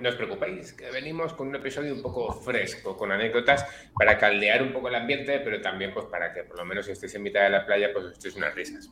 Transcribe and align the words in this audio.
no 0.00 0.08
os 0.08 0.14
preocupéis, 0.14 0.72
que 0.72 0.90
venimos 0.90 1.32
con 1.32 1.48
un 1.48 1.56
episodio 1.56 1.94
un 1.94 2.02
poco 2.02 2.32
fresco, 2.32 2.96
con 2.96 3.12
anécdotas 3.12 3.66
para 3.98 4.18
caldear 4.18 4.62
un 4.62 4.72
poco 4.72 4.88
el 4.88 4.94
ambiente, 4.94 5.40
pero 5.40 5.60
también 5.60 5.92
pues 5.92 6.06
para 6.06 6.32
que 6.32 6.44
por 6.44 6.56
lo 6.56 6.64
menos 6.64 6.86
si 6.86 6.92
estéis 6.92 7.14
en 7.14 7.22
mitad 7.22 7.42
de 7.42 7.50
la 7.50 7.66
playa, 7.66 7.92
pues 7.92 8.06
os 8.06 8.12
estéis 8.12 8.36
unas 8.36 8.54
risas. 8.54 8.90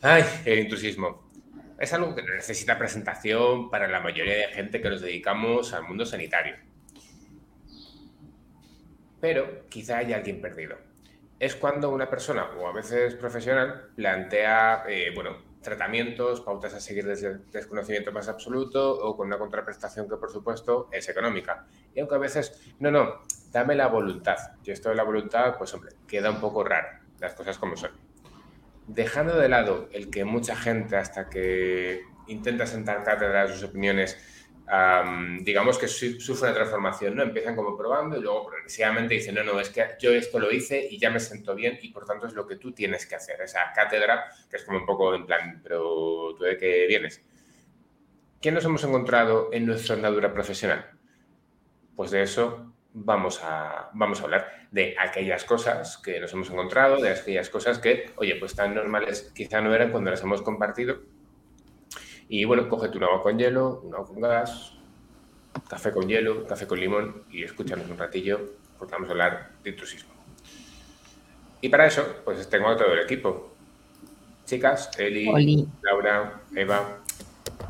Ay, 0.00 0.24
el 0.44 0.60
intrusismo. 0.60 1.30
Es 1.78 1.92
algo 1.92 2.14
que 2.14 2.22
necesita 2.22 2.78
presentación 2.78 3.70
para 3.70 3.88
la 3.88 4.00
mayoría 4.00 4.36
de 4.36 4.48
gente 4.48 4.80
que 4.80 4.88
nos 4.88 5.00
dedicamos 5.00 5.72
al 5.72 5.84
mundo 5.84 6.06
sanitario. 6.06 6.56
Pero 9.20 9.66
quizá 9.68 9.98
haya 9.98 10.16
alguien 10.16 10.40
perdido. 10.40 10.76
Es 11.38 11.56
cuando 11.56 11.90
una 11.90 12.08
persona, 12.08 12.46
o 12.56 12.68
a 12.68 12.72
veces 12.72 13.14
profesional, 13.14 13.90
plantea, 13.96 14.84
eh, 14.88 15.10
bueno, 15.14 15.51
tratamientos, 15.62 16.40
pautas 16.40 16.74
a 16.74 16.80
seguir 16.80 17.06
desde 17.06 17.28
el 17.28 17.50
desconocimiento 17.50 18.12
más 18.12 18.28
absoluto 18.28 18.92
o 18.92 19.16
con 19.16 19.28
una 19.28 19.38
contraprestación 19.38 20.08
que 20.08 20.16
por 20.16 20.30
supuesto 20.30 20.88
es 20.92 21.08
económica. 21.08 21.66
Y 21.94 22.00
aunque 22.00 22.16
a 22.16 22.18
veces, 22.18 22.74
no, 22.80 22.90
no, 22.90 23.22
dame 23.50 23.74
la 23.74 23.86
voluntad. 23.86 24.36
Y 24.64 24.70
esto 24.70 24.88
de 24.88 24.96
la 24.96 25.04
voluntad, 25.04 25.56
pues 25.56 25.72
hombre, 25.74 25.92
queda 26.06 26.30
un 26.30 26.40
poco 26.40 26.64
raro, 26.64 26.88
las 27.20 27.34
cosas 27.34 27.58
como 27.58 27.76
son. 27.76 27.92
Dejando 28.86 29.38
de 29.38 29.48
lado 29.48 29.88
el 29.92 30.10
que 30.10 30.24
mucha 30.24 30.56
gente 30.56 30.96
hasta 30.96 31.30
que 31.30 32.02
intenta 32.26 32.66
sentar 32.66 33.04
cátedra 33.04 33.46
de 33.46 33.54
sus 33.54 33.62
opiniones 33.62 34.18
digamos 35.40 35.78
que 35.78 35.88
sufre 35.88 36.48
una 36.48 36.54
transformación, 36.54 37.16
¿no? 37.16 37.22
Empiezan 37.22 37.56
como 37.56 37.76
probando 37.76 38.16
y 38.16 38.22
luego 38.22 38.46
progresivamente 38.46 39.14
dicen, 39.14 39.34
no, 39.34 39.44
no, 39.44 39.60
es 39.60 39.70
que 39.70 39.84
yo 40.00 40.10
esto 40.12 40.38
lo 40.38 40.50
hice 40.50 40.86
y 40.90 40.98
ya 40.98 41.10
me 41.10 41.20
siento 41.20 41.54
bien 41.54 41.78
y 41.82 41.88
por 41.88 42.06
tanto 42.06 42.26
es 42.26 42.34
lo 42.34 42.46
que 42.46 42.56
tú 42.56 42.72
tienes 42.72 43.06
que 43.06 43.14
hacer. 43.14 43.40
Esa 43.40 43.72
cátedra, 43.74 44.30
que 44.48 44.56
es 44.56 44.64
como 44.64 44.78
un 44.78 44.86
poco 44.86 45.14
en 45.14 45.26
plan, 45.26 45.60
pero 45.62 46.34
tú 46.36 46.44
de 46.44 46.56
qué 46.56 46.86
vienes. 46.86 47.22
¿Qué 48.40 48.50
nos 48.50 48.64
hemos 48.64 48.82
encontrado 48.84 49.50
en 49.52 49.66
nuestra 49.66 49.94
andadura 49.94 50.32
profesional? 50.32 50.90
Pues 51.94 52.10
de 52.10 52.22
eso 52.22 52.72
vamos 52.94 53.40
a, 53.42 53.90
vamos 53.94 54.20
a 54.20 54.24
hablar, 54.24 54.68
de 54.70 54.94
aquellas 54.98 55.44
cosas 55.44 55.98
que 55.98 56.20
nos 56.20 56.32
hemos 56.32 56.50
encontrado, 56.50 56.96
de 57.00 57.10
aquellas 57.10 57.50
cosas 57.50 57.78
que, 57.78 58.10
oye, 58.16 58.36
pues 58.36 58.54
tan 58.54 58.74
normales 58.74 59.32
quizá 59.34 59.60
no 59.60 59.74
eran 59.74 59.90
cuando 59.90 60.10
las 60.10 60.22
hemos 60.22 60.42
compartido 60.42 61.00
y 62.28 62.44
bueno, 62.44 62.68
cógete 62.68 62.98
un 62.98 63.04
agua 63.04 63.22
con 63.22 63.38
hielo, 63.38 63.80
un 63.84 63.94
agua 63.94 64.06
con 64.06 64.20
gas, 64.20 64.72
café 65.68 65.92
con 65.92 66.08
hielo, 66.08 66.46
café 66.46 66.66
con 66.66 66.80
limón 66.80 67.24
y 67.30 67.44
escúchanos 67.44 67.88
un 67.88 67.98
ratillo 67.98 68.40
porque 68.78 68.92
vamos 68.92 69.08
a 69.08 69.12
hablar 69.12 69.50
de 69.62 69.70
intrusismo. 69.70 70.12
Y 71.60 71.68
para 71.68 71.86
eso, 71.86 72.04
pues 72.24 72.48
tengo 72.48 72.68
a 72.68 72.76
todo 72.76 72.92
el 72.92 73.00
equipo. 73.00 73.52
Chicas, 74.44 74.90
Eli, 74.98 75.66
Laura, 75.82 76.40
Eva. 76.54 76.98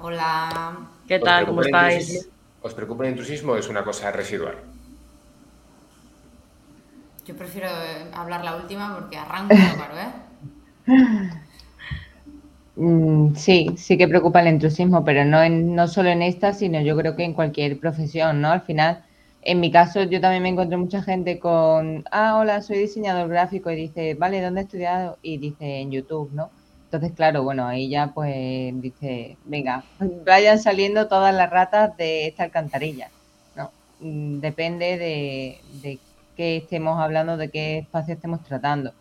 Hola. 0.00 0.78
¿Qué 1.06 1.18
tal? 1.18 1.46
¿Cómo 1.46 1.60
estáis? 1.62 2.28
¿Os 2.62 2.74
preocupa 2.74 3.04
el 3.04 3.10
intrusismo 3.10 3.52
o 3.52 3.56
es 3.56 3.68
una 3.68 3.84
cosa 3.84 4.10
residual? 4.10 4.56
Yo 7.26 7.36
prefiero 7.36 7.68
hablar 8.14 8.44
la 8.44 8.56
última 8.56 8.94
porque 8.94 9.16
arranco, 9.16 9.54
¿eh? 9.54 10.12
Mm, 12.74 13.34
sí, 13.34 13.74
sí 13.76 13.98
que 13.98 14.08
preocupa 14.08 14.40
el 14.40 14.48
intrusismo, 14.48 15.04
pero 15.04 15.24
no, 15.24 15.42
en, 15.42 15.74
no 15.74 15.88
solo 15.88 16.08
en 16.08 16.22
esta, 16.22 16.52
sino 16.54 16.80
yo 16.80 16.96
creo 16.96 17.16
que 17.16 17.24
en 17.24 17.34
cualquier 17.34 17.78
profesión, 17.78 18.40
¿no? 18.40 18.50
Al 18.50 18.62
final, 18.62 19.04
en 19.42 19.60
mi 19.60 19.70
caso, 19.70 20.02
yo 20.04 20.20
también 20.20 20.42
me 20.42 20.48
encontré 20.48 20.76
mucha 20.78 21.02
gente 21.02 21.38
con, 21.38 22.04
ah, 22.10 22.38
hola, 22.38 22.62
soy 22.62 22.78
diseñador 22.78 23.28
gráfico 23.28 23.70
y 23.70 23.76
dice, 23.76 24.14
vale, 24.14 24.40
¿dónde 24.40 24.62
he 24.62 24.64
estudiado? 24.64 25.18
Y 25.22 25.36
dice, 25.38 25.80
en 25.80 25.90
YouTube, 25.90 26.32
¿no? 26.32 26.50
Entonces, 26.84 27.12
claro, 27.14 27.42
bueno, 27.42 27.66
ahí 27.66 27.88
ya 27.90 28.12
pues 28.14 28.34
dice, 28.80 29.38
venga, 29.44 29.84
vayan 30.24 30.58
saliendo 30.58 31.08
todas 31.08 31.34
las 31.34 31.50
ratas 31.50 31.96
de 31.96 32.26
esta 32.26 32.44
alcantarilla, 32.44 33.12
¿no? 33.54 33.70
Mm, 33.98 34.40
depende 34.40 34.96
de, 34.98 35.64
de 35.82 36.00
qué 36.36 36.56
estemos 36.58 36.98
hablando, 37.00 37.36
de 37.36 37.50
qué 37.50 37.78
espacio 37.78 38.14
estemos 38.14 38.42
tratando 38.42 38.94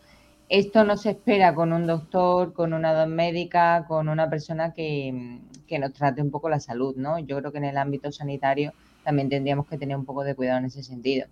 esto 0.52 0.84
no 0.84 0.98
se 0.98 1.12
espera 1.12 1.56
con 1.56 1.72
un 1.72 1.88
doctor, 1.88 2.52
con 2.52 2.74
una 2.74 3.06
médica, 3.06 3.86
con 3.88 4.10
una 4.10 4.30
persona 4.30 4.74
que, 4.74 5.40
nos 5.80 5.94
trate 5.94 6.22
un 6.22 6.30
poco 6.30 6.50
la 6.50 6.60
salud, 6.60 6.94
¿no? 6.98 7.20
Yo 7.20 7.38
creo 7.38 7.54
que 7.54 7.60
en 7.60 7.64
el 7.64 7.78
ámbito 7.78 8.12
sanitario 8.12 8.74
también 9.06 9.30
tendríamos 9.30 9.66
que 9.66 9.78
tener 9.78 9.96
un 9.96 10.04
poco 10.04 10.26
de 10.26 10.36
cuidado 10.36 10.60
en 10.60 10.66
ese 10.66 10.84
sentido. 10.84 11.28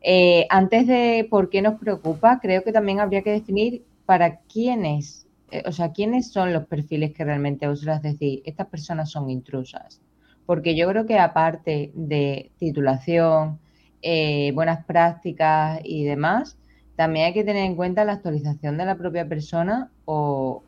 Eh, 0.00 0.46
antes 0.48 0.86
de 0.86 1.26
por 1.28 1.50
qué 1.50 1.60
nos 1.60 1.80
preocupa, 1.80 2.38
creo 2.40 2.62
que 2.62 2.70
también 2.70 3.00
habría 3.00 3.22
que 3.22 3.32
definir 3.32 3.82
para 4.06 4.36
quiénes, 4.42 5.26
eh, 5.50 5.64
o 5.66 5.72
sea, 5.72 5.90
quiénes 5.90 6.30
son 6.30 6.52
los 6.52 6.64
perfiles 6.66 7.12
que 7.12 7.24
realmente 7.24 7.66
vosotras 7.66 8.00
decir, 8.00 8.42
estas 8.44 8.68
personas 8.68 9.10
son 9.10 9.28
intrusas. 9.28 10.00
Porque 10.46 10.76
yo 10.76 10.88
creo 10.88 11.04
que 11.04 11.18
aparte 11.18 11.90
de 11.94 12.52
titulación, 12.58 13.58
eh, 14.02 14.52
buenas 14.54 14.84
prácticas 14.84 15.80
y 15.82 16.04
demás, 16.04 16.56
también 16.96 17.26
hay 17.26 17.32
que 17.32 17.44
tener 17.44 17.64
en 17.64 17.76
cuenta 17.76 18.04
la 18.04 18.12
actualización 18.14 18.76
de 18.76 18.84
la 18.84 18.96
propia 18.96 19.28
persona 19.28 19.90
o, 20.04 20.62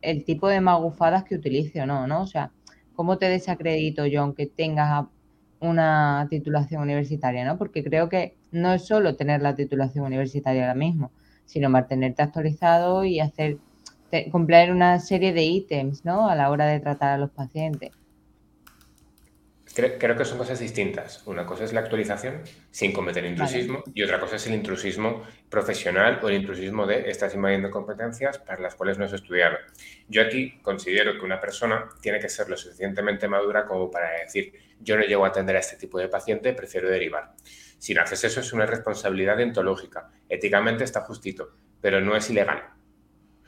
el 0.00 0.24
tipo 0.24 0.48
de 0.48 0.62
magufadas 0.62 1.24
que 1.24 1.34
utilice 1.34 1.82
o 1.82 1.86
no, 1.86 2.06
¿no? 2.06 2.22
O 2.22 2.26
sea, 2.26 2.52
¿cómo 2.94 3.18
te 3.18 3.28
desacredito 3.28 4.06
yo 4.06 4.22
aunque 4.22 4.46
tengas 4.46 5.06
una 5.60 6.26
titulación 6.30 6.82
universitaria, 6.82 7.44
¿no? 7.44 7.58
Porque 7.58 7.84
creo 7.84 8.08
que 8.08 8.34
no 8.50 8.72
es 8.72 8.86
solo 8.86 9.14
tener 9.16 9.42
la 9.42 9.54
titulación 9.54 10.06
universitaria 10.06 10.62
ahora 10.62 10.74
mismo, 10.74 11.10
sino 11.44 11.68
mantenerte 11.68 12.22
actualizado 12.22 13.04
y 13.04 13.20
hacer 13.20 13.58
cumplir 14.32 14.72
una 14.72 14.98
serie 15.00 15.32
de 15.32 15.44
ítems, 15.44 16.04
¿no? 16.04 16.28
A 16.28 16.34
la 16.34 16.50
hora 16.50 16.66
de 16.66 16.80
tratar 16.80 17.10
a 17.12 17.18
los 17.18 17.30
pacientes. 17.30 17.90
Creo, 19.76 20.16
que 20.16 20.24
son 20.24 20.38
cosas 20.38 20.58
distintas. 20.58 21.22
Una 21.26 21.44
cosa 21.44 21.64
es 21.64 21.74
la 21.74 21.80
actualización 21.80 22.40
sin 22.70 22.94
cometer 22.94 23.26
intrusismo 23.26 23.84
y 23.92 24.02
otra 24.02 24.18
cosa 24.18 24.36
es 24.36 24.46
el 24.46 24.54
intrusismo 24.54 25.22
profesional 25.50 26.18
o 26.22 26.30
el 26.30 26.36
intrusismo 26.36 26.86
de 26.86 27.10
estás 27.10 27.34
invadiendo 27.34 27.70
competencias 27.70 28.38
para 28.38 28.62
las 28.62 28.74
cuales 28.74 28.96
no 28.96 29.04
has 29.04 29.12
estudiado. 29.12 29.58
Yo 30.08 30.22
aquí 30.22 30.58
considero 30.62 31.18
que 31.18 31.26
una 31.26 31.38
persona 31.42 31.90
tiene 32.00 32.18
que 32.18 32.30
ser 32.30 32.48
lo 32.48 32.56
suficientemente 32.56 33.28
madura 33.28 33.66
como 33.66 33.90
para 33.90 34.12
decir 34.12 34.54
yo 34.80 34.96
no 34.96 35.02
llego 35.02 35.26
a 35.26 35.28
atender 35.28 35.56
a 35.56 35.60
este 35.60 35.76
tipo 35.76 35.98
de 35.98 36.08
paciente, 36.08 36.54
prefiero 36.54 36.88
derivar. 36.88 37.34
Si 37.76 37.92
no 37.92 38.00
haces 38.00 38.24
eso 38.24 38.40
es 38.40 38.54
una 38.54 38.64
responsabilidad 38.64 39.36
deontológica. 39.36 40.10
Éticamente 40.26 40.84
está 40.84 41.02
justito, 41.02 41.50
pero 41.82 42.00
no 42.00 42.16
es 42.16 42.30
ilegal. 42.30 42.62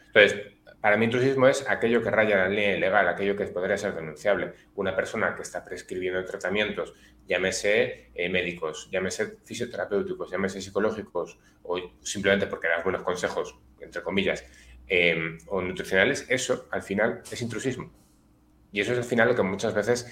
Entonces, 0.09 0.58
para 0.81 0.97
mí, 0.97 1.06
intrusismo 1.06 1.49
es 1.49 1.69
aquello 1.69 2.03
que 2.03 2.11
raya 2.11 2.37
la 2.37 2.49
línea 2.49 2.77
ilegal, 2.77 3.09
aquello 3.09 3.34
que 3.34 3.44
podría 3.47 3.77
ser 3.77 3.94
denunciable. 3.94 4.53
Una 4.77 4.94
persona 4.94 5.34
que 5.34 5.43
está 5.43 5.65
prescribiendo 5.65 6.25
tratamientos, 6.25 6.94
llámese 7.27 8.11
eh, 8.15 8.28
médicos, 8.28 8.89
llámese 8.91 9.39
fisioterapéuticos, 9.44 10.31
llámese 10.31 10.62
psicológicos, 10.62 11.39
o 11.65 11.81
simplemente 12.00 12.47
porque 12.47 12.69
das 12.69 12.84
buenos 12.84 13.03
consejos, 13.03 13.59
entre 13.81 14.03
comillas, 14.03 14.44
em, 14.87 15.39
o 15.49 15.61
nutricionales, 15.61 16.27
eso 16.28 16.69
al 16.71 16.83
final 16.83 17.22
es 17.31 17.43
intrusismo. 17.43 17.91
Y 18.71 18.81
eso 18.81 18.93
es 18.93 18.99
al 18.99 19.05
final 19.05 19.28
lo 19.28 19.34
que 19.34 19.43
muchas 19.43 19.75
veces 19.75 20.06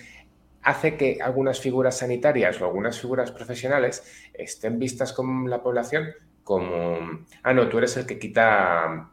hace 0.63 0.97
que 0.97 1.19
algunas 1.23 1.61
figuras 1.61 1.99
sanitarias 1.99 2.61
o 2.61 2.65
algunas 2.65 3.01
figuras 3.01 3.31
profesionales 3.31 4.03
estén 4.35 4.81
vistas 4.81 5.13
con 5.13 5.49
la 5.49 5.63
población 5.63 6.13
como, 6.43 7.25
ah, 7.45 7.55
no, 7.55 7.69
tú 7.69 7.79
eres 7.79 7.97
el 7.97 8.07
que 8.07 8.19
quita 8.19 9.13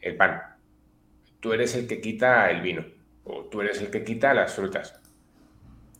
el 0.00 0.16
pan 0.16 0.49
tú 1.40 1.52
eres 1.52 1.74
el 1.74 1.86
que 1.86 2.00
quita 2.00 2.50
el 2.50 2.60
vino 2.60 2.84
o 3.24 3.44
tú 3.44 3.60
eres 3.60 3.80
el 3.80 3.90
que 3.90 4.04
quita 4.04 4.34
las 4.34 4.54
frutas. 4.54 5.00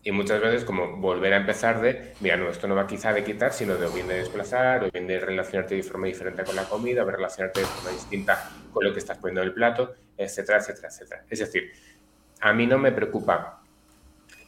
Y 0.03 0.13
muchas 0.13 0.41
veces 0.41 0.65
como 0.65 0.97
volver 0.97 1.35
a 1.35 1.37
empezar 1.37 1.83
de, 1.83 2.15
mira, 2.21 2.37
no, 2.37 2.49
esto 2.49 2.67
no 2.67 2.75
va 2.75 2.87
quizá 2.87 3.13
de 3.13 3.23
quitar, 3.23 3.53
sino 3.53 3.77
de 3.77 3.87
o 3.87 3.91
bien 3.91 4.09
de 4.09 4.15
desplazar, 4.15 4.85
o 4.85 4.91
bien 4.91 5.07
de 5.07 5.21
relacionarte 5.21 5.75
de 5.75 5.83
forma 5.83 6.07
diferente 6.07 6.43
con 6.43 6.57
la 6.57 6.65
comida, 6.65 7.03
o 7.03 7.11
relacionarte 7.11 7.61
de 7.61 7.67
forma 7.67 7.91
distinta 7.91 8.51
con 8.73 8.83
lo 8.83 8.95
que 8.95 8.99
estás 8.99 9.19
poniendo 9.19 9.43
en 9.43 9.49
el 9.49 9.55
plato, 9.55 9.95
etcétera, 10.17 10.59
etcétera, 10.59 10.89
etcétera. 10.89 11.25
Es 11.29 11.39
decir, 11.41 11.71
a 12.41 12.53
mí 12.55 12.67
no 12.67 12.79
me 12.79 12.93
preocupa 12.93 13.63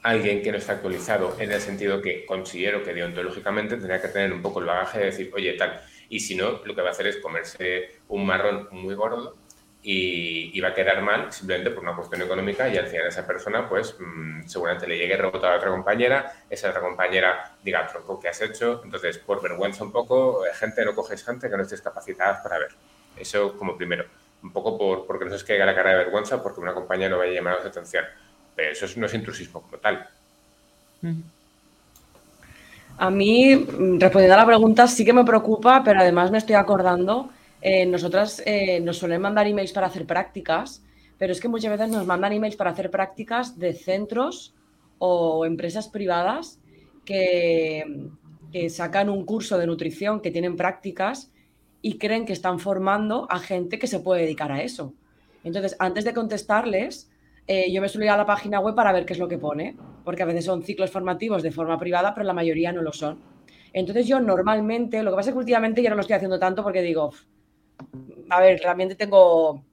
alguien 0.02 0.42
que 0.42 0.50
no 0.50 0.56
está 0.56 0.72
actualizado 0.72 1.36
en 1.38 1.52
el 1.52 1.60
sentido 1.60 2.00
que 2.00 2.24
considero 2.24 2.82
que 2.82 2.94
deontológicamente 2.94 3.76
tendría 3.76 4.00
que 4.00 4.08
tener 4.08 4.32
un 4.32 4.40
poco 4.40 4.60
el 4.60 4.66
bagaje 4.66 5.00
de 5.00 5.04
decir, 5.06 5.30
oye, 5.34 5.52
tal, 5.52 5.82
y 6.08 6.20
si 6.20 6.34
no, 6.34 6.60
lo 6.64 6.74
que 6.74 6.80
va 6.80 6.88
a 6.88 6.90
hacer 6.92 7.06
es 7.08 7.18
comerse 7.18 7.90
un 8.08 8.24
marrón 8.24 8.68
muy 8.70 8.94
gordo 8.94 9.36
y, 9.84 10.60
va 10.60 10.68
a 10.68 10.74
quedar 10.74 11.02
mal 11.02 11.32
simplemente 11.32 11.70
por 11.70 11.82
una 11.82 11.96
cuestión 11.96 12.22
económica 12.22 12.68
y 12.68 12.76
al 12.76 12.86
final 12.86 13.08
esa 13.08 13.26
persona 13.26 13.68
pues 13.68 13.96
mm, 13.98 14.46
seguramente 14.46 14.86
le 14.86 14.96
llegue 14.96 15.16
rebotado 15.16 15.54
a 15.54 15.56
otra 15.56 15.70
compañera, 15.70 16.32
esa 16.48 16.70
otra 16.70 16.80
compañera 16.80 17.56
diga, 17.64 17.86
tronco, 17.88 18.20
¿qué 18.20 18.28
has 18.28 18.40
hecho? 18.40 18.80
Entonces, 18.84 19.18
por 19.18 19.42
vergüenza 19.42 19.82
un 19.82 19.90
poco, 19.90 20.46
eh, 20.46 20.50
gente, 20.54 20.84
no 20.84 20.94
coges 20.94 21.24
gente 21.24 21.50
que 21.50 21.56
no 21.56 21.62
estés 21.64 21.82
capacitada 21.82 22.40
para 22.42 22.58
ver. 22.58 22.70
Eso 23.16 23.56
como 23.56 23.76
primero. 23.76 24.04
Un 24.42 24.52
poco 24.52 24.78
por, 24.78 25.06
porque 25.06 25.24
no 25.24 25.30
se 25.30 25.36
os 25.36 25.44
caiga 25.44 25.66
la 25.66 25.74
cara 25.74 25.90
de 25.90 25.96
vergüenza 25.96 26.42
porque 26.42 26.60
una 26.60 26.74
compañera 26.74 27.10
no 27.10 27.18
vaya 27.18 27.32
a 27.32 27.34
llamar 27.34 27.58
a 27.58 27.66
atención. 27.66 28.04
Pero 28.54 28.72
eso 28.72 28.86
no 28.96 29.06
es 29.06 29.14
intrusismo 29.14 29.62
como 29.62 29.78
tal. 29.78 30.08
A 32.98 33.10
mí, 33.10 33.56
mm, 33.56 34.00
respondiendo 34.00 34.34
a 34.34 34.38
la 34.38 34.46
pregunta, 34.46 34.86
sí 34.86 35.04
que 35.04 35.12
me 35.12 35.24
preocupa, 35.24 35.82
pero 35.84 36.00
además 36.00 36.30
me 36.30 36.38
estoy 36.38 36.54
acordando 36.54 37.30
eh, 37.62 37.86
nosotras 37.86 38.42
eh, 38.44 38.80
nos 38.80 38.98
suelen 38.98 39.22
mandar 39.22 39.46
emails 39.46 39.72
para 39.72 39.86
hacer 39.86 40.04
prácticas, 40.04 40.84
pero 41.16 41.32
es 41.32 41.40
que 41.40 41.46
muchas 41.46 41.70
veces 41.70 41.90
nos 41.90 42.04
mandan 42.06 42.32
emails 42.32 42.56
para 42.56 42.70
hacer 42.70 42.90
prácticas 42.90 43.56
de 43.56 43.72
centros 43.72 44.54
o 44.98 45.46
empresas 45.46 45.88
privadas 45.88 46.60
que, 47.04 48.10
sacan 48.68 49.08
un 49.08 49.24
curso 49.24 49.56
de 49.56 49.66
nutrición, 49.66 50.20
que 50.20 50.30
tienen 50.30 50.56
prácticas 50.56 51.32
y 51.80 51.96
creen 51.96 52.26
que 52.26 52.34
están 52.34 52.58
formando 52.58 53.26
a 53.30 53.38
gente 53.38 53.78
que 53.78 53.86
se 53.86 54.00
puede 54.00 54.22
dedicar 54.22 54.52
a 54.52 54.62
eso. 54.62 54.92
Entonces, 55.42 55.74
antes 55.78 56.04
de 56.04 56.12
contestarles, 56.12 57.10
eh, 57.46 57.72
yo 57.72 57.80
me 57.80 57.88
suelo 57.88 58.04
ir 58.04 58.10
a 58.10 58.16
la 58.16 58.26
página 58.26 58.60
web 58.60 58.74
para 58.74 58.92
ver 58.92 59.06
qué 59.06 59.14
es 59.14 59.18
lo 59.18 59.28
que 59.28 59.38
pone, 59.38 59.76
porque 60.04 60.22
a 60.22 60.26
veces 60.26 60.44
son 60.44 60.62
ciclos 60.62 60.90
formativos 60.90 61.42
de 61.42 61.50
forma 61.50 61.78
privada, 61.78 62.12
pero 62.12 62.26
la 62.26 62.34
mayoría 62.34 62.72
no 62.72 62.82
lo 62.82 62.92
son. 62.92 63.20
Entonces 63.72 64.06
yo 64.06 64.20
normalmente, 64.20 65.02
lo 65.02 65.12
que 65.12 65.16
pasa 65.16 65.30
es 65.30 65.34
que 65.34 65.38
últimamente 65.38 65.82
ya 65.82 65.88
no 65.88 65.96
lo 65.96 66.02
estoy 66.02 66.16
haciendo 66.16 66.38
tanto 66.38 66.62
porque 66.62 66.82
digo, 66.82 67.12
a 68.28 68.40
ver, 68.40 68.60
realmente 68.62 68.94
tengo 68.94 69.64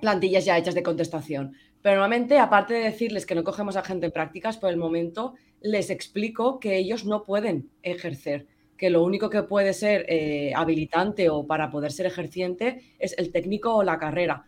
plantillas 0.00 0.44
ya 0.44 0.56
hechas 0.58 0.74
de 0.74 0.82
contestación. 0.82 1.54
Pero 1.82 1.96
normalmente, 1.96 2.38
aparte 2.38 2.74
de 2.74 2.84
decirles 2.84 3.26
que 3.26 3.34
no 3.34 3.44
cogemos 3.44 3.76
a 3.76 3.84
gente 3.84 4.06
en 4.06 4.12
prácticas, 4.12 4.58
por 4.58 4.70
el 4.70 4.76
momento 4.76 5.34
les 5.60 5.90
explico 5.90 6.58
que 6.60 6.76
ellos 6.76 7.04
no 7.04 7.24
pueden 7.24 7.70
ejercer, 7.82 8.46
que 8.76 8.90
lo 8.90 9.02
único 9.04 9.30
que 9.30 9.42
puede 9.42 9.72
ser 9.72 10.04
eh, 10.08 10.52
habilitante 10.54 11.28
o 11.30 11.46
para 11.46 11.70
poder 11.70 11.92
ser 11.92 12.06
ejerciente 12.06 12.82
es 12.98 13.16
el 13.18 13.32
técnico 13.32 13.74
o 13.74 13.82
la 13.82 13.98
carrera. 13.98 14.44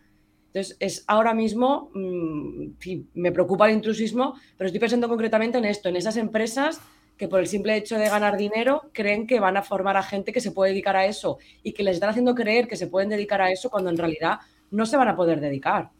Entonces, 0.47 0.75
es 0.79 1.05
ahora 1.07 1.33
mismo, 1.33 1.91
mm, 1.93 2.71
me 3.13 3.31
preocupa 3.31 3.69
el 3.69 3.75
intrusismo, 3.75 4.35
pero 4.57 4.67
estoy 4.67 4.79
pensando 4.81 5.07
concretamente 5.07 5.57
en 5.57 5.65
esto, 5.65 5.87
en 5.87 5.95
esas 5.95 6.17
empresas 6.17 6.81
que 7.21 7.27
por 7.27 7.39
el 7.39 7.45
simple 7.45 7.77
hecho 7.77 7.99
de 7.99 8.09
ganar 8.09 8.35
dinero 8.35 8.89
creen 8.93 9.27
que 9.27 9.39
van 9.39 9.55
a 9.55 9.61
formar 9.61 9.95
a 9.95 10.01
gente 10.01 10.33
que 10.33 10.41
se 10.41 10.51
puede 10.51 10.71
dedicar 10.71 10.95
a 10.95 11.05
eso 11.05 11.37
y 11.61 11.71
que 11.71 11.83
les 11.83 11.93
están 11.93 12.09
haciendo 12.09 12.33
creer 12.33 12.67
que 12.67 12.75
se 12.75 12.87
pueden 12.87 13.09
dedicar 13.09 13.39
a 13.43 13.51
eso 13.51 13.69
cuando 13.69 13.91
en 13.91 13.97
realidad 13.99 14.39
no 14.71 14.87
se 14.87 14.97
van 14.97 15.07
a 15.07 15.15
poder 15.15 15.39
dedicar. 15.39 15.91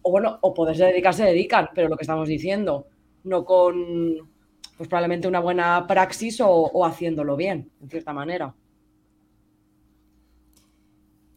O 0.00 0.10
bueno, 0.10 0.38
o 0.40 0.54
poderse 0.54 0.86
dedicar 0.86 1.12
se 1.12 1.24
dedican, 1.24 1.68
pero 1.74 1.90
lo 1.90 1.98
que 1.98 2.04
estamos 2.04 2.26
diciendo, 2.26 2.86
no 3.24 3.44
con 3.44 4.30
pues 4.78 4.88
probablemente 4.88 5.28
una 5.28 5.40
buena 5.40 5.86
praxis 5.86 6.40
o 6.40 6.86
haciéndolo 6.86 7.36
bien, 7.36 7.70
en 7.82 7.90
cierta 7.90 8.14
manera. 8.14 8.54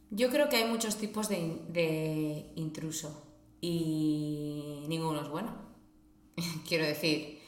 Yo 0.10 0.30
creo 0.30 0.48
que 0.48 0.56
hay 0.56 0.66
muchos 0.70 0.96
tipos 0.96 1.28
de, 1.28 2.46
intruso 2.56 3.28
y 3.60 4.86
ninguno 4.88 5.22
es 5.22 5.28
bueno. 5.28 5.54
Quiero 6.66 6.86
decir, 6.86 7.43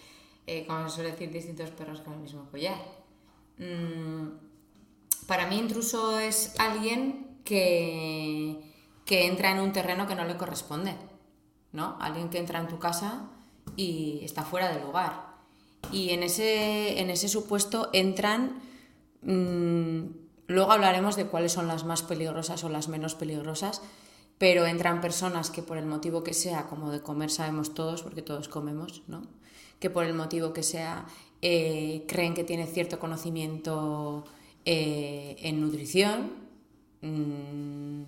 eh, 0.48 0.66
como 0.66 0.88
se 0.90 0.96
suele 0.96 1.12
decir, 1.12 1.32
distintos 1.32 1.70
perros 1.72 2.02
con 2.02 2.14
el 2.14 2.20
mismo 2.20 2.50
collar. 2.50 2.78
Mm, 3.58 4.30
para 5.28 5.48
mí 5.48 5.58
intruso 5.58 6.20
es 6.20 6.54
alguien 6.60 7.40
que, 7.44 8.62
que 9.06 9.28
entra 9.28 9.52
en 9.52 9.60
un 9.60 9.74
terreno 9.74 10.08
que 10.08 10.16
no 10.16 10.26
le 10.26 10.38
corresponde, 10.38 10.96
¿no? 11.72 11.98
Alguien 12.00 12.30
que 12.30 12.38
entra 12.38 12.60
en 12.60 12.68
tu 12.68 12.80
casa 12.80 13.30
y 13.76 14.20
está 14.24 14.44
fuera 14.44 14.70
del 14.72 14.84
lugar. 14.84 15.36
Y 15.92 16.12
en 16.12 16.24
ese, 16.24 17.00
en 17.00 17.10
ese 17.10 17.28
supuesto 17.28 17.90
entran... 17.94 18.62
Mm, 19.22 20.26
Luego 20.48 20.72
hablaremos 20.72 21.16
de 21.16 21.26
cuáles 21.26 21.54
son 21.54 21.68
las 21.68 21.86
más 21.86 22.04
peligrosas 22.04 22.64
o 22.64 22.70
las 22.70 22.88
menos 22.88 23.16
peligrosas, 23.16 23.82
pero 24.38 24.66
entran 24.66 25.02
personas 25.02 25.50
que 25.50 25.64
por 25.64 25.78
el 25.78 25.86
motivo 25.86 26.24
que 26.24 26.34
sea, 26.34 26.68
como 26.68 26.92
de 26.92 27.02
comer 27.02 27.32
sabemos 27.32 27.74
todos, 27.74 28.04
porque 28.04 28.22
todos 28.22 28.48
comemos, 28.48 29.04
¿no? 29.08 29.24
Que 29.80 29.90
por 29.90 30.06
el 30.06 30.14
motivo 30.14 30.54
que 30.54 30.64
sea 30.64 31.06
eh, 31.42 32.06
creen 32.08 32.34
que 32.34 32.44
tiene 32.44 32.66
cierto 32.66 33.00
conocimiento 33.00 34.26
eh, 34.66 35.36
en 35.40 35.62
nutrición. 35.62 36.32
Mm, 37.02 38.04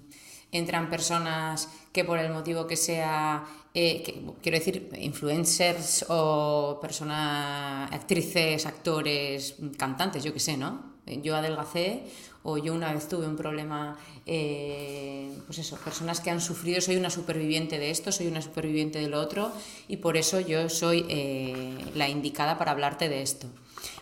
entran 0.52 0.90
personas 0.90 1.70
que 1.92 2.04
por 2.04 2.20
el 2.20 2.32
motivo 2.32 2.66
que 2.66 2.76
sea, 2.76 3.46
eh, 3.74 4.02
quiero 4.42 4.58
decir, 4.58 4.90
influencers 5.00 6.06
o 6.10 6.80
personas, 6.82 7.92
actrices, 7.92 8.66
actores, 8.66 9.56
cantantes, 9.78 10.24
yo 10.24 10.34
qué 10.34 10.40
sé, 10.40 10.58
¿no? 10.58 10.98
Yo 11.06 11.36
adelgacé 11.36 12.04
o 12.50 12.58
yo 12.58 12.74
una 12.74 12.94
vez 12.94 13.10
tuve 13.10 13.28
un 13.28 13.36
problema, 13.36 13.98
eh, 14.26 15.30
pues 15.48 15.60
eso, 15.60 15.76
personas 15.84 16.22
que 16.22 16.30
han 16.30 16.40
sufrido, 16.40 16.80
soy 16.80 16.96
una 16.96 17.10
superviviente 17.10 17.78
de 17.78 17.90
esto, 17.90 18.10
soy 18.14 18.28
una 18.28 18.42
superviviente 18.42 19.00
de 19.00 19.10
lo 19.10 19.20
otro 19.20 19.52
y 19.90 19.98
por 19.98 20.16
eso 20.16 20.40
yo 20.40 20.70
soy 20.70 21.06
eh, 21.10 21.78
la 21.94 22.08
indicada 22.08 22.58
para 22.58 22.72
hablarte 22.72 23.10
de 23.10 23.22
esto. 23.22 23.48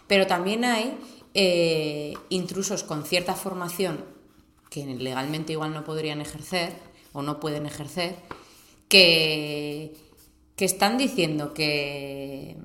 Pero 0.06 0.28
también 0.28 0.64
hay 0.64 0.96
eh, 1.34 2.14
intrusos 2.30 2.84
con 2.84 3.04
cierta 3.04 3.34
formación 3.34 4.06
que 4.70 4.86
legalmente 4.86 5.54
igual 5.54 5.74
no 5.74 5.84
podrían 5.84 6.22
ejercer 6.22 6.72
o 7.14 7.24
no 7.24 7.40
pueden 7.40 7.66
ejercer, 7.66 8.16
que, 8.88 9.96
que 10.56 10.66
están 10.66 11.00
diciendo 11.00 11.56
que 11.56 12.58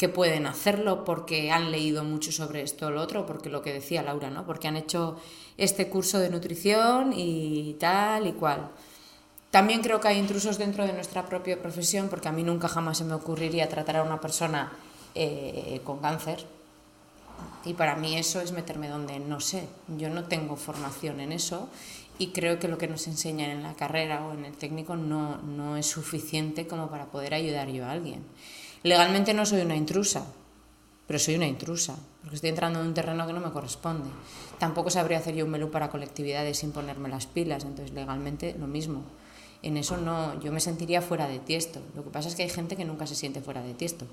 que 0.00 0.08
pueden 0.08 0.46
hacerlo 0.46 1.04
porque 1.04 1.50
han 1.50 1.70
leído 1.70 2.04
mucho 2.04 2.32
sobre 2.32 2.62
esto 2.62 2.86
o 2.86 2.90
lo 2.90 3.02
otro, 3.02 3.26
porque 3.26 3.50
lo 3.50 3.60
que 3.60 3.70
decía 3.70 4.02
Laura, 4.02 4.30
¿no? 4.30 4.46
Porque 4.46 4.66
han 4.66 4.78
hecho 4.78 5.20
este 5.58 5.90
curso 5.90 6.18
de 6.18 6.30
nutrición 6.30 7.12
y 7.14 7.76
tal 7.78 8.26
y 8.26 8.32
cual. 8.32 8.70
También 9.50 9.82
creo 9.82 10.00
que 10.00 10.08
hay 10.08 10.16
intrusos 10.16 10.56
dentro 10.56 10.86
de 10.86 10.94
nuestra 10.94 11.26
propia 11.26 11.60
profesión, 11.60 12.08
porque 12.08 12.28
a 12.28 12.32
mí 12.32 12.42
nunca 12.42 12.66
jamás 12.66 12.96
se 12.96 13.04
me 13.04 13.12
ocurriría 13.12 13.68
tratar 13.68 13.98
a 13.98 14.02
una 14.02 14.22
persona 14.22 14.72
eh, 15.14 15.82
con 15.84 15.98
cáncer. 15.98 16.46
Y 17.66 17.74
para 17.74 17.94
mí 17.94 18.16
eso 18.16 18.40
es 18.40 18.52
meterme 18.52 18.88
donde 18.88 19.20
no 19.20 19.38
sé. 19.38 19.68
Yo 19.98 20.08
no 20.08 20.24
tengo 20.24 20.56
formación 20.56 21.20
en 21.20 21.32
eso 21.32 21.68
y 22.18 22.28
creo 22.28 22.58
que 22.58 22.68
lo 22.68 22.78
que 22.78 22.88
nos 22.88 23.06
enseñan 23.06 23.50
en 23.50 23.62
la 23.62 23.74
carrera 23.74 24.24
o 24.24 24.32
en 24.32 24.46
el 24.46 24.54
técnico 24.54 24.96
no, 24.96 25.36
no 25.42 25.76
es 25.76 25.84
suficiente 25.84 26.66
como 26.66 26.88
para 26.88 27.04
poder 27.04 27.34
ayudar 27.34 27.68
yo 27.68 27.84
a 27.84 27.90
alguien. 27.90 28.24
Legalmente 28.82 29.34
no 29.34 29.44
soy 29.44 29.60
una 29.60 29.76
intrusa, 29.76 30.24
pero 31.06 31.18
soy 31.18 31.34
una 31.34 31.46
intrusa, 31.46 31.96
porque 32.22 32.36
estoy 32.36 32.50
entrando 32.50 32.80
en 32.80 32.86
un 32.86 32.94
terreno 32.94 33.26
que 33.26 33.32
no 33.32 33.40
me 33.40 33.50
corresponde. 33.50 34.08
Tampoco 34.58 34.90
sabría 34.90 35.18
hacer 35.18 35.34
yo 35.34 35.44
un 35.44 35.50
menú 35.50 35.70
para 35.70 35.90
colectividades 35.90 36.58
sin 36.58 36.72
ponerme 36.72 37.08
las 37.08 37.26
pilas, 37.26 37.64
entonces 37.64 37.94
legalmente 37.94 38.54
lo 38.58 38.66
mismo. 38.66 39.02
En 39.62 39.76
eso 39.76 39.98
no, 39.98 40.40
yo 40.40 40.52
me 40.52 40.60
sentiría 40.60 41.02
fuera 41.02 41.28
de 41.28 41.38
tiesto. 41.38 41.80
Lo 41.94 42.04
que 42.04 42.10
pasa 42.10 42.28
es 42.28 42.34
que 42.34 42.44
hay 42.44 42.48
gente 42.48 42.76
que 42.76 42.84
nunca 42.84 43.06
se 43.06 43.14
siente 43.14 43.42
fuera 43.42 43.62
de 43.62 43.74
tiesto. 43.74 44.06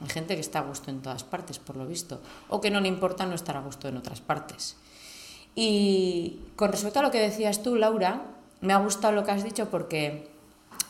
Hay 0.00 0.08
gente 0.08 0.34
que 0.34 0.40
está 0.40 0.60
a 0.60 0.62
gusto 0.62 0.90
en 0.90 1.00
todas 1.00 1.24
partes, 1.24 1.58
por 1.58 1.76
lo 1.76 1.86
visto, 1.86 2.20
o 2.48 2.60
que 2.60 2.70
no 2.70 2.80
le 2.80 2.88
importa 2.88 3.26
no 3.26 3.34
estar 3.34 3.56
a 3.56 3.60
gusto 3.60 3.88
en 3.88 3.96
otras 3.96 4.20
partes. 4.20 4.76
Y 5.54 6.38
con 6.56 6.70
respecto 6.70 7.00
a 7.00 7.02
lo 7.02 7.10
que 7.10 7.20
decías 7.20 7.62
tú, 7.62 7.76
Laura, 7.76 8.26
me 8.60 8.72
ha 8.72 8.78
gustado 8.78 9.12
lo 9.14 9.24
que 9.24 9.32
has 9.32 9.44
dicho 9.44 9.68
porque 9.70 10.28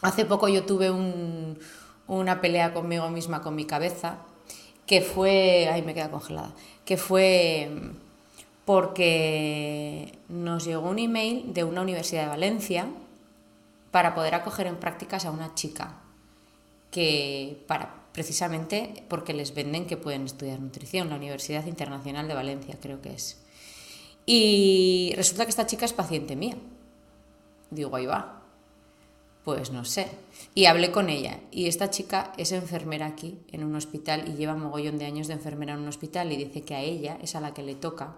hace 0.03 0.25
poco 0.25 0.49
yo 0.49 0.65
tuve 0.65 0.91
un, 0.91 1.59
una 2.07 2.41
pelea 2.41 2.73
conmigo 2.75 3.09
misma, 3.11 3.43
con 3.43 3.55
mi 3.55 3.65
cabeza, 3.65 4.19
que 4.87 5.01
fue, 5.01 5.69
ay, 5.73 5.83
me 5.83 5.95
queda 5.95 6.11
congelada, 6.11 6.55
que 6.85 6.97
fue 6.97 7.71
porque 8.65 10.19
nos 10.29 10.65
llegó 10.65 10.89
un 10.89 10.99
email 10.99 11.53
de 11.53 11.65
una 11.65 11.83
universidad 11.83 12.23
de 12.23 12.29
Valencia 12.29 12.87
para 13.91 14.15
poder 14.15 14.35
acoger 14.35 14.67
en 14.67 14.77
prácticas 14.77 15.27
a 15.27 15.31
una 15.31 15.55
chica 15.55 15.95
que 16.91 17.65
para 17.67 18.03
precisamente 18.13 19.05
porque 19.09 19.33
les 19.33 19.55
venden 19.55 19.87
que 19.87 19.97
pueden 19.97 20.27
estudiar 20.27 20.61
nutrición, 20.61 21.09
la 21.09 21.17
Universidad 21.17 21.67
Internacional 21.67 22.29
de 22.29 22.35
Valencia 22.35 22.77
creo 22.81 23.01
que 23.01 23.15
es. 23.15 23.43
Y 24.27 25.13
resulta 25.17 25.45
que 25.45 25.51
esta 25.51 25.67
chica 25.67 25.85
es 25.85 25.93
paciente 25.93 26.37
mía. 26.37 26.57
Digo, 27.71 27.97
ahí 27.97 28.07
va, 28.07 28.42
pues 29.45 29.71
no 29.71 29.85
sé. 29.85 30.09
Y 30.55 30.67
hablé 30.67 30.91
con 30.91 31.09
ella. 31.09 31.41
Y 31.51 31.67
esta 31.67 31.91
chica 31.91 32.33
es 32.37 32.53
enfermera 32.53 33.07
aquí, 33.07 33.39
en 33.51 33.65
un 33.65 33.75
hospital, 33.75 34.25
y 34.29 34.37
lleva 34.37 34.55
mogollón 34.55 34.99
de 34.99 35.07
años 35.07 35.29
de 35.29 35.35
enfermera 35.35 35.75
en 35.75 35.81
un 35.81 35.89
hospital, 35.89 36.33
y 36.33 36.37
dice 36.37 36.63
que 36.63 36.75
a 36.75 36.81
ella 36.81 37.19
es 37.23 37.35
a 37.35 37.41
la 37.41 37.55
que 37.55 37.63
le 37.63 37.75
toca. 37.75 38.17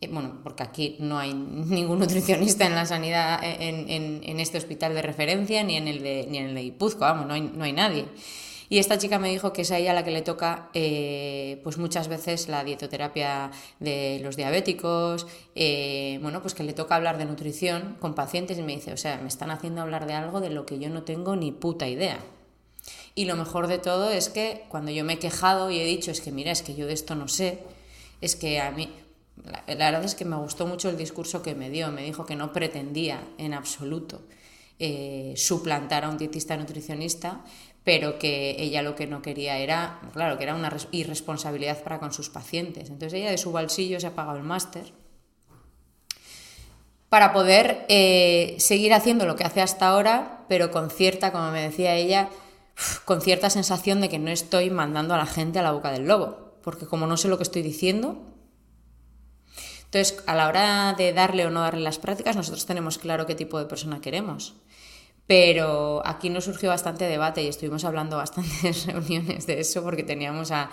Eh, 0.00 0.08
bueno, 0.12 0.40
porque 0.42 0.62
aquí 0.62 0.96
no 1.00 1.18
hay 1.18 1.34
ningún 1.34 1.98
nutricionista 1.98 2.66
en 2.66 2.74
la 2.74 2.86
sanidad, 2.86 3.40
en, 3.42 4.22
en, 4.22 4.40
este 4.40 4.58
hospital 4.58 4.94
de 4.94 5.02
referencia, 5.02 5.62
ni 5.64 5.76
en 5.76 5.88
el 5.88 6.02
de, 6.02 6.26
ni 6.28 6.38
en 6.38 6.46
el 6.46 6.54
de 6.54 6.74
vamos, 6.98 7.26
no 7.26 7.38
no 7.38 7.64
hay 7.64 7.72
nadie. 7.72 8.06
Y 8.68 8.78
esta 8.78 8.98
chica 8.98 9.18
me 9.18 9.30
dijo 9.30 9.52
que 9.52 9.62
es 9.62 9.70
a 9.70 9.78
ella 9.78 9.94
la 9.94 10.04
que 10.04 10.10
le 10.10 10.22
toca 10.22 10.68
eh, 10.74 11.60
pues 11.64 11.78
muchas 11.78 12.08
veces 12.08 12.48
la 12.48 12.64
dietoterapia 12.64 13.50
de 13.80 14.20
los 14.22 14.36
diabéticos, 14.36 15.26
eh, 15.54 16.18
bueno, 16.20 16.42
pues 16.42 16.54
que 16.54 16.62
le 16.62 16.74
toca 16.74 16.96
hablar 16.96 17.16
de 17.16 17.24
nutrición 17.24 17.96
con 17.98 18.14
pacientes 18.14 18.58
y 18.58 18.62
me 18.62 18.74
dice, 18.74 18.92
o 18.92 18.96
sea, 18.96 19.18
me 19.18 19.28
están 19.28 19.50
haciendo 19.50 19.80
hablar 19.80 20.06
de 20.06 20.12
algo 20.12 20.40
de 20.40 20.50
lo 20.50 20.66
que 20.66 20.78
yo 20.78 20.90
no 20.90 21.02
tengo 21.02 21.34
ni 21.34 21.50
puta 21.50 21.88
idea. 21.88 22.18
Y 23.14 23.24
lo 23.24 23.36
mejor 23.36 23.66
de 23.66 23.78
todo 23.78 24.10
es 24.10 24.28
que 24.28 24.64
cuando 24.68 24.90
yo 24.90 25.04
me 25.04 25.14
he 25.14 25.18
quejado 25.18 25.70
y 25.70 25.80
he 25.80 25.84
dicho, 25.84 26.10
es 26.10 26.20
que 26.20 26.30
mira, 26.30 26.52
es 26.52 26.62
que 26.62 26.74
yo 26.74 26.86
de 26.86 26.92
esto 26.92 27.14
no 27.14 27.26
sé, 27.26 27.60
es 28.20 28.36
que 28.36 28.60
a 28.60 28.70
mí, 28.70 28.90
la, 29.44 29.90
verdad 29.90 30.04
es 30.04 30.14
que 30.14 30.24
me 30.24 30.36
gustó 30.36 30.66
mucho 30.66 30.90
el 30.90 30.96
discurso 30.96 31.42
que 31.42 31.54
me 31.54 31.70
dio, 31.70 31.90
me 31.90 32.04
dijo 32.04 32.26
que 32.26 32.36
no 32.36 32.52
pretendía 32.52 33.20
en 33.38 33.54
absoluto 33.54 34.22
eh, 34.78 35.34
suplantar 35.36 36.04
a 36.04 36.08
un 36.08 36.18
dietista 36.18 36.56
nutricionista, 36.56 37.44
pero 37.88 38.18
que 38.18 38.54
ella 38.58 38.82
lo 38.82 38.94
que 38.94 39.06
no 39.06 39.22
quería 39.22 39.56
era, 39.56 39.98
claro, 40.12 40.36
que 40.36 40.44
era 40.44 40.54
una 40.54 40.70
irresponsabilidad 40.90 41.82
para 41.82 41.98
con 41.98 42.12
sus 42.12 42.28
pacientes. 42.28 42.90
Entonces 42.90 43.18
ella 43.18 43.30
de 43.30 43.38
su 43.38 43.50
bolsillo 43.50 43.98
se 43.98 44.08
ha 44.08 44.14
pagado 44.14 44.36
el 44.36 44.42
máster 44.42 44.92
para 47.08 47.32
poder 47.32 47.86
eh, 47.88 48.56
seguir 48.58 48.92
haciendo 48.92 49.24
lo 49.24 49.36
que 49.36 49.44
hace 49.44 49.62
hasta 49.62 49.88
ahora, 49.88 50.44
pero 50.50 50.70
con 50.70 50.90
cierta, 50.90 51.32
como 51.32 51.50
me 51.50 51.62
decía 51.62 51.94
ella, 51.94 52.28
con 53.06 53.22
cierta 53.22 53.48
sensación 53.48 54.02
de 54.02 54.10
que 54.10 54.18
no 54.18 54.30
estoy 54.30 54.68
mandando 54.68 55.14
a 55.14 55.16
la 55.16 55.24
gente 55.24 55.58
a 55.58 55.62
la 55.62 55.72
boca 55.72 55.90
del 55.90 56.06
lobo, 56.06 56.58
porque 56.62 56.84
como 56.84 57.06
no 57.06 57.16
sé 57.16 57.28
lo 57.28 57.38
que 57.38 57.44
estoy 57.44 57.62
diciendo, 57.62 58.22
entonces 59.86 60.22
a 60.26 60.34
la 60.34 60.48
hora 60.48 60.92
de 60.92 61.14
darle 61.14 61.46
o 61.46 61.50
no 61.50 61.62
darle 61.62 61.80
las 61.80 61.98
prácticas, 61.98 62.36
nosotros 62.36 62.66
tenemos 62.66 62.98
claro 62.98 63.24
qué 63.24 63.34
tipo 63.34 63.58
de 63.58 63.64
persona 63.64 64.02
queremos. 64.02 64.56
Pero 65.28 66.02
aquí 66.04 66.30
nos 66.30 66.44
surgió 66.44 66.70
bastante 66.70 67.04
debate 67.04 67.42
y 67.42 67.48
estuvimos 67.48 67.84
hablando 67.84 68.16
bastantes 68.16 68.86
reuniones 68.92 69.46
de 69.46 69.60
eso 69.60 69.84
porque 69.84 70.02
teníamos 70.02 70.50
a 70.50 70.70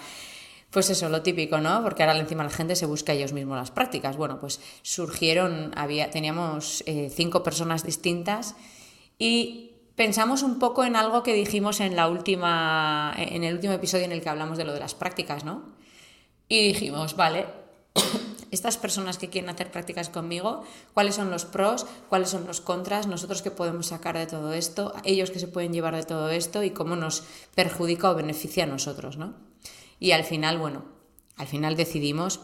pues 0.71 0.89
eso, 0.89 1.07
lo 1.07 1.21
típico, 1.21 1.59
¿no? 1.59 1.81
Porque 1.83 2.03
ahora 2.03 2.17
encima 2.17 2.43
la 2.43 2.49
gente 2.49 2.75
se 2.75 2.85
busca 2.85 3.13
ellos 3.13 3.31
mismos 3.31 3.57
las 3.57 3.71
prácticas. 3.71 4.17
Bueno, 4.17 4.39
pues 4.39 4.59
surgieron, 4.81 5.71
había, 5.77 6.09
teníamos 6.09 6.83
eh, 6.85 7.09
cinco 7.13 7.43
personas 7.43 7.85
distintas 7.85 8.55
y 9.17 9.71
pensamos 9.95 10.43
un 10.43 10.59
poco 10.59 10.83
en 10.83 10.97
algo 10.97 11.23
que 11.23 11.33
dijimos 11.33 11.79
en 11.79 11.95
la 11.95 12.09
última, 12.09 13.13
en 13.17 13.45
el 13.45 13.55
último 13.55 13.73
episodio 13.73 14.03
en 14.03 14.11
el 14.11 14.21
que 14.21 14.27
hablamos 14.27 14.57
de 14.57 14.65
lo 14.65 14.73
de 14.73 14.81
las 14.81 14.95
prácticas, 14.95 15.45
¿no? 15.45 15.63
Y 16.49 16.67
dijimos, 16.67 17.15
vale, 17.15 17.45
estas 18.51 18.77
personas 18.77 19.17
que 19.17 19.29
quieren 19.29 19.49
hacer 19.49 19.71
prácticas 19.71 20.09
conmigo, 20.09 20.63
cuáles 20.93 21.15
son 21.15 21.29
los 21.29 21.45
pros, 21.45 21.85
cuáles 22.09 22.29
son 22.29 22.45
los 22.47 22.61
contras, 22.61 23.07
nosotros 23.07 23.41
qué 23.41 23.51
podemos 23.51 23.87
sacar 23.87 24.17
de 24.17 24.27
todo 24.27 24.53
esto, 24.53 24.93
ellos 25.03 25.31
que 25.31 25.39
se 25.39 25.47
pueden 25.47 25.73
llevar 25.73 25.95
de 25.95 26.03
todo 26.03 26.29
esto 26.29 26.63
y 26.63 26.71
cómo 26.71 26.95
nos 26.95 27.23
perjudica 27.55 28.09
o 28.09 28.15
beneficia 28.15 28.63
a 28.63 28.67
nosotros, 28.67 29.17
¿no? 29.17 29.33
Y 29.99 30.11
al 30.11 30.23
final, 30.23 30.57
bueno, 30.57 30.85
al 31.37 31.47
final 31.47 31.75
decidimos 31.75 32.39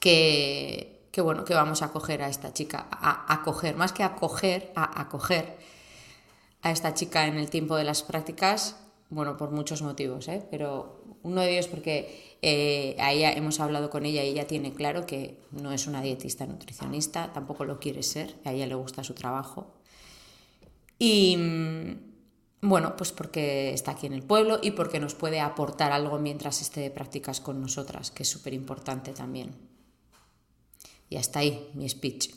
que, 0.00 1.08
que 1.10 1.20
bueno, 1.20 1.44
que 1.44 1.54
vamos 1.54 1.82
a 1.82 1.86
acoger 1.86 2.22
a 2.22 2.28
esta 2.28 2.52
chica, 2.52 2.88
a 2.90 3.32
acoger, 3.32 3.76
más 3.76 3.92
que 3.92 4.02
acoger, 4.02 4.72
a 4.74 5.00
acoger 5.00 5.56
a 6.62 6.70
esta 6.70 6.94
chica 6.94 7.26
en 7.26 7.36
el 7.36 7.50
tiempo 7.50 7.76
de 7.76 7.84
las 7.84 8.02
prácticas, 8.02 8.76
bueno, 9.12 9.36
por 9.36 9.50
muchos 9.50 9.82
motivos, 9.82 10.26
¿eh? 10.28 10.42
pero 10.50 11.04
uno 11.22 11.42
de 11.42 11.52
ellos 11.52 11.68
porque 11.68 12.38
eh, 12.40 12.96
hemos 12.98 13.60
hablado 13.60 13.90
con 13.90 14.06
ella 14.06 14.24
y 14.24 14.28
ella 14.28 14.46
tiene 14.46 14.72
claro 14.72 15.04
que 15.04 15.38
no 15.50 15.70
es 15.70 15.86
una 15.86 16.00
dietista 16.00 16.46
nutricionista, 16.46 17.30
tampoco 17.34 17.66
lo 17.66 17.78
quiere 17.78 18.02
ser, 18.02 18.34
a 18.46 18.52
ella 18.52 18.66
le 18.66 18.74
gusta 18.74 19.04
su 19.04 19.12
trabajo. 19.12 19.74
Y, 20.98 21.36
bueno, 22.62 22.96
pues 22.96 23.12
porque 23.12 23.74
está 23.74 23.90
aquí 23.90 24.06
en 24.06 24.14
el 24.14 24.22
pueblo 24.22 24.60
y 24.62 24.70
porque 24.70 24.98
nos 24.98 25.14
puede 25.14 25.40
aportar 25.40 25.92
algo 25.92 26.18
mientras 26.18 26.62
esté 26.62 26.80
de 26.80 26.90
prácticas 26.90 27.42
con 27.42 27.60
nosotras, 27.60 28.10
que 28.10 28.22
es 28.22 28.30
súper 28.30 28.54
importante 28.54 29.12
también. 29.12 29.54
Y 31.10 31.16
hasta 31.16 31.40
ahí 31.40 31.70
mi 31.74 31.86
speech. 31.86 32.30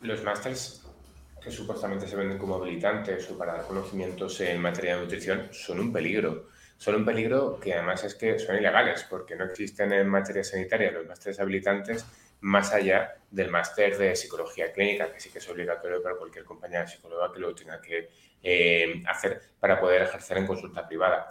Los 0.00 0.22
másters 0.22 0.81
que 1.42 1.50
supuestamente 1.50 2.06
se 2.06 2.16
venden 2.16 2.38
como 2.38 2.56
habilitantes 2.56 3.30
o 3.30 3.38
para 3.38 3.54
dar 3.54 3.66
conocimientos 3.66 4.40
en 4.40 4.60
materia 4.60 4.96
de 4.96 5.02
nutrición 5.02 5.48
son 5.50 5.80
un 5.80 5.92
peligro. 5.92 6.48
Son 6.76 6.94
un 6.94 7.04
peligro 7.04 7.58
que 7.60 7.74
además 7.74 8.04
es 8.04 8.14
que 8.14 8.38
son 8.38 8.56
ilegales 8.56 9.06
porque 9.08 9.36
no 9.36 9.44
existen 9.44 9.92
en 9.92 10.08
materia 10.08 10.42
sanitaria 10.42 10.90
los 10.90 11.06
másteres 11.06 11.38
habilitantes 11.40 12.06
más 12.42 12.72
allá 12.72 13.14
del 13.30 13.50
máster 13.50 13.96
de 13.96 14.16
psicología 14.16 14.72
clínica, 14.72 15.12
que 15.12 15.20
sí 15.20 15.30
que 15.30 15.38
es 15.38 15.48
obligatorio 15.48 16.02
para 16.02 16.16
cualquier 16.16 16.44
compañía 16.44 16.86
psicóloga 16.86 17.32
que 17.32 17.38
lo 17.38 17.54
tenga 17.54 17.80
que 17.80 18.10
eh, 18.42 19.00
hacer 19.06 19.40
para 19.60 19.80
poder 19.80 20.02
ejercer 20.02 20.38
en 20.38 20.46
consulta 20.46 20.86
privada. 20.86 21.28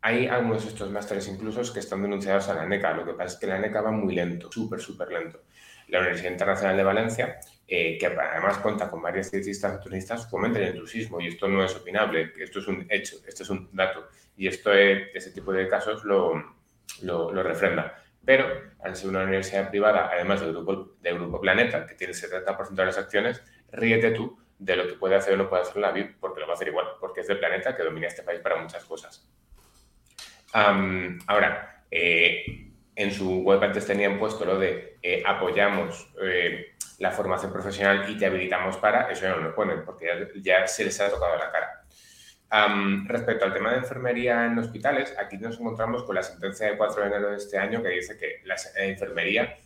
hay 0.00 0.26
algunos 0.28 0.64
de 0.64 0.70
estos 0.70 0.90
másteres 0.90 1.28
incluso 1.28 1.72
que 1.72 1.80
están 1.80 2.00
denunciados 2.00 2.48
a 2.48 2.54
la 2.54 2.66
NECA. 2.66 2.94
Lo 2.94 3.04
que 3.04 3.12
pasa 3.12 3.34
es 3.34 3.40
que 3.40 3.46
la 3.46 3.58
NECA 3.58 3.82
va 3.82 3.90
muy 3.90 4.14
lento, 4.14 4.50
súper, 4.50 4.80
súper 4.80 5.08
lento. 5.08 5.42
La 5.88 6.00
Universidad 6.00 6.30
Internacional 6.30 6.76
de 6.76 6.84
Valencia, 6.84 7.38
eh, 7.70 7.98
que 7.98 8.06
además 8.06 8.58
cuenta 8.58 8.90
con 8.90 9.02
varias 9.02 9.30
dietistas 9.30 9.74
nutricionistas, 9.74 10.30
fomenta 10.30 10.58
el 10.58 10.68
intrusismo 10.68 11.20
y 11.20 11.28
esto 11.28 11.46
no 11.48 11.62
es 11.62 11.76
opinable, 11.76 12.32
esto 12.38 12.60
es 12.60 12.66
un 12.66 12.86
hecho, 12.88 13.16
esto 13.26 13.42
es 13.42 13.50
un 13.50 13.68
dato 13.72 14.08
y 14.38 14.48
esto 14.48 14.72
es, 14.72 15.08
ese 15.14 15.32
tipo 15.32 15.52
de 15.52 15.68
casos 15.68 16.02
lo, 16.04 16.56
lo, 17.02 17.30
lo 17.30 17.42
refrenda. 17.42 18.02
Pero 18.24 18.46
al 18.82 18.96
ser 18.96 19.10
una 19.10 19.22
universidad 19.22 19.68
privada, 19.68 20.10
además 20.12 20.40
del 20.40 20.52
grupo, 20.52 20.96
de 21.00 21.12
Grupo 21.12 21.40
Planeta, 21.40 21.86
que 21.86 21.94
tiene 21.94 22.14
el 22.14 22.18
70% 22.18 22.70
de 22.70 22.84
las 22.86 22.98
acciones, 22.98 23.42
ríete 23.70 24.12
tú 24.12 24.38
de 24.58 24.76
lo 24.76 24.88
que 24.88 24.94
puede 24.94 25.14
hacer 25.14 25.34
o 25.34 25.36
no 25.36 25.48
puede 25.48 25.62
hacer 25.62 25.76
la 25.76 25.92
VIP, 25.92 26.18
porque 26.18 26.40
lo 26.40 26.46
va 26.46 26.52
a 26.52 26.56
hacer 26.56 26.68
igual, 26.68 26.86
porque 27.00 27.20
es 27.20 27.26
del 27.26 27.38
planeta 27.38 27.76
que 27.76 27.82
domina 27.82 28.06
este 28.06 28.22
país 28.22 28.40
para 28.40 28.60
muchas 28.60 28.84
cosas. 28.84 29.30
ahora, 30.52 31.84
eh, 31.90 32.72
en 32.94 33.12
su 33.12 33.42
web 33.42 33.62
antes 33.62 33.86
tenían 33.86 34.18
puesto 34.18 34.44
lo 34.44 34.58
de 34.58 34.98
eh, 35.02 35.22
apoyamos 35.24 36.12
eh, 36.20 36.74
la 36.98 37.10
formación 37.10 37.52
profesional 37.52 38.10
y 38.10 38.18
te 38.18 38.26
habilitamos 38.26 38.76
para, 38.76 39.10
eso 39.10 39.22
ya 39.22 39.30
no 39.30 39.42
lo 39.42 39.54
ponen, 39.54 39.84
porque 39.84 40.06
ya, 40.42 40.66
se 40.66 40.84
les 40.84 41.00
ha 41.00 41.10
tocado 41.10 41.36
la 41.36 41.50
cara. 41.50 41.84
respecto 43.06 43.44
al 43.44 43.54
tema 43.54 43.72
de 43.72 43.78
enfermería 43.78 44.46
en 44.46 44.58
hospitales, 44.58 45.14
aquí 45.18 45.36
nos 45.38 45.58
encontramos 45.58 46.02
con 46.04 46.14
la 46.14 46.22
sentencia 46.22 46.66
de 46.66 46.76
4 46.76 47.02
de 47.02 47.08
enero 47.08 47.30
de 47.30 47.36
este 47.36 47.58
año 47.58 47.82
que 47.82 47.90
dice 47.90 48.16
que 48.16 48.42
la 48.44 48.56
enfermería 48.76 49.56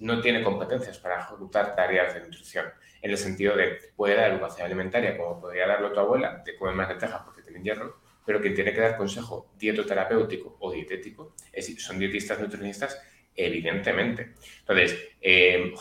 no 0.00 0.20
tiene 0.20 0.42
competencias 0.42 0.98
para 0.98 1.20
ejecutar 1.20 1.74
tareas 1.74 2.12
de 2.14 2.20
nutrición 2.20 2.66
en 3.00 3.10
el 3.10 3.18
sentido 3.18 3.56
de 3.56 3.78
puede 3.94 4.16
dar 4.16 4.30
educación 4.30 4.66
alimentaria 4.66 5.16
como 5.16 5.40
podría 5.40 5.66
darlo 5.66 5.92
tu 5.92 6.00
abuela, 6.00 6.42
de 6.44 6.56
comer 6.56 6.74
más 6.74 6.88
lentejas 6.88 7.22
porque 7.24 7.42
tienen 7.42 7.62
hierro, 7.62 8.00
pero 8.24 8.40
quien 8.40 8.54
tiene 8.54 8.74
que 8.74 8.80
dar 8.80 8.96
consejo 8.96 9.52
dietoterapéutico 9.56 10.56
o 10.60 10.72
dietético 10.72 11.34
es, 11.52 11.82
son 11.82 11.98
dietistas 11.98 12.40
nutricionistas, 12.40 13.00
evidentemente. 13.34 14.34
Entonces, 14.60 14.98
eh, 15.20 15.72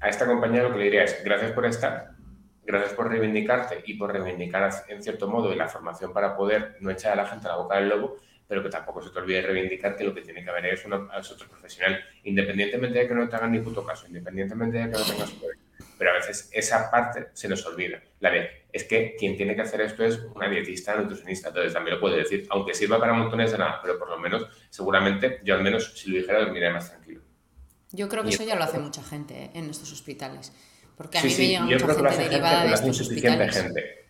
a 0.00 0.08
esta 0.08 0.26
compañía 0.26 0.62
lo 0.62 0.72
que 0.72 0.78
le 0.78 0.84
diría 0.84 1.04
es 1.04 1.22
gracias 1.24 1.52
por 1.52 1.66
estar, 1.66 2.10
gracias 2.64 2.92
por 2.94 3.08
reivindicarte 3.08 3.82
y 3.86 3.94
por 3.94 4.12
reivindicar 4.12 4.70
en 4.88 5.02
cierto 5.02 5.28
modo 5.28 5.54
la 5.54 5.68
formación 5.68 6.12
para 6.12 6.36
poder 6.36 6.76
no 6.80 6.90
echar 6.90 7.12
a 7.12 7.22
la 7.22 7.26
gente 7.26 7.46
a 7.46 7.50
la 7.50 7.56
boca 7.56 7.76
del 7.76 7.88
lobo, 7.88 8.16
pero 8.48 8.62
que 8.62 8.68
tampoco 8.68 9.02
se 9.02 9.10
te 9.10 9.18
olvide 9.18 9.42
reivindicar 9.42 9.96
que 9.96 10.04
lo 10.04 10.14
que 10.14 10.22
tiene 10.22 10.42
que 10.42 10.50
haber 10.50 10.66
es, 10.66 10.84
es 10.84 11.30
otro 11.30 11.48
profesional, 11.48 12.02
independientemente 12.24 12.98
de 12.98 13.08
que 13.08 13.14
no 13.14 13.28
te 13.28 13.36
hagan 13.36 13.52
ni 13.52 13.60
puto 13.60 13.84
caso, 13.84 14.06
independientemente 14.06 14.78
de 14.78 14.84
que 14.90 14.98
no 14.98 15.04
tengas 15.04 15.30
poder 15.32 15.56
pero 16.00 16.12
a 16.12 16.14
veces 16.14 16.48
esa 16.54 16.90
parte 16.90 17.26
se 17.34 17.46
nos 17.46 17.66
olvida. 17.66 18.00
La 18.20 18.30
de, 18.30 18.64
es 18.72 18.84
que 18.84 19.16
quien 19.18 19.36
tiene 19.36 19.54
que 19.54 19.60
hacer 19.60 19.82
esto 19.82 20.02
es 20.02 20.18
una 20.34 20.48
dietista, 20.48 20.96
nutricionista, 20.96 21.48
entonces 21.48 21.74
también 21.74 21.96
lo 21.96 22.00
puede 22.00 22.16
decir, 22.16 22.46
aunque 22.48 22.72
sirva 22.72 22.98
para 22.98 23.12
montones 23.12 23.52
de 23.52 23.58
nada, 23.58 23.80
pero 23.82 23.98
por 23.98 24.08
lo 24.08 24.18
menos, 24.18 24.46
seguramente, 24.70 25.40
yo 25.44 25.54
al 25.54 25.62
menos, 25.62 25.92
si 25.98 26.10
lo 26.10 26.16
dijera, 26.16 26.40
dormiré 26.40 26.70
más 26.70 26.90
tranquilo. 26.90 27.20
Yo 27.92 28.08
creo 28.08 28.22
que 28.22 28.30
eso 28.30 28.44
ya 28.44 28.54
lo 28.54 28.64
hace 28.64 28.78
mucha 28.78 29.02
gente 29.02 29.44
¿eh? 29.44 29.50
en 29.54 29.70
estos 29.70 29.92
hospitales, 29.92 30.52
porque 30.96 31.18
a 31.18 31.22
mí 31.22 31.34
me 31.36 31.46
llega 31.46 31.64
mucha 31.64 31.94
gente 31.94 32.28
derivada 32.28 32.64
de 32.64 32.74
estos 32.74 33.00
hospitales. 33.00 33.56
Gente. 33.56 34.00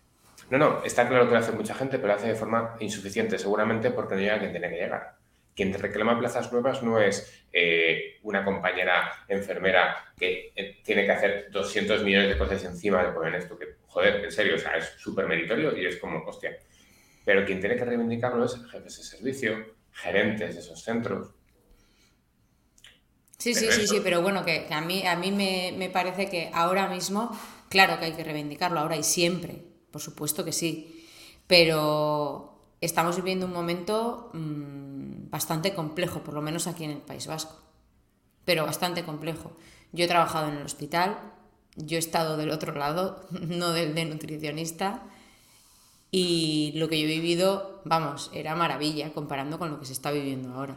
No, 0.50 0.58
no, 0.58 0.84
está 0.84 1.08
claro 1.08 1.26
que 1.26 1.32
lo 1.32 1.38
hace 1.38 1.52
mucha 1.52 1.74
gente, 1.74 1.98
pero 1.98 2.08
lo 2.08 2.14
hace 2.14 2.28
de 2.28 2.34
forma 2.34 2.76
insuficiente, 2.80 3.38
seguramente 3.38 3.90
porque 3.92 4.16
no 4.16 4.20
llega 4.20 4.38
quien 4.38 4.50
tiene 4.50 4.68
que 4.68 4.76
llegar. 4.76 5.14
Quien 5.54 5.72
te 5.72 5.78
reclama 5.78 6.18
plazas 6.18 6.52
nuevas 6.52 6.82
no 6.82 6.98
es 6.98 7.44
eh, 7.52 8.18
una 8.22 8.44
compañera 8.44 9.24
enfermera 9.28 10.12
que 10.16 10.52
eh, 10.54 10.80
tiene 10.82 11.04
que 11.04 11.12
hacer 11.12 11.50
200 11.50 12.02
millones 12.02 12.30
de 12.30 12.38
cosas 12.38 12.64
encima 12.64 13.04
de 13.04 13.12
poner 13.12 13.34
esto, 13.36 13.58
que, 13.58 13.76
joder, 13.86 14.24
en 14.24 14.32
serio, 14.32 14.56
o 14.56 14.58
sea, 14.58 14.76
es 14.76 14.86
súper 14.98 15.26
meritorio 15.26 15.76
y 15.76 15.86
es 15.86 15.96
como, 15.96 16.24
hostia. 16.24 16.56
Pero 17.24 17.44
quien 17.44 17.60
tiene 17.60 17.76
que 17.76 17.84
reivindicarlo 17.84 18.44
es 18.44 18.56
jefes 18.70 18.98
de 18.98 19.04
servicio, 19.04 19.74
gerentes 19.92 20.54
de 20.54 20.60
esos 20.60 20.82
centros. 20.82 21.30
Sí, 23.40 23.54
sí, 23.54 23.68
sí, 23.70 23.86
sí, 23.86 24.00
pero 24.04 24.20
bueno, 24.20 24.44
que, 24.44 24.66
a 24.70 24.82
mí, 24.82 25.06
a 25.06 25.16
mí 25.16 25.32
me, 25.32 25.72
me 25.74 25.88
parece 25.88 26.28
que 26.28 26.50
ahora 26.52 26.88
mismo, 26.88 27.34
claro 27.70 27.98
que 27.98 28.04
hay 28.04 28.12
que 28.12 28.22
reivindicarlo, 28.22 28.78
ahora 28.78 28.98
y 28.98 29.02
siempre, 29.02 29.64
por 29.90 30.02
supuesto 30.02 30.44
que 30.44 30.52
sí, 30.52 31.06
pero 31.46 32.74
estamos 32.82 33.16
viviendo 33.16 33.46
un 33.46 33.54
momento 33.54 34.28
mm, 34.34 35.30
bastante 35.30 35.72
complejo, 35.72 36.20
por 36.20 36.34
lo 36.34 36.42
menos 36.42 36.66
aquí 36.66 36.84
en 36.84 36.90
el 36.90 36.98
País 36.98 37.26
Vasco, 37.26 37.56
pero 38.44 38.66
bastante 38.66 39.04
complejo. 39.04 39.52
Yo 39.92 40.04
he 40.04 40.08
trabajado 40.08 40.48
en 40.48 40.58
el 40.58 40.62
hospital, 40.66 41.18
yo 41.76 41.96
he 41.96 41.98
estado 41.98 42.36
del 42.36 42.50
otro 42.50 42.74
lado, 42.74 43.24
no 43.30 43.72
del 43.72 43.94
de 43.94 44.04
nutricionista, 44.04 45.02
y 46.10 46.72
lo 46.76 46.90
que 46.90 47.00
yo 47.00 47.06
he 47.06 47.10
vivido, 47.10 47.80
vamos, 47.86 48.30
era 48.34 48.54
maravilla 48.54 49.14
comparando 49.14 49.58
con 49.58 49.70
lo 49.70 49.80
que 49.80 49.86
se 49.86 49.94
está 49.94 50.10
viviendo 50.10 50.52
ahora. 50.52 50.76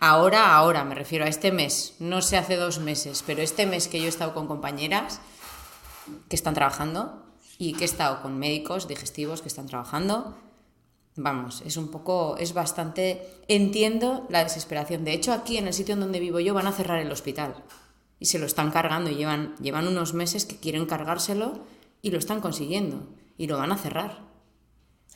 Ahora, 0.00 0.54
ahora, 0.54 0.82
me 0.84 0.94
refiero 0.94 1.26
a 1.26 1.28
este 1.28 1.52
mes, 1.52 1.94
no 1.98 2.22
sé 2.22 2.38
hace 2.38 2.56
dos 2.56 2.78
meses, 2.78 3.22
pero 3.26 3.42
este 3.42 3.66
mes 3.66 3.86
que 3.86 3.98
yo 3.98 4.06
he 4.06 4.08
estado 4.08 4.32
con 4.32 4.46
compañeras 4.46 5.20
que 6.30 6.36
están 6.36 6.54
trabajando 6.54 7.22
y 7.58 7.74
que 7.74 7.82
he 7.82 7.84
estado 7.84 8.22
con 8.22 8.38
médicos 8.38 8.88
digestivos 8.88 9.42
que 9.42 9.48
están 9.48 9.66
trabajando, 9.66 10.38
vamos, 11.16 11.62
es 11.66 11.76
un 11.76 11.90
poco, 11.90 12.36
es 12.38 12.54
bastante, 12.54 13.22
entiendo 13.46 14.26
la 14.30 14.42
desesperación. 14.42 15.04
De 15.04 15.12
hecho, 15.12 15.34
aquí 15.34 15.58
en 15.58 15.66
el 15.66 15.74
sitio 15.74 15.92
en 15.92 16.00
donde 16.00 16.18
vivo 16.18 16.40
yo 16.40 16.54
van 16.54 16.66
a 16.66 16.72
cerrar 16.72 16.98
el 17.00 17.12
hospital 17.12 17.54
y 18.18 18.24
se 18.24 18.38
lo 18.38 18.46
están 18.46 18.70
cargando 18.70 19.10
y 19.10 19.16
llevan, 19.16 19.54
llevan 19.60 19.86
unos 19.86 20.14
meses 20.14 20.46
que 20.46 20.56
quieren 20.56 20.86
cargárselo 20.86 21.60
y 22.00 22.10
lo 22.10 22.18
están 22.18 22.40
consiguiendo 22.40 23.06
y 23.36 23.48
lo 23.48 23.58
van 23.58 23.72
a 23.72 23.76
cerrar. 23.76 24.20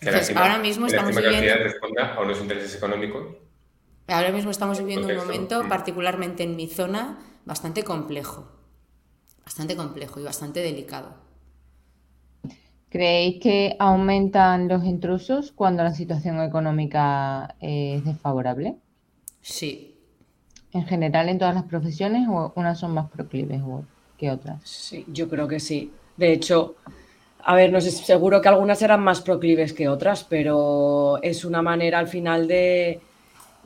Entonces, 0.02 0.36
ahora 0.36 0.58
mismo 0.58 0.86
estamos 0.86 1.16
viviendo... 1.16 1.54
responda 1.54 2.14
a 2.16 2.20
unos 2.20 2.38
intereses 2.38 2.74
económicos. 2.74 3.44
Ahora 4.06 4.30
mismo 4.32 4.50
estamos 4.50 4.78
viviendo 4.78 5.08
un 5.08 5.16
momento, 5.16 5.66
particularmente 5.68 6.42
en 6.42 6.56
mi 6.56 6.68
zona, 6.68 7.18
bastante 7.44 7.84
complejo, 7.84 8.46
bastante 9.44 9.76
complejo 9.76 10.20
y 10.20 10.24
bastante 10.24 10.60
delicado. 10.60 11.14
¿Creéis 12.90 13.40
que 13.40 13.76
aumentan 13.78 14.68
los 14.68 14.84
intrusos 14.84 15.52
cuando 15.52 15.82
la 15.82 15.92
situación 15.92 16.40
económica 16.40 17.56
es 17.60 18.04
desfavorable? 18.04 18.76
Sí. 19.40 19.98
¿En 20.72 20.86
general 20.86 21.28
en 21.28 21.38
todas 21.38 21.54
las 21.54 21.64
profesiones 21.64 22.28
o 22.28 22.52
unas 22.56 22.78
son 22.78 22.92
más 22.94 23.10
proclives 23.10 23.62
que 24.16 24.30
otras? 24.30 24.60
Sí, 24.62 25.04
yo 25.08 25.28
creo 25.28 25.48
que 25.48 25.60
sí. 25.60 25.92
De 26.16 26.32
hecho, 26.32 26.76
a 27.42 27.54
ver, 27.54 27.72
no 27.72 27.80
sé, 27.80 27.90
seguro 27.90 28.40
que 28.40 28.48
algunas 28.48 28.80
eran 28.82 29.02
más 29.02 29.20
proclives 29.22 29.72
que 29.72 29.88
otras, 29.88 30.24
pero 30.24 31.20
es 31.22 31.44
una 31.44 31.62
manera 31.62 31.98
al 31.98 32.08
final 32.08 32.46
de 32.46 33.00
mm, 33.00 33.13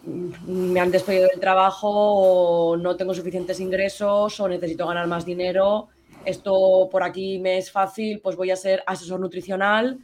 me 0.04 0.80
han 0.80 0.90
despedido 0.90 1.28
del 1.28 1.40
trabajo 1.40 1.90
o 1.90 2.76
no 2.76 2.96
tengo 2.96 3.14
suficientes 3.14 3.60
ingresos 3.60 4.38
o 4.40 4.48
necesito 4.48 4.86
ganar 4.86 5.06
más 5.06 5.24
dinero 5.24 5.88
esto 6.24 6.88
por 6.90 7.02
aquí 7.02 7.38
me 7.38 7.58
es 7.58 7.70
fácil, 7.70 8.20
pues 8.20 8.36
voy 8.36 8.50
a 8.50 8.56
ser 8.56 8.82
asesor 8.86 9.20
nutricional, 9.20 9.98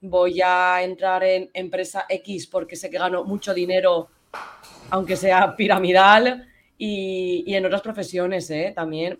voy 0.00 0.40
a 0.42 0.82
entrar 0.82 1.24
en 1.24 1.50
empresa 1.54 2.04
X 2.08 2.46
porque 2.48 2.76
sé 2.76 2.90
que 2.90 2.98
gano 2.98 3.24
mucho 3.24 3.54
dinero, 3.54 4.08
aunque 4.90 5.16
sea 5.16 5.56
piramidal, 5.56 6.46
y, 6.76 7.54
en 7.54 7.66
otras 7.66 7.82
profesiones 7.82 8.50
¿eh? 8.50 8.72
también. 8.74 9.18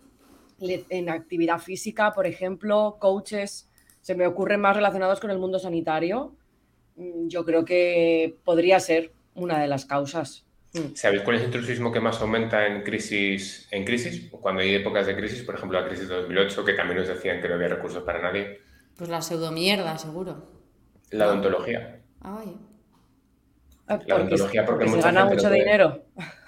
En 0.61 1.09
actividad 1.09 1.59
física, 1.59 2.13
por 2.13 2.27
ejemplo, 2.27 2.97
coaches, 2.99 3.69
se 4.03 4.15
me 4.15 4.27
ocurren 4.27 4.61
más 4.61 4.77
relacionados 4.77 5.21
con 5.21 5.31
el 5.31 5.39
mundo 5.39 5.59
sanitario. 5.59 6.35
Mm, 6.97 7.29
yo 7.29 7.45
creo 7.45 7.65
que 7.65 8.37
podría 8.45 8.81
ser 8.81 9.13
una 9.41 9.61
de 9.61 9.69
las 9.69 9.87
causas. 9.87 10.45
Mm. 10.73 10.95
¿Sabéis 10.95 11.23
cuál 11.23 11.37
es 11.37 11.43
el 11.43 11.49
intrusismo 11.49 11.91
que 11.91 12.01
más 12.01 12.21
aumenta 12.21 12.67
en 12.67 12.83
crisis, 12.83 13.67
en 13.71 13.85
crisis? 13.85 14.31
Cuando 14.31 14.61
hay 14.61 14.75
épocas 14.75 15.07
de 15.07 15.17
crisis, 15.17 15.43
por 15.43 15.57
ejemplo 15.57 15.81
la 15.81 15.87
crisis 15.89 16.09
de 16.09 16.15
2008, 16.15 16.65
que 16.65 16.75
también 16.75 16.99
nos 16.99 17.09
decían 17.09 17.41
que 17.41 17.49
no 17.49 17.55
había 17.55 17.69
recursos 17.69 18.05
para 18.05 18.23
nadie. 18.23 18.61
Pues 18.97 19.11
la 19.11 19.21
pseudomierda, 19.21 19.99
seguro. 19.99 20.47
La 21.11 21.27
odontología. 21.27 22.01
Ay. 22.21 22.57
Ah, 23.89 23.99
la 24.07 24.17
odontología 24.17 24.65
porque, 24.65 24.89
se 24.89 25.01
gana 25.01 25.25
mucho 25.25 25.51
dinero. 25.51 26.05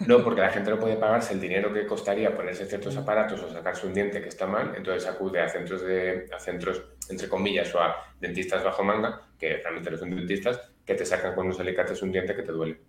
No, 0.06 0.22
porque 0.22 0.42
la 0.42 0.50
gente 0.52 0.70
no 0.70 0.78
puede 0.78 0.94
pagarse 0.94 1.34
el 1.34 1.40
dinero 1.40 1.72
que 1.72 1.84
costaría 1.86 2.32
ponerse 2.32 2.66
ciertos 2.66 2.96
aparatos 2.96 3.42
o 3.42 3.50
sacarse 3.50 3.84
un 3.88 3.94
diente 3.94 4.22
que 4.22 4.28
está 4.28 4.46
mal, 4.46 4.74
entonces 4.76 5.08
acude 5.08 5.40
a 5.40 5.48
centros 5.48 5.82
de 5.82 6.28
a 6.32 6.38
centros 6.38 6.84
entre 7.08 7.28
comillas 7.28 7.74
o 7.74 7.80
a 7.80 7.96
dentistas 8.20 8.62
bajo 8.62 8.84
manga, 8.84 9.22
que 9.36 9.56
realmente 9.56 9.90
no 9.90 9.96
son 9.96 10.10
dentistas, 10.10 10.60
que 10.84 10.94
te 10.94 11.06
sacan 11.06 11.34
con 11.34 11.46
unos 11.46 11.60
alicates 11.60 12.02
un 12.02 12.12
diente 12.12 12.34
que 12.34 12.42
te 12.42 12.52
duele. 12.52 12.80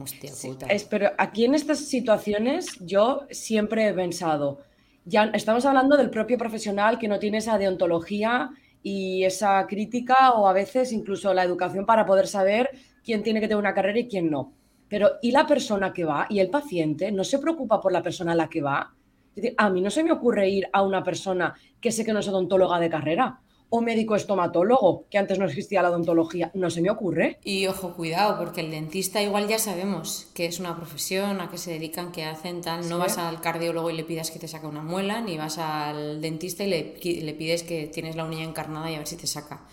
Hostia 0.00 0.30
puta. 0.42 0.66
pero 0.90 1.10
aquí 1.16 1.46
en 1.46 1.54
estas 1.54 1.78
situaciones 1.78 2.66
yo 2.80 3.26
siempre 3.30 3.88
he 3.88 3.94
pensado, 3.94 4.60
ya 5.04 5.24
estamos 5.32 5.64
hablando 5.64 5.96
del 5.96 6.10
propio 6.10 6.36
profesional 6.36 6.98
que 6.98 7.08
no 7.08 7.18
tiene 7.18 7.38
esa 7.38 7.56
deontología 7.56 8.50
y 8.82 9.24
esa 9.24 9.66
crítica 9.66 10.32
o 10.32 10.48
a 10.48 10.52
veces 10.52 10.92
incluso 10.92 11.32
la 11.32 11.44
educación 11.44 11.86
para 11.86 12.04
poder 12.04 12.26
saber 12.26 12.70
quién 13.02 13.22
tiene 13.22 13.40
que 13.40 13.46
tener 13.46 13.58
una 13.58 13.74
carrera 13.74 14.00
y 14.00 14.08
quién 14.08 14.30
no. 14.30 14.52
Pero 14.88 15.12
¿y 15.22 15.30
la 15.30 15.46
persona 15.46 15.92
que 15.92 16.04
va? 16.04 16.26
¿Y 16.28 16.40
el 16.40 16.50
paciente? 16.50 17.10
¿No 17.10 17.24
se 17.24 17.38
preocupa 17.38 17.80
por 17.80 17.92
la 17.92 18.02
persona 18.02 18.32
a 18.32 18.36
la 18.36 18.48
que 18.48 18.62
va? 18.62 18.94
Es 19.30 19.42
decir, 19.42 19.54
a 19.56 19.70
mí 19.70 19.80
no 19.80 19.90
se 19.90 20.04
me 20.04 20.12
ocurre 20.12 20.48
ir 20.48 20.68
a 20.72 20.82
una 20.82 21.02
persona 21.02 21.54
que 21.80 21.90
sé 21.90 22.04
que 22.04 22.12
no 22.12 22.20
es 22.20 22.28
odontóloga 22.28 22.78
de 22.78 22.90
carrera 22.90 23.40
o 23.68 23.80
médico 23.80 24.14
estomatólogo, 24.14 25.06
que 25.10 25.18
antes 25.18 25.38
no 25.38 25.46
existía 25.46 25.82
la 25.82 25.90
odontología, 25.90 26.50
no 26.54 26.70
se 26.70 26.80
me 26.80 26.90
ocurre. 26.90 27.38
Y 27.44 27.66
ojo, 27.66 27.94
cuidado, 27.94 28.38
porque 28.38 28.60
el 28.60 28.70
dentista 28.70 29.22
igual 29.22 29.48
ya 29.48 29.58
sabemos 29.58 30.28
que 30.34 30.46
es 30.46 30.60
una 30.60 30.76
profesión, 30.76 31.40
a 31.40 31.50
qué 31.50 31.58
se 31.58 31.72
dedican, 31.72 32.12
qué 32.12 32.24
hacen, 32.24 32.60
tal. 32.60 32.88
No 32.88 32.98
vas 32.98 33.18
al 33.18 33.40
cardiólogo 33.40 33.90
y 33.90 33.96
le 33.96 34.04
pidas 34.04 34.30
que 34.30 34.38
te 34.38 34.48
saque 34.48 34.66
una 34.66 34.82
muela, 34.82 35.20
ni 35.20 35.36
vas 35.36 35.58
al 35.58 36.20
dentista 36.20 36.64
y 36.64 36.70
le, 36.70 37.22
le 37.22 37.34
pides 37.34 37.62
que 37.62 37.86
tienes 37.86 38.16
la 38.16 38.24
uña 38.24 38.44
encarnada 38.44 38.90
y 38.90 38.94
a 38.94 38.98
ver 38.98 39.06
si 39.06 39.16
te 39.16 39.26
saca. 39.26 39.66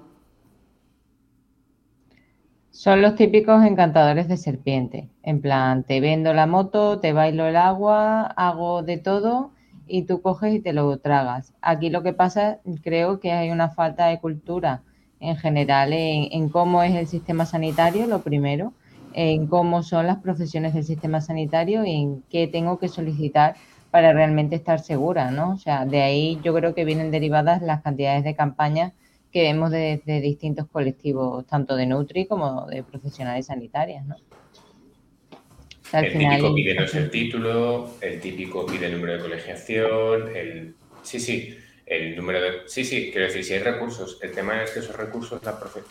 Son 2.70 3.02
los 3.02 3.16
típicos 3.16 3.64
encantadores 3.64 4.28
de 4.28 4.38
serpiente. 4.38 5.10
En 5.24 5.42
plan, 5.42 5.84
te 5.86 6.02
vendo 6.02 6.34
la 6.34 6.46
moto, 6.46 7.00
te 7.00 7.14
bailo 7.14 7.48
el 7.48 7.56
agua, 7.56 8.24
hago 8.24 8.84
de 8.84 8.98
todo 8.98 9.56
y 9.88 10.04
tú 10.04 10.22
coges 10.22 10.54
y 10.56 10.60
te 10.60 10.74
lo 10.74 10.98
tragas. 10.98 11.54
Aquí 11.62 11.90
lo 11.90 12.04
que 12.04 12.14
pasa, 12.14 12.60
creo 12.84 13.20
que 13.20 13.32
hay 13.32 13.52
una 13.52 13.70
falta 13.70 14.08
de 14.08 14.20
cultura 14.20 14.82
en 15.20 15.38
general 15.38 15.94
en, 15.94 16.50
cómo 16.50 16.84
es 16.84 16.96
el 16.96 17.08
sistema 17.08 17.46
sanitario, 17.46 18.08
lo 18.08 18.22
primero, 18.22 18.74
en 19.14 19.48
cómo 19.48 19.84
son 19.84 20.08
las 20.08 20.18
profesiones 20.18 20.74
del 20.74 20.84
sistema 20.84 21.22
sanitario 21.22 21.86
y 21.86 21.96
en 21.96 22.24
qué 22.30 22.48
tengo 22.48 22.80
que 22.80 22.90
solicitar 22.90 23.56
para 23.92 24.12
realmente 24.14 24.56
estar 24.56 24.80
segura, 24.80 25.32
¿no? 25.32 25.52
O 25.52 25.58
sea, 25.58 25.86
de 25.86 26.02
ahí 26.02 26.40
yo 26.44 26.54
creo 26.54 26.76
que 26.76 26.84
vienen 26.86 27.12
derivadas 27.12 27.62
las 27.62 27.82
cantidades 27.82 28.24
de 28.26 28.36
campañas 28.36 28.94
que 29.32 29.44
vemos 29.44 29.72
de, 29.72 30.02
de 30.06 30.22
distintos 30.22 30.68
colectivos, 30.68 31.46
tanto 31.48 31.76
de 31.76 31.86
Nutri 31.86 32.26
como 32.26 32.66
de 32.66 32.84
profesionales 32.84 33.46
sanitarias, 33.48 34.06
¿no? 34.06 34.16
El 36.00 36.18
típico 36.18 36.56
pide 36.56 36.74
no 36.74 36.84
es 36.84 36.96
el 36.96 37.10
título, 37.10 37.98
el 38.02 38.20
típico 38.20 38.66
pide 38.66 38.88
el 38.88 38.94
número 38.94 39.14
de 39.14 39.20
colegiación, 39.20 40.36
el... 40.36 40.76
Sí, 41.04 41.20
sí, 41.20 41.58
el 41.86 42.16
número 42.16 42.42
de... 42.42 42.52
Sí, 42.68 42.84
sí, 42.84 43.10
quiero 43.12 43.28
decir, 43.28 43.44
si 43.44 43.54
hay 43.54 43.60
recursos, 43.60 44.20
el 44.22 44.32
tema 44.32 44.64
es 44.64 44.72
que 44.72 44.80
esos 44.80 44.96
recursos, 44.96 45.44
la 45.44 45.60
profe... 45.60 45.82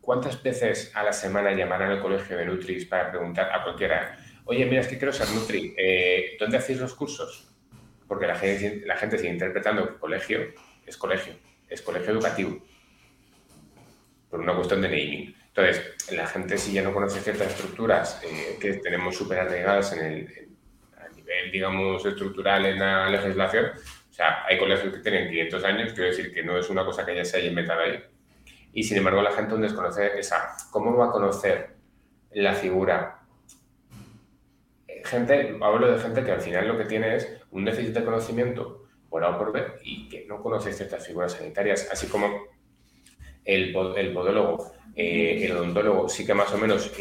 ¿Cuántas 0.00 0.42
veces 0.42 0.90
a 0.94 1.02
la 1.02 1.12
semana 1.12 1.52
llamarán 1.52 1.90
al 1.90 2.00
colegio 2.00 2.36
de 2.36 2.46
Nutris 2.46 2.86
para 2.86 3.10
preguntar 3.10 3.50
a 3.52 3.62
cualquiera, 3.62 4.18
oye, 4.44 4.64
mira, 4.64 4.80
es 4.80 4.88
que 4.88 4.98
quiero 4.98 5.12
ser 5.12 5.28
Nutri, 5.30 5.74
eh, 5.76 6.36
¿dónde 6.38 6.56
hacéis 6.56 6.80
los 6.80 6.94
cursos? 6.94 7.48
Porque 8.08 8.26
la 8.26 8.34
gente, 8.34 8.82
la 8.86 8.96
gente 8.96 9.18
sigue 9.18 9.32
interpretando 9.32 9.86
que 9.86 9.98
colegio 9.98 10.40
es 10.86 10.96
colegio, 10.96 11.34
es 11.68 11.82
colegio 11.82 12.12
educativo, 12.12 12.58
por 14.30 14.40
una 14.40 14.54
cuestión 14.54 14.82
de 14.82 14.88
naming. 14.88 15.39
Entonces, 15.54 16.12
la 16.12 16.26
gente 16.26 16.56
si 16.56 16.72
ya 16.72 16.82
no 16.82 16.92
conoce 16.92 17.20
ciertas 17.20 17.48
estructuras 17.48 18.20
eh, 18.24 18.56
que 18.60 18.74
tenemos 18.74 19.16
súper 19.16 19.40
arraigadas 19.40 19.92
en 19.92 20.04
el, 20.04 20.48
a 20.96 21.08
nivel, 21.08 21.50
digamos, 21.50 22.04
estructural 22.06 22.66
en 22.66 22.78
la 22.78 23.10
legislación, 23.10 23.66
o 23.66 24.12
sea, 24.12 24.44
hay 24.46 24.58
colegios 24.58 24.94
que 24.94 25.00
tienen 25.00 25.28
500 25.28 25.64
años, 25.64 25.92
quiero 25.92 26.10
decir 26.10 26.32
que 26.32 26.42
no 26.42 26.56
es 26.56 26.70
una 26.70 26.84
cosa 26.84 27.04
que 27.04 27.16
ya 27.16 27.24
se 27.24 27.38
haya 27.38 27.48
inventado 27.48 27.80
ahí. 27.80 28.00
Y 28.72 28.84
sin 28.84 28.98
embargo, 28.98 29.22
la 29.22 29.32
gente 29.32 29.52
aún 29.52 29.62
desconoce 29.62 30.18
esa. 30.18 30.56
¿Cómo 30.70 30.96
va 30.96 31.06
a 31.06 31.10
conocer 31.10 31.74
la 32.32 32.54
figura? 32.54 33.22
Gente, 35.04 35.56
hablo 35.60 35.90
de 35.90 35.98
gente 35.98 36.22
que 36.22 36.30
al 36.30 36.40
final 36.40 36.68
lo 36.68 36.78
que 36.78 36.84
tiene 36.84 37.16
es 37.16 37.40
un 37.50 37.64
déficit 37.64 37.94
de 37.94 38.04
conocimiento 38.04 38.84
por 39.08 39.24
A 39.24 39.30
o 39.30 39.38
por 39.38 39.52
B 39.52 39.64
y 39.82 40.08
que 40.08 40.26
no 40.26 40.40
conoce 40.40 40.72
ciertas 40.72 41.04
figuras 41.04 41.32
sanitarias, 41.32 41.88
así 41.90 42.06
como 42.06 42.46
el, 43.44 43.72
podólogo 43.72 44.72
eh, 44.94 45.44
el 45.44 45.52
odontólogo 45.52 46.08
sí 46.08 46.26
que 46.26 46.34
más 46.34 46.52
o 46.52 46.58
menos 46.58 46.92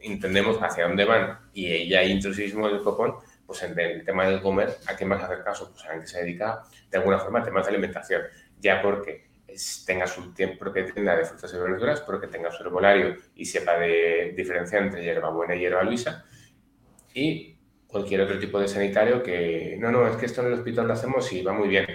entendemos 0.00 0.58
hacia 0.62 0.86
dónde 0.86 1.04
van 1.04 1.38
y 1.52 1.88
ya 1.88 2.00
hay 2.00 2.12
intrusismo 2.12 2.68
del 2.68 2.82
copón, 2.82 3.14
pues 3.46 3.62
en 3.62 3.78
el 3.78 4.04
tema 4.04 4.26
del 4.26 4.40
comer, 4.40 4.76
¿a 4.86 4.96
quién 4.96 5.08
vas 5.08 5.22
a 5.22 5.26
hacer 5.26 5.42
caso? 5.42 5.70
Pues 5.70 5.84
a 5.86 6.00
que 6.00 6.06
se 6.06 6.22
dedica 6.22 6.62
de 6.90 6.98
alguna 6.98 7.18
forma 7.18 7.40
a 7.40 7.42
temas 7.42 7.64
de 7.64 7.72
alimentación, 7.72 8.22
ya 8.60 8.80
porque 8.82 9.26
tenga 9.86 10.06
su 10.06 10.32
tiempo 10.32 10.72
que 10.72 10.84
tienda 10.84 11.16
de 11.16 11.24
frutas 11.24 11.52
y 11.52 11.56
verduras, 11.56 12.00
porque 12.00 12.26
tenga 12.26 12.50
su 12.50 12.62
herbolario 12.62 13.16
y 13.34 13.44
sepa 13.44 13.78
de 13.78 14.34
diferenciar 14.36 14.82
entre 14.82 15.02
hierba 15.02 15.30
buena 15.30 15.54
y 15.54 15.60
hierba 15.60 15.82
luisa, 15.82 16.24
y 17.14 17.56
cualquier 17.86 18.22
otro 18.22 18.38
tipo 18.38 18.58
de 18.58 18.66
sanitario 18.68 19.22
que, 19.22 19.76
no, 19.78 19.90
no, 19.92 20.08
es 20.08 20.16
que 20.16 20.26
esto 20.26 20.40
en 20.40 20.48
el 20.48 20.54
hospital 20.54 20.88
lo 20.88 20.94
hacemos 20.94 21.32
y 21.32 21.42
va 21.42 21.52
muy 21.52 21.68
bien. 21.68 21.86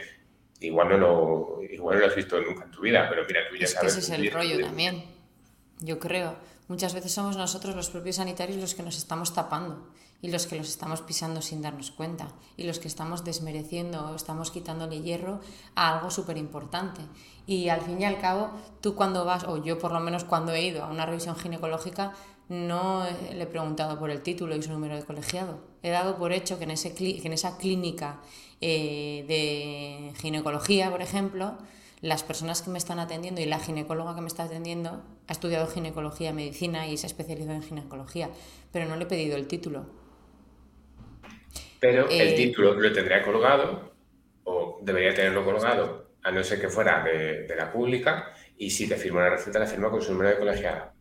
Igual 0.61 0.89
no 0.89 0.97
lo, 0.97 1.63
igual 1.63 1.95
no 1.95 2.01
lo 2.01 2.07
has 2.07 2.15
visto 2.15 2.39
nunca 2.41 2.65
en 2.65 2.71
tu 2.71 2.81
vida, 2.81 3.07
pero 3.09 3.23
mira, 3.25 3.41
tú 3.49 3.55
ya 3.55 3.67
sabes. 3.67 3.97
ese 3.97 4.13
es 4.13 4.19
el 4.19 4.31
rollo 4.31 4.59
también 4.59 5.19
yo 5.79 5.99
creo. 5.99 6.35
Muchas 6.67 6.93
veces 6.93 7.11
somos 7.11 7.35
nosotros 7.35 7.75
los 7.75 7.89
propios 7.89 8.17
sanitarios 8.17 8.59
los 8.59 8.75
que 8.75 8.83
nos 8.83 8.97
estamos 8.97 9.33
tapando 9.33 9.87
y 10.21 10.29
los 10.29 10.45
que 10.45 10.57
los 10.57 10.67
estamos 10.67 11.01
pisando 11.01 11.41
sin 11.41 11.61
darnos 11.61 11.91
cuenta 11.91 12.27
y 12.57 12.65
los 12.65 12.77
que 12.77 12.87
estamos 12.87 13.23
desmereciendo 13.23 14.11
o 14.11 14.15
estamos 14.15 14.51
quitándole 14.51 15.01
hierro 15.01 15.39
a 15.75 15.95
algo 15.95 16.11
súper 16.11 16.37
importante. 16.37 17.01
Y 17.47 17.69
al 17.69 17.81
fin 17.81 17.99
y 18.01 18.05
al 18.05 18.19
cabo, 18.19 18.51
tú 18.81 18.93
cuando 18.93 19.25
vas, 19.25 19.45
o 19.45 19.63
yo 19.63 19.79
por 19.79 19.91
lo 19.91 19.99
menos 19.99 20.25
cuando 20.25 20.51
he 20.51 20.61
ido 20.61 20.83
a 20.83 20.89
una 20.89 21.05
revisión 21.05 21.35
ginecológica, 21.35 22.13
no 22.49 23.05
le 23.31 23.41
he 23.41 23.47
preguntado 23.47 23.97
por 23.97 24.11
el 24.11 24.21
título 24.21 24.55
y 24.55 24.61
su 24.61 24.71
número 24.71 24.95
de 24.95 25.03
colegiado. 25.03 25.61
He 25.81 25.89
dado 25.89 26.17
por 26.17 26.33
hecho 26.33 26.57
que 26.57 26.65
en, 26.65 26.71
ese, 26.71 26.93
que 26.93 27.21
en 27.23 27.33
esa 27.33 27.57
clínica 27.57 28.19
eh, 28.61 29.25
de 29.27 30.13
ginecología, 30.19 30.91
por 30.91 31.01
ejemplo, 31.01 31.57
las 32.01 32.23
personas 32.23 32.61
que 32.61 32.69
me 32.69 32.77
están 32.77 32.99
atendiendo 32.99 33.41
y 33.41 33.45
la 33.45 33.59
ginecóloga 33.59 34.15
que 34.15 34.21
me 34.21 34.27
está 34.27 34.43
atendiendo 34.43 35.03
ha 35.27 35.31
estudiado 35.31 35.67
ginecología, 35.67 36.33
medicina 36.33 36.87
y 36.87 36.97
se 36.97 37.05
ha 37.05 37.09
especializado 37.09 37.55
en 37.55 37.63
ginecología, 37.63 38.29
pero 38.71 38.85
no 38.85 38.95
le 38.95 39.03
he 39.03 39.07
pedido 39.07 39.35
el 39.35 39.47
título. 39.47 39.85
Pero 41.79 42.09
el 42.09 42.29
eh, 42.29 42.33
título 42.33 42.73
lo 42.73 42.91
tendría 42.91 43.23
colgado 43.23 43.93
o 44.43 44.79
debería 44.81 45.13
tenerlo 45.13 45.45
colgado, 45.45 46.09
a 46.23 46.31
no 46.31 46.43
ser 46.43 46.59
que 46.59 46.69
fuera 46.69 47.03
de, 47.03 47.55
la 47.55 47.71
pública, 47.71 48.33
y 48.57 48.69
si 48.69 48.87
te 48.87 48.95
firma 48.95 49.21
una 49.21 49.29
receta, 49.29 49.59
la 49.59 49.67
firma 49.67 49.89
con 49.89 50.01
su 50.01 50.11
número 50.11 50.31
de 50.31 50.37
colegiada. 50.37 50.93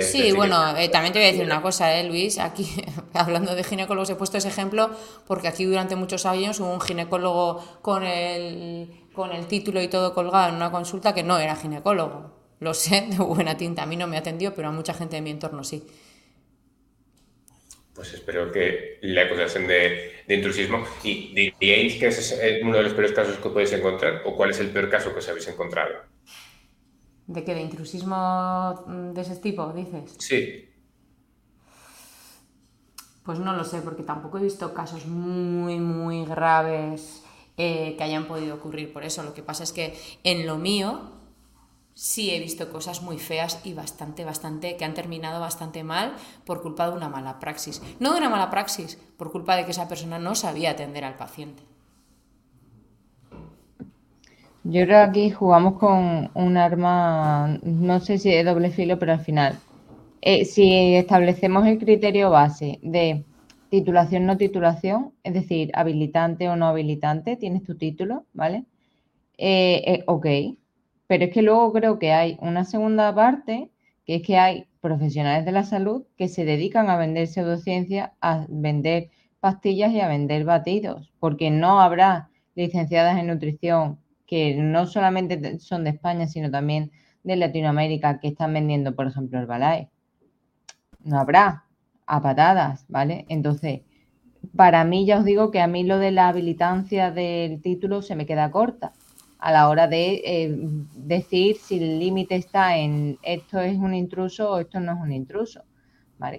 Sí, 0.00 0.32
bueno, 0.32 0.76
eh, 0.76 0.88
también 0.88 1.12
te 1.12 1.18
voy 1.18 1.28
a 1.28 1.30
decir 1.32 1.44
una 1.44 1.62
cosa, 1.62 1.98
¿eh, 1.98 2.04
Luis. 2.04 2.38
Aquí, 2.38 2.66
hablando 3.12 3.54
de 3.54 3.64
ginecólogos, 3.64 4.10
he 4.10 4.16
puesto 4.16 4.38
ese 4.38 4.48
ejemplo 4.48 4.90
porque 5.26 5.48
aquí 5.48 5.64
durante 5.64 5.96
muchos 5.96 6.26
años 6.26 6.60
hubo 6.60 6.72
un 6.72 6.80
ginecólogo 6.80 7.80
con 7.82 8.04
el, 8.04 8.88
con 9.12 9.32
el 9.32 9.46
título 9.46 9.82
y 9.82 9.88
todo 9.88 10.14
colgado 10.14 10.48
en 10.48 10.56
una 10.56 10.70
consulta 10.70 11.14
que 11.14 11.22
no 11.22 11.38
era 11.38 11.56
ginecólogo. 11.56 12.32
Lo 12.60 12.74
sé, 12.74 13.06
de 13.08 13.16
buena 13.18 13.56
tinta. 13.56 13.82
A 13.82 13.86
mí 13.86 13.96
no 13.96 14.06
me 14.06 14.16
atendió, 14.16 14.54
pero 14.54 14.68
a 14.68 14.72
mucha 14.72 14.94
gente 14.94 15.16
de 15.16 15.22
mi 15.22 15.30
entorno 15.30 15.64
sí 15.64 15.86
pues 17.94 18.12
espero 18.12 18.50
que 18.50 18.98
la 19.02 19.22
acusación 19.22 19.66
de, 19.66 20.24
intrusismo. 20.28 20.84
¿Y 21.02 21.32
diríais 21.34 21.94
que 21.94 22.08
ese 22.08 22.56
es 22.56 22.62
uno 22.62 22.76
de 22.76 22.82
los 22.82 22.92
peores 22.92 23.12
casos 23.12 23.36
que 23.36 23.48
podéis 23.48 23.72
encontrar? 23.72 24.22
¿O 24.24 24.34
cuál 24.34 24.50
es 24.50 24.60
el 24.60 24.70
peor 24.70 24.90
caso 24.90 25.12
que 25.12 25.20
os 25.20 25.28
habéis 25.28 25.46
encontrado? 25.48 25.94
¿De 27.26 27.42
qué? 27.44 27.54
¿De 27.54 27.62
intrusismo 27.62 28.84
de 28.86 29.20
ese 29.20 29.36
tipo, 29.36 29.72
dices? 29.72 30.14
Sí. 30.18 30.68
Pues 33.22 33.38
no 33.38 33.54
lo 33.54 33.64
sé, 33.64 33.80
porque 33.80 34.02
tampoco 34.02 34.38
he 34.38 34.42
visto 34.42 34.74
casos 34.74 35.06
muy, 35.06 35.80
muy 35.80 36.26
graves 36.26 37.22
eh, 37.56 37.94
que 37.96 38.04
hayan 38.04 38.26
podido 38.26 38.56
ocurrir 38.56 38.92
por 38.92 39.04
eso. 39.04 39.22
Lo 39.22 39.32
que 39.32 39.42
pasa 39.42 39.62
es 39.62 39.72
que 39.72 39.98
en 40.22 40.46
lo 40.46 40.58
mío, 40.58 41.00
sí 41.94 42.30
he 42.30 42.40
visto 42.40 42.70
cosas 42.70 43.00
muy 43.00 43.18
feas 43.18 43.60
y 43.64 43.72
bastante, 43.72 44.24
bastante, 44.24 44.76
que 44.76 44.84
han 44.84 44.92
terminado 44.92 45.40
bastante 45.40 45.82
mal 45.84 46.16
por 46.44 46.60
culpa 46.60 46.90
de 46.90 46.96
una 46.96 47.08
mala 47.08 47.38
praxis. 47.38 47.80
No 48.00 48.12
de 48.12 48.18
una 48.18 48.28
mala 48.28 48.50
praxis, 48.50 48.98
por 49.16 49.32
culpa 49.32 49.56
de 49.56 49.64
que 49.64 49.70
esa 49.70 49.88
persona 49.88 50.18
no 50.18 50.34
sabía 50.34 50.72
atender 50.72 51.04
al 51.04 51.16
paciente. 51.16 51.62
Yo 54.64 54.84
creo 54.86 54.86
que 54.86 54.94
aquí 55.10 55.30
jugamos 55.30 55.74
con 55.78 56.30
un 56.34 56.56
arma, 56.56 57.58
no 57.62 58.00
sé 58.00 58.16
si 58.18 58.30
de 58.30 58.44
doble 58.44 58.70
filo, 58.70 58.98
pero 58.98 59.12
al 59.12 59.20
final, 59.20 59.58
eh, 60.22 60.46
si 60.46 60.94
establecemos 60.94 61.66
el 61.66 61.78
criterio 61.78 62.30
base 62.30 62.78
de 62.82 63.24
titulación, 63.68 64.24
no 64.24 64.38
titulación, 64.38 65.12
es 65.22 65.34
decir, 65.34 65.70
habilitante 65.74 66.48
o 66.48 66.56
no 66.56 66.66
habilitante, 66.66 67.36
tienes 67.36 67.62
tu 67.64 67.76
título, 67.76 68.24
¿vale? 68.32 68.64
Eh, 69.38 69.82
eh, 69.86 70.04
ok, 70.06 70.26
pero 71.06 71.24
es 71.24 71.30
que 71.32 71.42
luego 71.42 71.72
creo 71.72 71.98
que 71.98 72.12
hay 72.12 72.38
una 72.40 72.64
segunda 72.64 73.14
parte, 73.14 73.70
que 74.06 74.16
es 74.16 74.22
que 74.22 74.38
hay 74.38 74.66
profesionales 74.80 75.44
de 75.44 75.52
la 75.52 75.64
salud 75.64 76.04
que 76.16 76.28
se 76.28 76.46
dedican 76.46 76.88
a 76.88 76.96
vender 76.96 77.26
pseudociencia, 77.26 78.14
a 78.22 78.46
vender 78.48 79.10
pastillas 79.40 79.92
y 79.92 80.00
a 80.00 80.08
vender 80.08 80.44
batidos, 80.44 81.12
porque 81.20 81.50
no 81.50 81.80
habrá 81.80 82.30
licenciadas 82.54 83.18
en 83.18 83.26
nutrición 83.26 83.98
que 84.34 84.56
no 84.56 84.84
solamente 84.88 85.60
son 85.60 85.84
de 85.84 85.90
España, 85.90 86.26
sino 86.26 86.50
también 86.50 86.90
de 87.22 87.36
Latinoamérica 87.36 88.18
que 88.18 88.26
están 88.26 88.52
vendiendo, 88.52 88.96
por 88.96 89.06
ejemplo, 89.06 89.38
el 89.38 89.46
Balay. 89.46 89.90
No 91.04 91.20
habrá, 91.20 91.66
a 92.04 92.20
patadas, 92.20 92.84
¿vale? 92.88 93.26
Entonces, 93.28 93.82
para 94.56 94.82
mí 94.82 95.06
ya 95.06 95.18
os 95.18 95.24
digo 95.24 95.52
que 95.52 95.60
a 95.60 95.68
mí 95.68 95.84
lo 95.84 95.98
de 96.00 96.10
la 96.10 96.26
habilitancia 96.26 97.12
del 97.12 97.62
título 97.62 98.02
se 98.02 98.16
me 98.16 98.26
queda 98.26 98.50
corta 98.50 98.92
a 99.38 99.52
la 99.52 99.68
hora 99.68 99.86
de 99.86 100.20
eh, 100.24 100.58
decir 100.96 101.56
si 101.58 101.76
el 101.76 102.00
límite 102.00 102.34
está 102.34 102.76
en 102.76 103.18
esto 103.22 103.60
es 103.60 103.76
un 103.78 103.94
intruso 103.94 104.50
o 104.50 104.58
esto 104.58 104.80
no 104.80 104.94
es 104.94 104.98
un 105.00 105.12
intruso. 105.12 105.62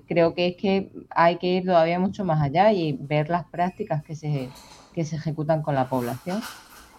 Creo 0.05 0.33
que 0.33 0.47
es 0.47 0.57
que 0.57 0.91
hay 1.11 1.37
que 1.37 1.47
ir 1.47 1.63
todavía 1.63 1.97
mucho 1.97 2.25
más 2.25 2.41
allá 2.41 2.73
y 2.73 2.91
ver 2.91 3.29
las 3.29 3.45
prácticas 3.45 4.03
que 4.03 4.15
se, 4.15 4.49
que 4.93 5.05
se 5.05 5.15
ejecutan 5.15 5.61
con 5.61 5.75
la 5.75 5.87
población. 5.87 6.41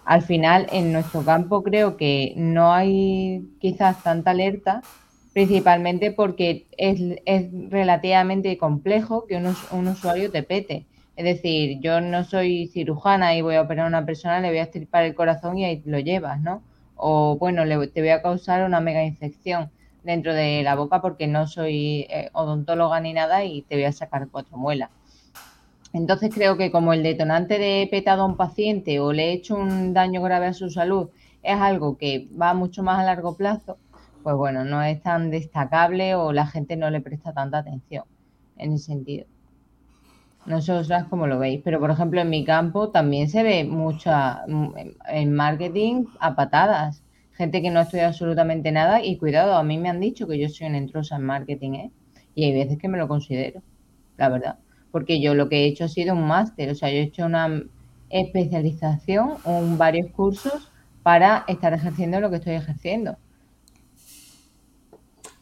Al 0.07 0.21
final, 0.23 0.67
en 0.71 0.91
nuestro 0.93 1.23
campo 1.23 1.63
creo 1.63 1.97
que 1.97 2.33
no 2.35 2.73
hay 2.73 3.43
quizás 3.59 4.01
tanta 4.03 4.31
alerta, 4.31 4.81
principalmente 5.33 6.11
porque 6.11 6.65
es, 6.77 6.99
es 7.25 7.51
relativamente 7.69 8.57
complejo 8.57 9.25
que 9.27 9.35
un, 9.35 9.55
un 9.71 9.87
usuario 9.87 10.31
te 10.31 10.43
pete 10.43 10.85
es 11.17 11.25
decir, 11.25 11.79
yo 11.81 11.99
no 11.99 12.23
soy 12.23 12.67
cirujana 12.67 13.35
y 13.35 13.41
voy 13.41 13.55
a 13.55 13.63
operar 13.63 13.85
a 13.85 13.89
una 13.89 14.05
persona, 14.05 14.39
le 14.39 14.49
voy 14.49 14.59
a 14.59 14.63
estirpar 14.63 15.03
el 15.03 15.15
corazón 15.15 15.57
y 15.57 15.65
ahí 15.65 15.81
lo 15.85 15.97
llevas, 15.99 16.39
¿no? 16.41 16.61
O 16.95 17.37
bueno, 17.39 17.65
le, 17.65 17.87
te 17.87 18.01
voy 18.01 18.09
a 18.11 18.21
causar 18.21 18.63
una 18.63 18.81
mega 18.81 19.03
infección 19.03 19.71
dentro 20.03 20.33
de 20.35 20.61
la 20.63 20.75
boca 20.75 21.01
porque 21.01 21.25
no 21.27 21.47
soy 21.47 22.05
eh, 22.09 22.29
odontóloga 22.33 22.99
ni 22.99 23.13
nada 23.13 23.43
y 23.43 23.63
te 23.63 23.75
voy 23.75 23.85
a 23.85 23.91
sacar 23.93 24.27
cuatro 24.29 24.57
muelas. 24.57 24.91
Entonces 25.97 26.29
creo 26.31 26.57
que 26.57 26.71
como 26.71 26.93
el 26.93 27.01
detonante 27.01 27.57
de 27.57 27.87
petado 27.89 28.21
a 28.21 28.25
un 28.27 28.37
paciente 28.37 28.99
o 28.99 29.11
le 29.13 29.29
he 29.29 29.33
hecho 29.33 29.55
un 29.55 29.93
daño 29.93 30.21
grave 30.21 30.45
a 30.45 30.53
su 30.53 30.69
salud 30.69 31.09
es 31.41 31.59
algo 31.59 31.97
que 31.97 32.29
va 32.39 32.53
mucho 32.53 32.83
más 32.83 32.99
a 32.99 33.03
largo 33.03 33.35
plazo, 33.35 33.79
pues 34.21 34.35
bueno, 34.35 34.63
no 34.63 34.83
es 34.83 35.01
tan 35.01 35.31
destacable 35.31 36.13
o 36.13 36.31
la 36.33 36.45
gente 36.45 36.75
no 36.75 36.91
le 36.91 37.01
presta 37.01 37.33
tanta 37.33 37.57
atención 37.57 38.03
en 38.57 38.73
ese 38.73 38.85
sentido. 38.85 39.25
No 40.45 40.61
sé 40.61 40.71
vosotras 40.71 41.05
cómo 41.09 41.25
lo 41.25 41.39
veis, 41.39 41.61
pero 41.63 41.79
por 41.79 41.89
ejemplo 41.89 42.21
en 42.21 42.29
mi 42.29 42.45
campo 42.45 42.89
también 42.89 43.27
se 43.27 43.41
ve 43.41 43.63
mucha 43.63 44.43
mm, 44.47 44.73
en 45.09 45.33
marketing 45.33 46.05
a 46.19 46.35
patadas. 46.35 47.03
Gente 47.31 47.63
que 47.63 47.71
no 47.71 47.81
estudia 47.81 48.07
absolutamente 48.07 48.71
nada 48.71 49.03
y 49.03 49.17
cuidado, 49.17 49.55
a 49.55 49.63
mí 49.63 49.79
me 49.79 49.89
han 49.89 49.99
dicho 49.99 50.27
que 50.27 50.37
yo 50.37 50.47
soy 50.47 50.67
una 50.67 50.77
intrusa 50.77 51.15
en 51.15 51.23
marketing, 51.23 51.71
¿eh? 51.73 51.91
Y 52.35 52.45
hay 52.45 52.53
veces 52.53 52.77
que 52.77 52.87
me 52.87 52.99
lo 52.99 53.07
considero, 53.07 53.63
la 54.17 54.29
verdad. 54.29 54.59
Porque 54.97 55.21
yo 55.21 55.35
lo 55.35 55.47
que 55.47 55.57
he 55.57 55.67
hecho 55.67 55.83
ha 55.83 55.89
sido 55.89 56.15
un 56.15 56.27
máster, 56.27 56.71
o 56.71 56.73
sea, 56.73 56.89
yo 56.89 56.95
he 56.95 57.01
hecho 57.03 57.23
una 57.23 57.61
especialización, 58.09 59.35
un, 59.43 59.77
varios 59.77 60.09
cursos 60.09 60.71
para 61.03 61.45
estar 61.47 61.71
ejerciendo 61.71 62.19
lo 62.19 62.31
que 62.31 62.37
estoy 62.37 62.55
ejerciendo. 62.55 63.15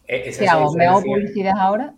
Eh, 0.10 0.36
¿Qué 0.38 0.46
hago? 0.50 0.74
¿Me 0.74 0.88
hago 0.88 1.02
publicidad 1.04 1.54
ahora? 1.58 1.94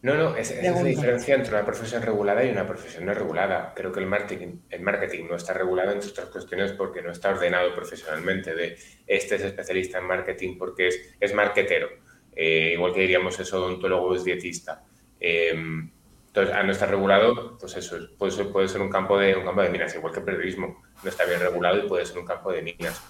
No, 0.00 0.14
no, 0.14 0.34
esa, 0.36 0.54
es 0.54 0.74
la 0.74 0.82
diferencia 0.82 1.34
entre 1.34 1.52
una 1.52 1.66
profesión 1.66 2.00
regulada 2.00 2.42
y 2.46 2.50
una 2.50 2.66
profesión 2.66 3.04
no 3.04 3.12
regulada. 3.12 3.74
Creo 3.76 3.92
que 3.92 4.00
el 4.00 4.06
marketing, 4.06 4.60
el 4.70 4.80
marketing 4.80 5.26
no 5.28 5.36
está 5.36 5.52
regulado, 5.52 5.92
entre 5.92 6.08
otras 6.08 6.28
cuestiones, 6.30 6.72
porque 6.72 7.02
no 7.02 7.10
está 7.10 7.28
ordenado 7.28 7.74
profesionalmente. 7.74 8.54
De 8.54 8.78
este 9.06 9.34
es 9.34 9.42
especialista 9.42 9.98
en 9.98 10.06
marketing 10.06 10.56
porque 10.56 10.88
es, 10.88 11.14
es 11.20 11.34
marketero. 11.34 11.90
Eh, 12.34 12.70
igual 12.72 12.94
que 12.94 13.02
diríamos 13.02 13.38
eso, 13.38 13.58
odontólogo 13.58 14.16
es 14.16 14.24
dietista. 14.24 14.82
Em, 15.20 15.90
entonces, 16.32 16.54
al 16.56 16.64
no 16.64 16.72
estar 16.72 16.88
regulado, 16.88 17.58
pues 17.58 17.76
eso 17.76 17.98
puede 18.16 18.32
ser, 18.32 18.50
puede 18.50 18.66
ser 18.66 18.80
un, 18.80 18.88
campo 18.88 19.18
de, 19.18 19.36
un 19.36 19.44
campo 19.44 19.60
de 19.60 19.68
minas, 19.68 19.94
igual 19.94 20.14
que 20.14 20.20
el 20.20 20.24
periodismo. 20.24 20.82
No 21.02 21.10
está 21.10 21.26
bien 21.26 21.38
regulado 21.38 21.76
y 21.76 21.86
puede 21.86 22.06
ser 22.06 22.16
un 22.16 22.24
campo 22.24 22.50
de 22.50 22.62
minas. 22.62 23.02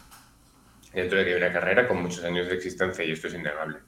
Dentro 0.92 1.18
de 1.18 1.24
que 1.24 1.30
hay 1.30 1.36
una 1.36 1.52
carrera 1.52 1.86
con 1.86 2.02
muchos 2.02 2.24
años 2.24 2.48
de 2.48 2.56
existencia 2.56 3.04
y 3.04 3.12
esto 3.12 3.28
es 3.28 3.34
innegable. 3.34 3.78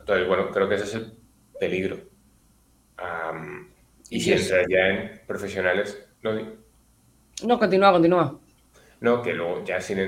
Entonces, 0.00 0.26
bueno, 0.26 0.50
creo 0.50 0.68
que 0.68 0.74
ese 0.74 0.84
es 0.86 0.94
el 0.94 1.12
peligro. 1.60 1.98
y 4.10 4.20
si 4.20 4.32
entras 4.32 4.66
ya 4.68 4.88
en 4.88 5.20
profesionales, 5.24 6.04
no. 6.22 6.32
No, 7.44 7.58
continúa, 7.60 7.92
continúa. 7.92 8.40
No, 9.02 9.22
que 9.22 9.34
luego 9.34 9.62
ya 9.64 9.80
sin. 9.80 9.98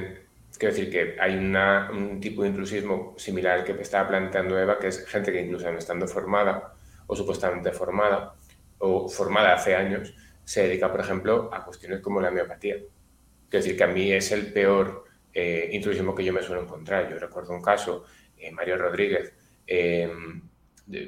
Quiero 0.59 0.75
decir 0.75 0.91
que 0.91 1.17
hay 1.21 1.37
una, 1.37 1.89
un 1.93 2.19
tipo 2.19 2.43
de 2.43 2.49
intrusismo 2.49 3.15
similar 3.17 3.61
al 3.61 3.65
que 3.65 3.81
estaba 3.81 4.09
planteando 4.09 4.59
Eva, 4.59 4.77
que 4.81 4.89
es 4.89 5.07
gente 5.07 5.31
que 5.31 5.41
incluso 5.41 5.71
no 5.71 5.79
estando 5.79 6.09
formada 6.09 6.75
o 7.09 7.17
supuestamente 7.17 7.73
formada 7.73 8.35
o 8.79 9.09
formada 9.09 9.55
hace 9.55 9.75
años, 9.75 10.15
se 10.45 10.63
dedica, 10.63 10.91
por 10.91 11.01
ejemplo, 11.01 11.51
a 11.53 11.65
cuestiones 11.65 12.01
como 12.01 12.21
la 12.21 12.31
miopatía. 12.31 12.77
Quiero 12.77 13.65
decir 13.65 13.77
que 13.77 13.85
a 13.85 13.89
mí 13.89 14.13
es 14.13 14.31
el 14.31 14.53
peor 14.53 15.05
eh, 15.35 15.69
que 15.83 16.25
yo 16.25 16.33
me 16.33 16.43
suelo 16.43 16.63
encontrar. 16.63 17.11
Yo 17.11 17.19
recuerdo 17.19 17.53
un 17.53 17.63
caso, 17.63 18.05
eh, 18.37 18.53
Mario 18.53 18.79
Rodríguez, 18.79 19.35
Em, 19.69 20.41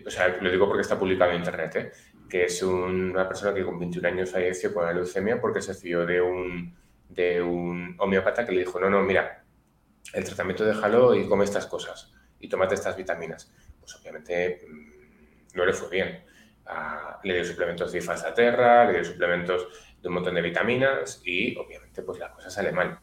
o 0.06 0.10
sea, 0.10 0.28
lo 0.28 0.50
digo 0.50 0.66
porque 0.66 0.82
está 0.82 0.98
publicado 0.98 1.30
en 1.32 1.38
internet, 1.38 1.76
¿eh? 1.76 1.92
que 2.28 2.44
es 2.44 2.62
una 2.62 3.26
persona 3.26 3.54
que 3.54 3.64
con 3.64 3.78
21 3.78 4.06
años 4.06 4.30
falleció 4.30 4.72
con 4.74 4.84
la 4.84 4.92
leucemia 4.92 5.40
porque 5.40 5.62
se 5.62 5.72
fió 5.74 6.04
de 6.04 6.20
un, 6.20 6.76
de 7.08 7.40
un 7.40 7.96
homeópata 7.98 8.44
que 8.44 8.52
le 8.52 8.60
dijo, 8.60 8.78
no, 8.78 8.90
no, 8.90 9.02
mira, 9.02 9.42
el 10.12 10.24
tratamiento 10.24 10.64
déjalo 10.66 11.14
y 11.14 11.26
come 11.26 11.44
estas 11.44 11.66
cosas. 11.66 12.12
y 12.38 12.48
tómate 12.48 12.74
estas 12.74 12.96
vitaminas. 12.96 13.50
Pues 13.80 13.96
obviamente 13.96 14.60
no 15.54 15.64
le 15.64 15.72
fue 15.72 15.88
bien. 15.90 16.24
Ah, 16.66 17.18
le 17.24 17.34
dio 17.34 17.44
suplementos 17.44 17.92
de 17.92 18.00
terra, 18.34 18.84
le 18.84 18.94
dio 18.94 19.04
suplementos 19.04 19.66
de 20.00 20.08
un 20.08 20.14
montón 20.14 20.34
de 20.34 20.42
vitaminas 20.42 21.20
y 21.24 21.56
obviamente 21.56 22.02
pues 22.02 22.18
la 22.18 22.32
cosa 22.32 22.50
sale 22.50 22.72
mal. 22.72 22.98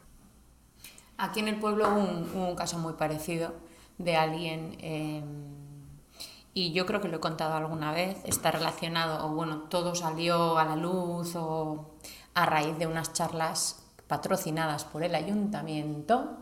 Aquí 1.18 1.40
en 1.40 1.48
el 1.48 1.60
pueblo 1.60 1.88
hubo 1.90 2.50
un, 2.50 2.56
caso 2.56 2.78
muy 2.78 2.94
parecido 2.94 3.56
de 3.98 4.16
alguien, 4.16 4.78
em, 4.80 5.24
y 6.54 6.74
yo 6.74 6.86
creo 6.86 7.02
que 7.02 7.08
lo 7.08 7.18
he 7.18 7.20
contado 7.20 7.56
alguna 7.56 7.92
vez, 7.92 8.18
está 8.24 8.52
relacionado, 8.52 9.26
o 9.26 9.30
bueno, 9.30 9.64
todo 9.64 9.96
salió 9.96 10.58
a 10.58 10.66
la 10.66 10.76
luz 10.76 11.36
o 11.36 11.98
a 12.36 12.46
raíz 12.46 12.78
de 12.78 12.86
unas 12.86 13.14
charlas 13.14 13.84
patrocinadas 14.08 14.86
por 14.86 15.04
el 15.04 15.16
ayuntamiento 15.16 16.38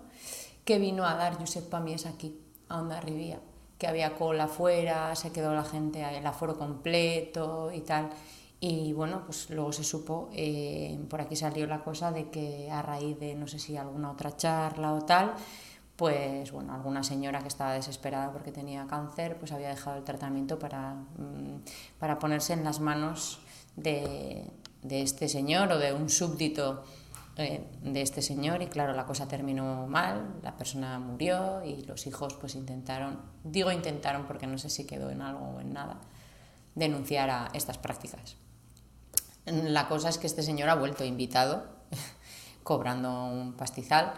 que 0.65 0.77
vino 0.77 1.05
a 1.05 1.15
dar 1.15 1.37
Josep 1.37 1.69
Pamies 1.69 2.05
aquí, 2.05 2.37
a 2.67 2.79
Onda 2.79 2.99
Rivía, 2.99 3.39
que 3.77 3.87
había 3.87 4.15
cola 4.15 4.45
afuera, 4.45 5.15
se 5.15 5.31
quedó 5.31 5.53
la 5.53 5.63
gente, 5.63 6.03
el 6.03 6.25
aforo 6.25 6.57
completo 6.57 7.71
y 7.73 7.81
tal. 7.81 8.09
Y 8.59 8.93
bueno, 8.93 9.23
pues 9.25 9.49
luego 9.49 9.71
se 9.73 9.83
supo, 9.83 10.29
eh, 10.33 10.97
por 11.09 11.21
aquí 11.21 11.35
salió 11.35 11.67
la 11.67 11.83
cosa 11.83 12.11
de 12.11 12.29
que 12.29 12.71
a 12.71 12.81
raíz 12.81 13.19
de 13.19 13.35
no 13.35 13.47
sé 13.47 13.59
si 13.59 13.77
alguna 13.77 14.11
otra 14.11 14.35
charla 14.35 14.93
o 14.93 15.01
tal, 15.01 15.33
pues 15.95 16.51
bueno, 16.51 16.73
alguna 16.73 17.03
señora 17.03 17.41
que 17.41 17.47
estaba 17.47 17.73
desesperada 17.73 18.31
porque 18.31 18.51
tenía 18.51 18.87
cáncer, 18.87 19.37
pues 19.37 19.51
había 19.51 19.69
dejado 19.69 19.97
el 19.97 20.03
tratamiento 20.03 20.57
para, 20.57 20.95
mm, 20.95 21.63
para 21.99 22.17
ponerse 22.17 22.53
en 22.53 22.63
las 22.63 22.79
manos 22.79 23.39
de, 23.75 24.45
de 24.83 25.01
este 25.01 25.27
señor 25.27 25.71
o 25.71 25.77
de 25.77 25.93
un 25.93 26.09
súbdito 26.09 26.83
eh, 27.37 27.67
de 27.81 28.01
este 28.01 28.21
señor 28.21 28.61
y 28.61 28.67
claro, 28.67 28.93
la 28.93 29.05
cosa 29.05 29.27
terminó 29.27 29.87
mal, 29.87 30.39
la 30.41 30.55
persona 30.55 30.99
murió 30.99 31.63
y 31.65 31.83
los 31.83 32.07
hijos 32.07 32.33
pues 32.35 32.55
intentaron, 32.55 33.19
digo 33.43 33.71
intentaron 33.71 34.25
porque 34.25 34.47
no 34.47 34.57
sé 34.57 34.69
si 34.69 34.85
quedó 34.85 35.09
en 35.09 35.21
algo 35.21 35.45
o 35.45 35.59
en 35.59 35.73
nada, 35.73 35.99
denunciar 36.75 37.29
a 37.29 37.49
estas 37.53 37.77
prácticas. 37.77 38.37
La 39.45 39.87
cosa 39.87 40.09
es 40.09 40.17
que 40.17 40.27
este 40.27 40.43
señor 40.43 40.69
ha 40.69 40.75
vuelto 40.75 41.03
invitado, 41.03 41.65
cobrando 42.63 43.25
un 43.25 43.53
pastizal, 43.53 44.13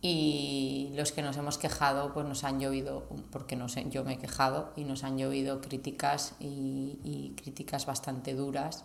y 0.00 0.90
los 0.94 1.12
que 1.12 1.22
nos 1.22 1.36
hemos 1.36 1.56
quejado, 1.56 2.12
pues 2.12 2.26
nos 2.26 2.44
han 2.44 2.60
llovido, 2.60 3.08
porque 3.30 3.56
no 3.56 3.68
sé, 3.68 3.86
yo 3.88 4.04
me 4.04 4.14
he 4.14 4.18
quejado, 4.18 4.72
y 4.76 4.84
nos 4.84 5.04
han 5.04 5.16
llovido 5.16 5.60
críticas 5.60 6.34
y, 6.40 7.34
críticas 7.36 7.86
bastante 7.86 8.34
duras, 8.34 8.84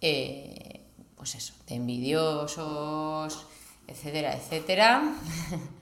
eh, 0.00 0.81
pues 1.22 1.36
eso, 1.36 1.54
de 1.68 1.76
envidiosos, 1.76 3.46
etcétera, 3.86 4.34
etcétera. 4.34 5.14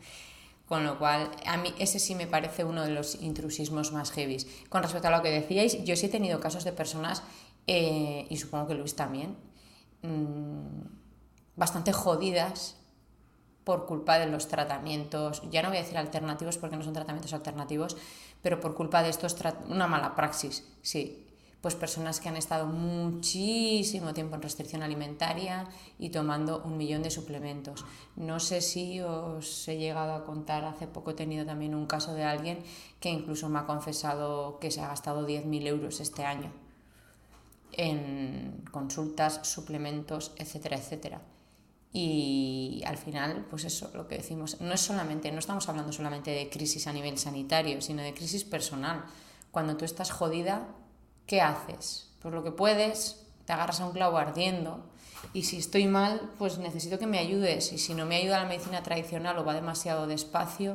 Con 0.69 0.85
lo 0.85 0.99
cual, 0.99 1.31
a 1.47 1.57
mí 1.57 1.73
ese 1.79 1.99
sí 1.99 2.15
me 2.15 2.27
parece 2.27 2.63
uno 2.63 2.83
de 2.83 2.91
los 2.91 3.15
intrusismos 3.23 3.91
más 3.91 4.13
heavy. 4.13 4.37
Con 4.69 4.83
respecto 4.83 5.09
a 5.09 5.11
lo 5.11 5.23
que 5.23 5.31
decíais, 5.31 5.83
yo 5.83 5.97
sí 5.97 6.07
he 6.07 6.09
tenido 6.11 6.41
casos 6.41 6.65
de 6.65 6.73
personas 6.73 7.23
eh, 7.67 8.27
y 8.29 8.37
supongo 8.37 8.67
que 8.67 8.75
Luis 8.75 8.95
también, 8.97 9.35
mm, 10.03 10.85
bastante 11.57 11.95
jodidas 11.95 12.77
por 13.65 13.87
culpa 13.87 14.19
de 14.19 14.27
los 14.27 14.47
tratamientos, 14.47 15.43
ya 15.51 15.63
no 15.63 15.71
voy 15.71 15.79
a 15.79 15.81
decir 15.81 15.97
alternativos 15.97 16.59
porque 16.59 16.77
no 16.77 16.83
son 16.83 16.93
tratamientos 16.93 17.33
alternativos, 17.33 17.97
pero 18.43 18.61
por 18.61 18.75
culpa 18.75 19.03
de 19.03 19.09
estos, 19.09 19.35
una 19.69 19.87
mala 19.87 20.15
praxis, 20.15 20.69
sí. 20.83 21.30
Pues 21.61 21.75
personas 21.75 22.21
que 22.21 22.29
han 22.29 22.37
estado 22.37 22.67
muchísimo 22.67 24.15
tiempo 24.15 24.35
en 24.35 24.43
restricción 24.43 24.83
alimentaria 24.83 25.69
y 25.99 26.09
tomando 26.09 26.63
un 26.65 26.79
millón 26.79 27.03
de 27.03 27.11
suplementos. 27.11 27.85
No 28.17 28.41
sé 28.41 28.63
si 28.63 29.01
os 29.01 29.69
he 29.69 29.77
llegado 29.77 30.15
a 30.15 30.25
contar, 30.25 30.65
hace 30.65 30.87
poco 30.87 31.11
he 31.11 31.15
tenido 31.15 31.45
también 31.45 31.75
un 31.75 31.87
caso 31.87 32.15
de 32.15 32.25
alguien 32.25 32.63
que 32.99 33.11
incluso 33.11 33.49
me 33.51 33.59
ha 33.59 33.67
confesado 33.67 34.59
que 34.59 34.71
se 34.71 34.81
ha 34.81 34.89
gastado 34.89 35.29
10.000 35.29 35.67
euros 35.67 36.01
este 36.01 36.25
año 36.25 36.51
en 37.73 38.65
consultas, 38.71 39.41
suplementos, 39.47 40.33
etcétera, 40.37 40.77
etcétera. 40.77 41.23
Y 41.93 42.83
al 42.87 42.97
final, 42.97 43.47
pues 43.51 43.65
eso, 43.65 43.91
lo 43.95 44.07
que 44.07 44.17
decimos, 44.17 44.61
no 44.61 44.73
es 44.73 44.81
solamente, 44.81 45.33
no 45.33 45.39
estamos 45.39 45.69
hablando 45.69 45.93
solamente 45.93 46.31
de 46.31 46.49
crisis 46.49 46.87
a 46.87 46.93
nivel 46.93 47.19
sanitario, 47.19 47.81
sino 47.81 48.03
de 48.03 48.15
crisis 48.15 48.45
personal. 48.45 49.05
Cuando 49.51 49.77
tú 49.77 49.85
estás 49.85 50.13
jodida, 50.13 50.69
¿qué 51.31 51.41
haces? 51.41 52.09
Pues 52.21 52.35
lo 52.35 52.43
que 52.43 52.51
puedes, 52.51 53.21
te 53.47 53.53
agarras 53.53 53.81
a 53.81 53.87
un 53.87 53.93
clavo 53.93 54.19
ardiendo 54.19 54.83
y 55.33 55.45
si 55.45 55.59
estoy 55.59 55.87
mal, 55.87 56.33
pues 56.39 56.59
necesito 56.59 56.99
que 56.99 57.07
me 57.07 57.21
ayudes 57.21 57.73
y 57.73 57.79
si 57.79 57.95
no 57.95 58.05
me 58.05 58.17
ayuda 58.17 58.41
la 58.41 58.49
medicina 58.49 58.83
tradicional 58.83 59.39
o 59.39 59.45
va 59.45 59.55
demasiado 59.55 60.09
despacio, 60.09 60.75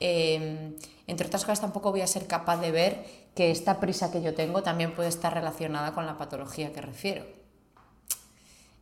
eh, 0.00 0.76
entre 1.06 1.28
otras 1.28 1.44
cosas 1.44 1.60
tampoco 1.60 1.92
voy 1.92 2.00
a 2.00 2.08
ser 2.08 2.26
capaz 2.26 2.56
de 2.56 2.72
ver 2.72 3.06
que 3.36 3.52
esta 3.52 3.78
prisa 3.78 4.10
que 4.10 4.20
yo 4.20 4.34
tengo 4.34 4.64
también 4.64 4.92
puede 4.92 5.08
estar 5.08 5.32
relacionada 5.32 5.92
con 5.92 6.04
la 6.04 6.18
patología 6.18 6.72
que 6.72 6.80
refiero. 6.80 7.24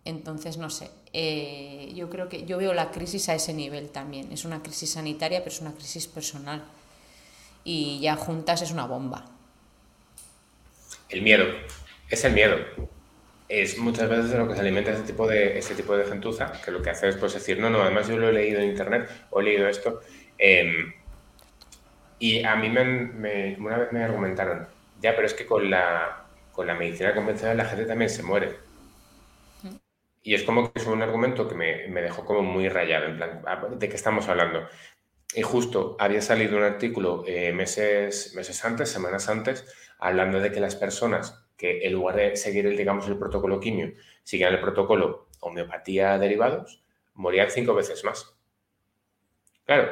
Entonces, 0.06 0.56
no 0.56 0.70
sé, 0.70 0.90
eh, 1.12 1.92
yo 1.94 2.08
creo 2.08 2.30
que 2.30 2.46
yo 2.46 2.56
veo 2.56 2.72
la 2.72 2.90
crisis 2.90 3.28
a 3.28 3.34
ese 3.34 3.52
nivel 3.52 3.90
también. 3.90 4.32
Es 4.32 4.46
una 4.46 4.62
crisis 4.62 4.92
sanitaria, 4.92 5.40
pero 5.40 5.50
es 5.54 5.60
una 5.60 5.74
crisis 5.74 6.06
personal. 6.06 6.64
Y 7.62 8.00
ya 8.00 8.16
juntas 8.16 8.62
es 8.62 8.70
una 8.70 8.86
bomba. 8.86 9.36
El 11.10 11.22
miedo, 11.22 11.44
es 12.08 12.24
el 12.24 12.32
miedo. 12.32 12.56
Es 13.48 13.78
muchas 13.78 14.08
veces 14.08 14.30
de 14.30 14.38
lo 14.38 14.48
que 14.48 14.54
se 14.54 14.60
alimenta 14.60 14.92
ese 14.92 15.02
tipo 15.02 15.26
de, 15.26 15.58
ese 15.58 15.74
tipo 15.74 15.96
de 15.96 16.04
gentuza, 16.04 16.52
que 16.64 16.70
lo 16.70 16.80
que 16.82 16.90
hace 16.90 17.08
es 17.08 17.16
pues, 17.16 17.34
decir, 17.34 17.58
no, 17.58 17.68
no, 17.68 17.82
además 17.82 18.06
yo 18.06 18.16
lo 18.16 18.28
he 18.28 18.32
leído 18.32 18.60
en 18.60 18.70
internet 18.70 19.08
o 19.30 19.40
he 19.40 19.44
leído 19.44 19.68
esto. 19.68 20.00
Em, 20.38 20.92
y 22.20 22.44
a 22.44 22.54
mí 22.54 22.68
me, 22.68 23.56
una 23.58 23.78
vez 23.78 23.92
me 23.92 24.04
argumentaron, 24.04 24.68
ya, 25.00 25.16
pero 25.16 25.26
es 25.26 25.34
que 25.34 25.46
con 25.46 25.68
la, 25.68 26.26
con 26.52 26.66
la 26.66 26.74
medicina 26.74 27.14
convencional 27.14 27.56
la 27.56 27.64
gente 27.64 27.86
también 27.86 28.10
se 28.10 28.22
muere. 28.22 28.56
Y 30.22 30.34
es 30.34 30.42
como 30.42 30.70
que 30.70 30.78
es 30.78 30.86
un 30.86 31.02
argumento 31.02 31.48
que 31.48 31.54
me, 31.54 31.88
me, 31.88 32.02
dejó 32.02 32.24
como 32.24 32.42
muy 32.42 32.68
rayado, 32.68 33.06
en 33.06 33.16
plan, 33.16 33.42
ah, 33.46 33.66
¿de 33.70 33.88
qué 33.88 33.96
estamos 33.96 34.28
hablando? 34.28 34.68
Y 35.34 35.42
justo 35.42 35.96
había 35.98 36.20
salido 36.20 36.56
un 36.56 36.64
artículo 36.64 37.24
eh, 37.26 37.52
meses, 37.52 38.34
meses 38.34 38.64
antes, 38.64 38.90
semanas 38.90 39.28
antes, 39.28 39.64
hablando 40.00 40.40
de 40.40 40.50
que 40.50 40.60
las 40.60 40.76
personas 40.76 41.46
que 41.56 41.86
en 41.86 41.92
lugar 41.92 42.16
de 42.16 42.36
seguir, 42.36 42.66
el, 42.66 42.76
digamos, 42.76 43.06
el 43.06 43.18
protocolo 43.18 43.60
quimio, 43.60 43.92
siguen 44.22 44.48
el 44.48 44.60
protocolo 44.60 45.28
homeopatía 45.40 46.18
derivados, 46.18 46.82
morían 47.14 47.50
cinco 47.50 47.74
veces 47.74 48.02
más. 48.02 48.34
Claro, 49.66 49.88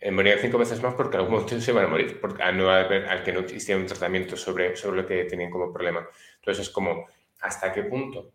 eh, 0.00 0.10
morían 0.10 0.38
cinco 0.38 0.56
veces 0.56 0.82
más 0.82 0.94
porque 0.94 1.18
algún 1.18 1.32
momento 1.32 1.60
se 1.60 1.70
iban 1.70 1.84
a 1.84 1.88
morir, 1.88 2.18
porque 2.18 2.42
al, 2.42 2.56
no 2.56 2.70
al 2.70 3.22
que 3.22 3.32
no 3.32 3.40
existía 3.40 3.76
un 3.76 3.84
tratamiento 3.84 4.36
sobre, 4.38 4.74
sobre 4.74 5.02
lo 5.02 5.06
que 5.06 5.24
tenían 5.24 5.50
como 5.50 5.70
problema. 5.70 6.08
Entonces 6.36 6.68
es 6.68 6.72
como, 6.72 7.06
¿hasta 7.40 7.72
qué 7.72 7.82
punto 7.82 8.32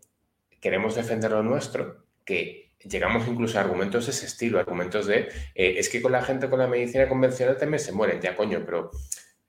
queremos 0.62 0.94
defender 0.94 1.32
lo 1.32 1.42
nuestro? 1.42 2.06
Que 2.24 2.74
llegamos 2.80 3.28
incluso 3.28 3.58
a 3.58 3.62
argumentos 3.62 4.06
de 4.06 4.12
ese 4.12 4.28
estilo, 4.28 4.60
argumentos 4.60 5.08
de, 5.08 5.30
eh, 5.56 5.76
es 5.78 5.90
que 5.90 6.00
con 6.00 6.12
la 6.12 6.22
gente 6.22 6.48
con 6.48 6.60
la 6.60 6.68
medicina 6.68 7.10
convencional 7.10 7.58
también 7.58 7.80
se 7.80 7.92
mueren, 7.92 8.22
ya 8.22 8.36
coño, 8.36 8.62
pero 8.64 8.92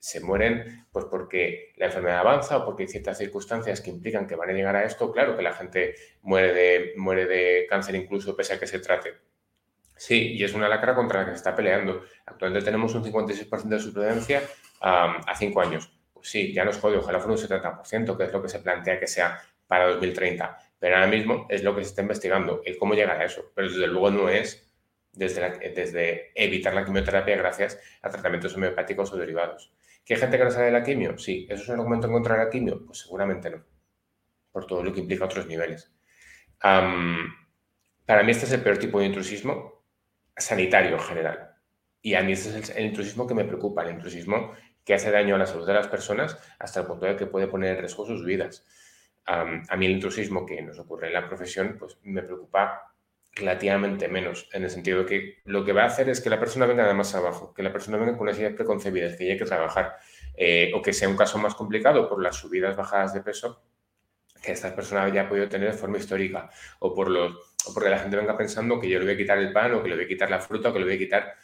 se 0.06 0.20
mueren 0.20 0.86
pues 0.92 1.06
porque 1.06 1.72
la 1.74 1.86
enfermedad 1.86 2.20
avanza 2.20 2.58
o 2.58 2.64
porque 2.64 2.84
hay 2.84 2.88
ciertas 2.88 3.18
circunstancias 3.18 3.80
que 3.80 3.90
implican 3.90 4.28
que 4.28 4.36
van 4.36 4.50
a 4.50 4.52
llegar 4.52 4.76
a 4.76 4.84
esto. 4.84 5.10
Claro 5.10 5.36
que 5.36 5.42
la 5.42 5.52
gente 5.52 5.96
muere 6.22 6.52
de, 6.52 6.92
muere 6.96 7.26
de 7.26 7.66
cáncer 7.68 7.96
incluso 7.96 8.36
pese 8.36 8.54
a 8.54 8.60
que 8.60 8.68
se 8.68 8.78
trate 8.78 9.14
Sí, 9.96 10.34
y 10.34 10.44
es 10.44 10.54
una 10.54 10.68
lacra 10.68 10.94
contra 10.94 11.20
la 11.20 11.24
que 11.24 11.32
se 11.32 11.38
está 11.38 11.56
peleando. 11.56 12.04
Actualmente 12.24 12.64
tenemos 12.64 12.94
un 12.94 13.02
56% 13.02 13.64
de 13.64 13.80
supervivencia 13.80 14.42
a 14.80 15.34
cinco 15.36 15.60
años. 15.60 15.90
Pues 16.12 16.30
sí, 16.30 16.52
ya 16.52 16.64
nos 16.64 16.78
jode, 16.78 16.98
ojalá 16.98 17.18
fuera 17.18 17.32
un 17.32 17.48
70%, 17.48 18.16
que 18.16 18.24
es 18.24 18.32
lo 18.32 18.40
que 18.40 18.48
se 18.48 18.60
plantea 18.60 19.00
que 19.00 19.08
sea 19.08 19.40
para 19.66 19.88
2030. 19.88 20.56
Pero 20.78 20.94
ahora 20.94 21.08
mismo 21.08 21.46
es 21.48 21.64
lo 21.64 21.74
que 21.74 21.82
se 21.82 21.88
está 21.88 22.02
investigando, 22.02 22.62
el 22.64 22.78
cómo 22.78 22.94
llegar 22.94 23.20
a 23.20 23.24
eso. 23.24 23.50
Pero 23.56 23.68
desde 23.68 23.88
luego 23.88 24.12
no 24.12 24.28
es 24.28 24.72
desde, 25.12 25.72
desde 25.74 26.30
evitar 26.36 26.74
la 26.74 26.84
quimioterapia 26.84 27.36
gracias 27.36 27.80
a 28.02 28.10
tratamientos 28.10 28.54
homeopáticos 28.54 29.12
o 29.12 29.16
derivados. 29.16 29.72
¿Que 30.06 30.14
hay 30.14 30.20
gente 30.20 30.38
que 30.38 30.44
no 30.44 30.50
sale 30.52 30.66
de 30.66 30.72
la 30.72 30.84
quimio? 30.84 31.18
Sí. 31.18 31.48
¿Eso 31.50 31.64
es 31.64 31.68
un 31.68 31.80
argumento 31.80 32.06
en 32.06 32.12
contra 32.12 32.38
de 32.38 32.44
la 32.44 32.50
quimio? 32.50 32.86
Pues 32.86 33.00
seguramente 33.00 33.50
no. 33.50 33.64
Por 34.52 34.64
todo 34.64 34.84
lo 34.84 34.92
que 34.92 35.00
implica 35.00 35.24
otros 35.24 35.48
niveles. 35.48 35.92
para 36.60 38.22
mí 38.22 38.30
este 38.30 38.46
es 38.46 38.52
el 38.52 38.62
peor 38.62 38.78
tipo 38.78 39.00
de 39.00 39.06
intrusismo 39.06 39.84
sanitario 40.36 40.92
en 40.92 41.00
general. 41.00 41.56
Y 42.00 42.14
a 42.14 42.22
mí 42.22 42.32
ese 42.32 42.56
es 42.56 42.70
el, 42.70 42.86
intrusismo 42.86 43.26
que 43.26 43.34
me 43.34 43.44
preocupa, 43.44 43.82
el 43.82 43.90
intrusismo 43.90 44.52
que 44.84 44.94
hace 44.94 45.10
daño 45.10 45.34
a 45.34 45.38
la 45.38 45.46
salud 45.46 45.66
de 45.66 45.74
las 45.74 45.88
personas 45.88 46.38
hasta 46.60 46.80
el 46.80 46.86
punto 46.86 47.06
de 47.06 47.16
que 47.16 47.26
puede 47.26 47.48
poner 47.48 47.74
en 47.74 47.80
riesgo 47.80 48.06
sus 48.06 48.24
vidas. 48.24 48.64
a 49.24 49.76
mí 49.76 49.86
el 49.86 49.92
intrusismo 49.92 50.46
que 50.46 50.62
nos 50.62 50.78
ocurre 50.78 51.08
en 51.08 51.14
la 51.14 51.26
profesión 51.26 51.76
pues 51.80 51.98
me 52.04 52.22
preocupa 52.22 52.94
relativamente 53.36 54.08
menos, 54.08 54.48
en 54.52 54.64
el 54.64 54.70
sentido 54.70 55.00
de 55.00 55.06
que 55.06 55.38
lo 55.44 55.64
que 55.64 55.72
va 55.72 55.84
a 55.84 55.86
hacer 55.86 56.08
es 56.08 56.20
que 56.20 56.30
la 56.30 56.40
persona 56.40 56.66
venga 56.66 56.86
de 56.86 56.94
más 56.94 57.14
abajo, 57.14 57.54
que 57.54 57.62
la 57.62 57.70
persona 57.70 57.98
venga 57.98 58.16
con 58.16 58.26
las 58.26 58.38
ideas 58.38 58.54
preconcebidas, 58.54 59.16
que 59.16 59.30
hay 59.30 59.38
que 59.38 59.44
trabajar, 59.44 59.96
eh, 60.34 60.72
o 60.74 60.82
que 60.82 60.92
sea 60.92 61.08
un 61.08 61.16
caso 61.16 61.38
más 61.38 61.54
complicado 61.54 62.08
por 62.08 62.20
las 62.20 62.36
subidas, 62.36 62.76
bajadas 62.76 63.14
de 63.14 63.20
peso 63.20 63.62
que 64.42 64.52
esta 64.52 64.74
persona 64.74 65.04
haya 65.04 65.28
podido 65.28 65.48
tener 65.48 65.72
de 65.72 65.78
forma 65.78 65.98
histórica, 65.98 66.50
o 66.80 66.94
por 66.94 67.10
los 67.10 67.54
porque 67.74 67.90
la 67.90 67.98
gente 67.98 68.16
venga 68.16 68.36
pensando 68.36 68.78
que 68.80 68.88
yo 68.88 68.98
le 68.98 69.06
voy 69.06 69.14
a 69.14 69.16
quitar 69.16 69.38
el 69.38 69.52
pan 69.52 69.74
o 69.74 69.82
que 69.82 69.88
le 69.88 69.96
voy 69.96 70.04
a 70.04 70.08
quitar 70.08 70.30
la 70.30 70.40
fruta 70.40 70.68
o 70.68 70.72
que 70.72 70.78
le 70.78 70.84
voy 70.84 70.94
a 70.94 70.98
quitar 70.98 71.34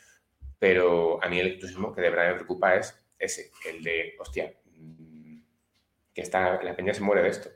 pero 0.62 1.20
a 1.20 1.28
mí 1.28 1.40
el 1.40 1.54
intrusismo 1.54 1.92
que 1.92 2.00
de 2.00 2.10
verdad 2.10 2.28
me 2.28 2.34
preocupa 2.34 2.76
es 2.76 2.96
ese, 3.18 3.50
el 3.68 3.82
de, 3.82 4.14
hostia, 4.20 4.54
mm, 4.76 5.40
que 6.14 6.20
está, 6.20 6.62
la 6.62 6.76
peña 6.76 6.94
se 6.94 7.00
muere 7.00 7.20
de 7.20 7.30
esto. 7.30 7.50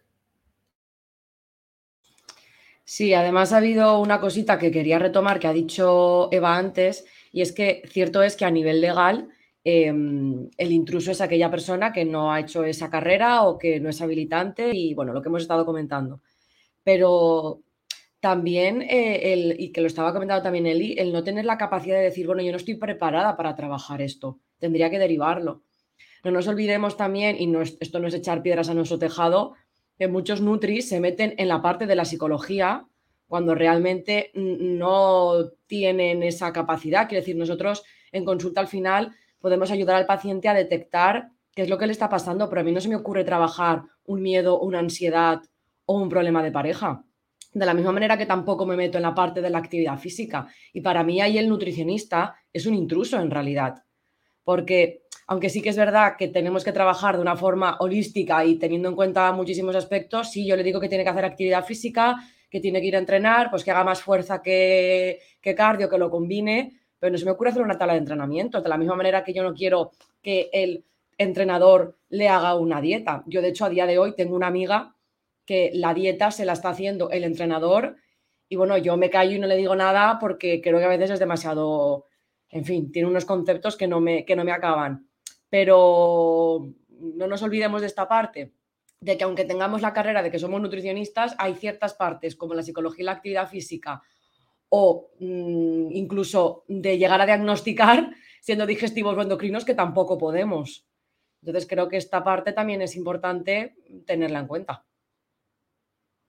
Sí, 2.89 3.15
además 3.15 3.53
ha 3.53 3.57
habido 3.57 3.99
una 3.99 4.21
cosita 4.21 4.59
que 4.61 4.71
quería 4.71 5.01
retomar 5.01 5.41
que 5.41 5.49
ha 5.49 5.53
dicho 5.53 6.29
Eva 6.31 6.57
antes, 6.57 7.05
y 7.33 7.41
es 7.43 7.51
que 7.53 7.83
cierto 7.91 8.23
es 8.23 8.37
que 8.37 8.45
a 8.45 8.51
nivel 8.53 8.81
legal 8.81 9.29
em, 9.65 10.49
el 10.57 10.71
intruso 10.71 11.11
es 11.11 11.21
aquella 11.21 11.51
persona 11.51 11.93
que 11.93 12.05
no 12.05 12.33
ha 12.33 12.39
hecho 12.39 12.63
esa 12.65 12.89
carrera 12.89 13.43
o 13.43 13.59
que 13.59 13.81
no 13.81 13.89
es 13.91 14.01
habilitante 14.01 14.71
y 14.73 14.95
bueno, 14.95 15.13
lo 15.13 15.21
que 15.21 15.29
hemos 15.29 15.43
estado 15.43 15.67
comentando. 15.67 16.21
Pero 16.85 17.63
también, 18.21 18.83
eh, 18.83 19.33
el, 19.33 19.61
y 19.61 19.73
que 19.73 19.81
lo 19.81 19.89
estaba 19.89 20.13
comentando 20.13 20.45
también 20.45 20.67
Eli, 20.67 20.95
el 20.99 21.13
no 21.13 21.25
tener 21.25 21.45
la 21.45 21.59
capacidad 21.59 21.97
de 21.97 22.05
decir, 22.05 22.27
bueno, 22.27 22.43
yo 22.43 22.53
no 22.53 22.59
estoy 22.59 22.77
preparada 22.77 23.37
para 23.37 23.57
trabajar 23.57 24.01
esto, 24.03 24.41
tendría 24.59 24.91
que 24.91 25.01
derivarlo. 25.01 25.65
No 26.25 26.31
nos 26.31 26.49
olvidemos 26.49 26.97
también, 26.97 27.37
y 27.41 27.47
no 27.49 27.63
esto 27.63 27.99
no 27.99 28.09
es 28.09 28.15
echar 28.15 28.43
piedras 28.43 28.69
a 28.69 28.75
nuestro 28.75 28.99
tejado, 28.99 29.55
que 29.99 30.09
muchos 30.09 30.41
nutris 30.41 30.89
se 30.89 31.01
meten 31.01 31.35
en 31.39 31.49
la 31.49 31.63
parte 31.63 31.87
de 31.87 31.95
la 31.95 32.05
psicología 32.05 32.87
cuando 33.27 33.55
realmente 33.55 34.31
no 34.35 35.33
tienen 35.67 36.23
esa 36.23 36.53
capacidad. 36.53 37.09
Quiero 37.09 37.23
decir, 37.23 37.37
nosotros 37.37 37.83
en 38.13 38.25
consulta 38.25 38.61
al 38.61 38.69
final 38.69 39.15
podemos 39.41 39.71
ayudar 39.71 39.97
al 39.97 40.07
paciente 40.07 40.49
a 40.49 40.55
detectar 40.55 41.31
qué 41.55 41.63
es 41.63 41.69
lo 41.69 41.79
que 41.79 41.87
le 41.87 41.93
está 41.93 42.09
pasando, 42.09 42.49
pero 42.49 42.61
a 42.61 42.65
mí 42.65 42.73
no 42.73 42.81
se 42.81 42.89
me 42.89 42.97
ocurre 42.97 43.25
trabajar 43.25 43.83
un 44.05 44.23
miedo, 44.23 44.61
una 44.61 44.79
ansiedad 44.79 45.41
o 45.87 45.99
un 46.01 46.09
problema 46.09 46.43
de 46.43 46.53
pareja. 46.53 47.03
De 47.53 47.65
la 47.65 47.75
misma 47.75 47.93
manera 47.93 48.19
que 48.19 48.27
tampoco 48.27 48.67
me 48.67 48.77
meto 48.77 48.99
en 48.99 49.03
la 49.03 49.15
parte 49.15 49.41
de 49.41 49.49
la 49.49 49.59
actividad 49.59 49.99
física. 49.99 50.47
Y 50.73 50.83
para 50.83 51.03
mí 51.03 51.21
ahí 51.23 51.39
el 51.39 51.49
nutricionista 51.49 52.37
es 52.53 52.67
un 52.67 52.75
intruso 52.75 53.19
en 53.19 53.31
realidad. 53.31 53.83
Porque 54.45 55.06
aunque 55.27 55.51
sí 55.51 55.61
que 55.61 55.71
es 55.71 55.77
verdad 55.77 56.17
que 56.17 56.29
tenemos 56.29 56.65
que 56.65 56.73
trabajar 56.73 57.17
de 57.17 57.23
una 57.23 57.37
forma 57.37 57.77
holística 57.81 58.45
y 58.45 58.57
teniendo 58.57 58.89
en 58.89 58.95
cuenta 58.95 59.33
muchísimos 59.33 59.75
aspectos, 59.75 60.31
sí, 60.31 60.47
yo 60.47 60.57
le 60.57 60.63
digo 60.63 60.81
que 60.81 60.89
tiene 60.89 61.03
que 61.03 61.11
hacer 61.11 61.25
actividad 61.25 61.65
física, 61.65 62.17
que 62.49 62.61
tiene 62.61 62.81
que 62.81 62.87
ir 62.87 62.97
a 62.97 63.01
entrenar, 63.01 63.51
pues 63.51 63.65
que 63.65 63.73
haga 63.73 63.83
más 63.83 64.01
fuerza 64.01 64.41
que, 64.41 65.21
cardio, 65.57 65.89
que 65.89 65.99
lo 65.99 66.11
combine, 66.11 66.81
pero 66.99 67.11
no 67.11 67.19
se 67.19 67.25
me 67.25 67.33
ocurre 67.33 67.51
hacer 67.51 67.63
una 67.63 67.77
tabla 67.77 67.95
de 67.95 68.01
entrenamiento, 68.01 68.61
de 68.61 68.69
la 68.69 68.79
misma 68.79 68.95
manera 68.95 69.25
que 69.25 69.35
yo 69.35 69.43
no 69.43 69.53
quiero 69.53 69.91
que 70.23 70.49
el 70.53 70.85
entrenador 71.19 71.99
le 72.09 72.29
haga 72.29 72.55
una 72.55 72.81
dieta. 72.81 73.25
Yo, 73.27 73.43
de 73.43 73.49
hecho, 73.49 73.65
a 73.65 73.71
día 73.71 73.87
de 73.87 73.99
hoy 73.99 74.15
tengo 74.15 74.37
una 74.37 74.47
amiga 74.47 74.95
que 75.45 75.71
la 75.75 75.93
dieta 75.93 76.31
se 76.31 76.45
la 76.45 76.53
está 76.53 76.71
haciendo 76.71 77.11
el 77.11 77.25
entrenador 77.25 77.97
y 78.49 78.57
bueno, 78.57 78.79
yo 78.79 78.97
me 78.97 79.11
callo 79.11 79.33
y 79.33 79.39
no 79.41 79.47
le 79.47 79.57
digo 79.57 79.75
nada 79.75 80.19
porque 80.21 80.61
creo 80.61 80.79
que 80.79 80.85
a 80.85 80.89
veces 80.89 81.11
es 81.11 81.19
demasiado, 81.19 82.07
en 82.49 82.65
fin, 82.65 82.93
tiene 82.93 83.09
unos 83.09 83.25
conceptos 83.25 83.77
que 83.77 83.89
no 83.89 84.01
me, 84.01 84.25
que 84.25 84.37
no 84.37 84.45
me 84.45 84.53
acaban. 84.53 85.06
Pero 85.49 86.73
no 86.91 87.27
nos 87.27 87.43
olvidemos 87.43 87.81
de 87.81 87.87
esta 87.87 88.09
parte, 88.09 88.53
de 89.01 89.17
que 89.17 89.25
aunque 89.25 89.45
tengamos 89.45 89.83
la 89.83 89.93
carrera 89.93 90.23
de 90.23 90.31
que 90.31 90.39
somos 90.39 90.61
nutricionistas, 90.61 91.35
hay 91.39 91.55
ciertas 91.55 91.95
partes 91.95 92.37
como 92.37 92.55
la 92.55 92.63
psicología 92.63 93.03
y 93.03 93.07
la 93.07 93.13
actividad 93.13 93.49
física 93.49 94.03
o 94.69 95.11
mm, 95.21 95.93
incluso 95.93 96.65
de 96.67 96.99
llegar 96.99 97.21
a 97.21 97.27
diagnosticar 97.27 98.11
siendo 98.41 98.67
digestivos 98.67 99.17
o 99.17 99.23
endocrinos 99.23 99.65
que 99.65 99.75
tampoco 99.75 100.19
podemos. 100.19 100.87
Entonces 101.43 101.67
creo 101.69 101.89
que 101.89 101.97
esta 101.97 102.25
parte 102.25 102.53
también 102.53 102.83
es 102.83 102.97
importante 102.97 103.77
tenerla 104.07 104.41
en 104.41 104.47
cuenta. 104.47 104.85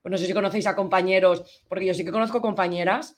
Pues 0.01 0.11
no 0.11 0.17
sé 0.17 0.25
si 0.25 0.33
conocéis 0.33 0.67
a 0.67 0.75
compañeros, 0.75 1.63
porque 1.67 1.85
yo 1.85 1.93
sí 1.93 2.05
que 2.05 2.11
conozco 2.11 2.41
compañeras 2.41 3.15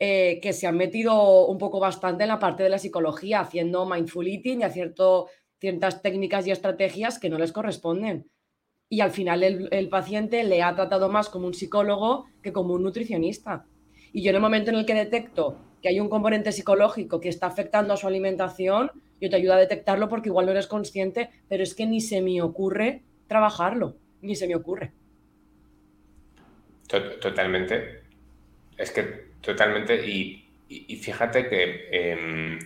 eh, 0.00 0.38
que 0.40 0.52
se 0.52 0.68
han 0.68 0.76
metido 0.76 1.46
un 1.46 1.58
poco 1.58 1.80
bastante 1.80 2.22
en 2.22 2.28
la 2.28 2.38
parte 2.38 2.62
de 2.62 2.68
la 2.68 2.78
psicología, 2.78 3.40
haciendo 3.40 3.84
mindful 3.84 4.28
eating 4.28 4.60
y 4.60 4.62
haciendo 4.62 5.28
ciertas 5.58 6.02
técnicas 6.02 6.46
y 6.46 6.52
estrategias 6.52 7.18
que 7.18 7.28
no 7.28 7.36
les 7.36 7.50
corresponden. 7.50 8.30
Y 8.88 9.00
al 9.00 9.10
final 9.10 9.42
el, 9.42 9.88
paciente 9.88 10.44
le 10.44 10.62
ha 10.62 10.74
tratado 10.74 11.08
más 11.08 11.28
como 11.28 11.46
un 11.46 11.54
psicólogo 11.54 12.26
que 12.42 12.52
como 12.52 12.74
un 12.74 12.84
nutricionista. 12.84 13.66
Y 14.12 14.22
yo 14.22 14.30
en 14.30 14.36
el 14.36 14.42
momento 14.42 14.70
en 14.70 14.76
el 14.76 14.86
que 14.86 14.94
detecto 14.94 15.58
que 15.82 15.88
hay 15.88 15.98
un 15.98 16.08
componente 16.08 16.52
psicológico 16.52 17.20
que 17.20 17.28
está 17.28 17.48
afectando 17.48 17.92
a 17.92 17.96
su 17.96 18.06
alimentación, 18.06 18.92
yo 19.20 19.28
te 19.28 19.36
ayudo 19.36 19.54
a 19.54 19.58
detectarlo 19.58 20.08
porque 20.08 20.28
igual 20.28 20.46
no 20.46 20.52
eres 20.52 20.68
consciente, 20.68 21.28
pero 21.48 21.64
es 21.64 21.74
que 21.74 21.86
ni 21.86 22.00
se 22.00 22.22
me 22.22 22.40
ocurre 22.40 23.02
trabajarlo, 23.26 23.96
ni 24.22 24.36
se 24.36 24.46
me 24.46 24.54
ocurre. 24.54 24.92
Totalmente. 27.20 28.04
Es 28.78 28.90
que 28.90 29.27
Totalmente. 29.40 30.06
Y, 30.06 30.44
fíjate 31.00 31.48
que 31.48 31.88
em, 31.90 32.58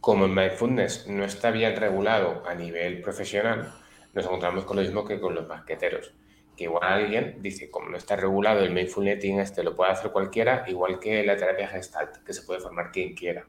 como 0.00 0.26
el 0.26 0.32
mindfulness 0.32 1.06
no 1.08 1.24
está 1.24 1.50
bien 1.50 1.76
regulado 1.76 2.42
a 2.46 2.54
nivel 2.54 3.00
profesional, 3.00 3.72
nos 4.12 4.24
encontramos 4.24 4.64
con 4.64 4.76
lo 4.76 4.82
mismo 4.82 5.04
que 5.04 5.20
con 5.20 5.34
los 5.34 5.46
basqueteros. 5.46 6.12
Que 6.56 6.64
igual 6.64 6.84
alguien 6.84 7.36
dice, 7.40 7.70
como 7.70 7.88
no 7.88 7.96
está 7.96 8.16
regulado 8.16 8.60
el 8.60 8.72
mindfulness 8.72 9.24
este 9.24 9.62
lo 9.62 9.74
puede 9.74 9.92
hacer 9.92 10.10
cualquiera, 10.10 10.64
igual 10.68 10.98
que 10.98 11.24
la 11.24 11.36
terapia 11.36 11.68
gestalt, 11.68 12.18
que 12.24 12.32
se 12.32 12.42
puede 12.42 12.60
formar 12.60 12.90
quien 12.90 13.14
quiera. 13.14 13.46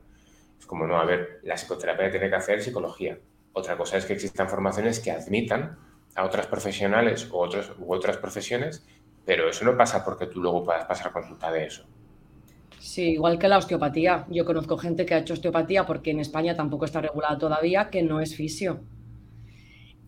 Es 0.59 0.65
como, 0.65 0.85
no, 0.85 0.97
a 0.97 1.05
ver, 1.05 1.39
la 1.43 1.55
psicoterapia 1.55 2.11
tiene 2.11 2.29
que 2.29 2.35
hacer 2.35 2.61
psicología. 2.61 3.17
Otra 3.53 3.75
cosa 3.75 3.97
es 3.97 4.05
que 4.05 4.13
existan 4.13 4.47
formaciones 4.47 4.99
que 4.99 5.11
admitan 5.11 5.77
a 6.15 6.23
otras 6.23 6.47
profesionales 6.47 7.29
u, 7.31 7.37
otras 7.87 8.17
profesiones 8.17 8.85
pero 9.25 9.49
eso 9.49 9.65
no 9.65 9.77
pasa 9.77 10.03
porque 10.03 10.27
tú 10.27 10.41
luego 10.41 10.63
puedas 10.63 10.85
pasar 10.85 11.11
consulta 11.11 11.51
de 11.51 11.65
eso. 11.65 11.85
Sí, 12.79 13.11
igual 13.11 13.37
que 13.37 13.47
la 13.47 13.59
osteopatía. 13.59 14.25
Yo 14.29 14.43
conozco 14.43 14.77
gente 14.77 15.05
que 15.05 15.13
ha 15.13 15.19
hecho 15.19 15.33
osteopatía 15.33 15.85
porque 15.85 16.11
en 16.11 16.19
España 16.19 16.55
tampoco 16.55 16.85
está 16.85 16.99
regulada 16.99 17.37
todavía, 17.37 17.89
que 17.89 18.01
no 18.01 18.19
es 18.19 18.35
fisio. 18.35 18.81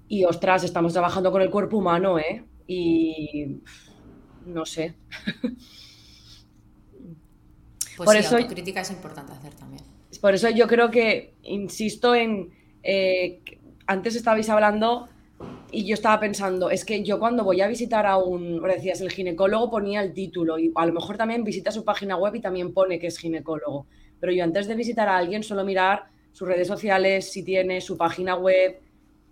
Y 0.07 0.25
ostras, 0.25 0.63
estamos 0.63 0.93
trabajando 0.93 1.31
con 1.31 1.41
el 1.41 1.51
cuerpo 1.51 1.77
humano, 1.77 2.17
¿eh? 2.17 2.43
Y 2.67 3.61
no 4.45 4.65
sé. 4.65 4.95
Pues 7.95 8.07
por 8.07 8.15
eso, 8.15 8.37
autocrítica 8.37 8.81
es 8.81 8.89
importante 8.89 9.33
hacer 9.33 9.53
también. 9.53 9.83
Por 10.19 10.33
eso 10.33 10.49
yo 10.49 10.67
creo 10.67 10.89
que, 10.89 11.35
insisto 11.43 12.15
en, 12.15 12.51
eh, 12.81 13.39
antes 13.85 14.15
estabais 14.15 14.49
hablando 14.49 15.07
y 15.71 15.85
yo 15.85 15.95
estaba 15.95 16.19
pensando, 16.19 16.69
es 16.69 16.85
que 16.85 17.03
yo 17.03 17.19
cuando 17.19 17.43
voy 17.43 17.61
a 17.61 17.67
visitar 17.67 18.05
a 18.05 18.17
un, 18.17 18.61
decías, 18.61 19.01
el 19.01 19.11
ginecólogo 19.11 19.71
ponía 19.71 20.03
el 20.03 20.13
título 20.13 20.59
y 20.59 20.71
a 20.75 20.85
lo 20.85 20.93
mejor 20.93 21.17
también 21.17 21.43
visita 21.43 21.71
su 21.71 21.83
página 21.83 22.15
web 22.15 22.35
y 22.35 22.41
también 22.41 22.73
pone 22.73 22.99
que 22.99 23.07
es 23.07 23.17
ginecólogo. 23.17 23.87
Pero 24.19 24.31
yo 24.31 24.43
antes 24.43 24.67
de 24.67 24.75
visitar 24.75 25.09
a 25.09 25.17
alguien 25.17 25.41
suelo 25.41 25.65
mirar 25.65 26.05
sus 26.31 26.47
redes 26.47 26.67
sociales, 26.67 27.31
si 27.31 27.43
tiene 27.43 27.81
su 27.81 27.97
página 27.97 28.35
web, 28.35 28.79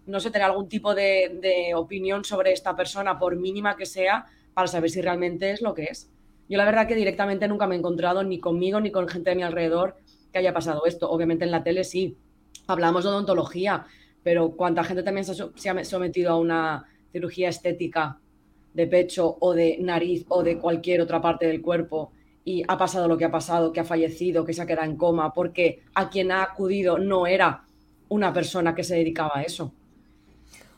no 0.08 0.20
sé, 0.20 0.32
tener 0.32 0.48
algún 0.48 0.68
tipo 0.68 0.96
de, 0.96 1.40
de 1.42 1.76
opinión 1.76 2.26
sobre 2.26 2.54
esta 2.54 2.76
persona, 2.76 3.20
por 3.20 3.36
mínima 3.36 3.78
que 3.78 3.86
sea, 3.86 4.26
para 4.56 4.68
saber 4.68 4.90
si 4.90 5.00
realmente 5.02 5.52
es 5.52 5.62
lo 5.62 5.76
que 5.76 5.84
es. 5.84 6.10
Yo 6.50 6.58
la 6.58 6.66
verdad 6.66 6.88
que 6.88 6.96
directamente 6.96 7.48
nunca 7.48 7.68
me 7.68 7.76
he 7.76 7.78
encontrado 7.78 8.24
ni 8.24 8.40
conmigo 8.40 8.82
ni 8.82 8.92
con 8.92 9.08
gente 9.08 9.30
de 9.30 9.36
mi 9.36 9.44
alrededor 9.44 9.96
que 10.34 10.40
haya 10.40 10.54
pasado 10.54 10.86
esto. 10.86 11.10
Obviamente 11.10 11.46
en 11.46 11.52
la 11.52 11.64
tele 11.64 11.84
sí, 11.84 12.18
hablamos 12.68 13.04
de 13.04 13.10
odontología, 13.12 13.86
pero 14.24 14.52
cuánta 14.52 14.84
gente 14.84 15.04
también 15.04 15.26
se 15.26 15.70
ha 15.70 15.84
sometido 15.84 16.32
a 16.32 16.38
una 16.38 16.86
cirugía 17.12 17.50
estética 17.50 18.20
de 18.74 18.88
pecho 18.88 19.38
o 19.40 19.54
de 19.54 19.78
nariz 19.80 20.26
o 20.30 20.44
de 20.44 20.58
cualquier 20.58 21.02
otra 21.02 21.22
parte 21.22 21.48
del 21.48 21.62
cuerpo 21.62 22.12
y 22.44 22.64
ha 22.68 22.78
pasado 22.78 23.08
lo 23.08 23.18
que 23.18 23.26
ha 23.26 23.32
pasado, 23.32 23.72
que 23.72 23.80
ha 23.80 23.86
fallecido, 23.86 24.46
que 24.46 24.54
se 24.54 24.62
ha 24.62 24.66
quedado 24.66 24.90
en 24.90 24.98
coma, 24.98 25.34
porque 25.34 25.84
a 25.94 26.10
quien 26.10 26.32
ha 26.32 26.44
acudido 26.44 26.98
no 26.98 27.28
era 27.28 27.66
una 28.10 28.34
persona 28.34 28.74
que 28.74 28.84
se 28.84 28.96
dedicaba 28.96 29.32
a 29.36 29.44
eso. 29.44 29.72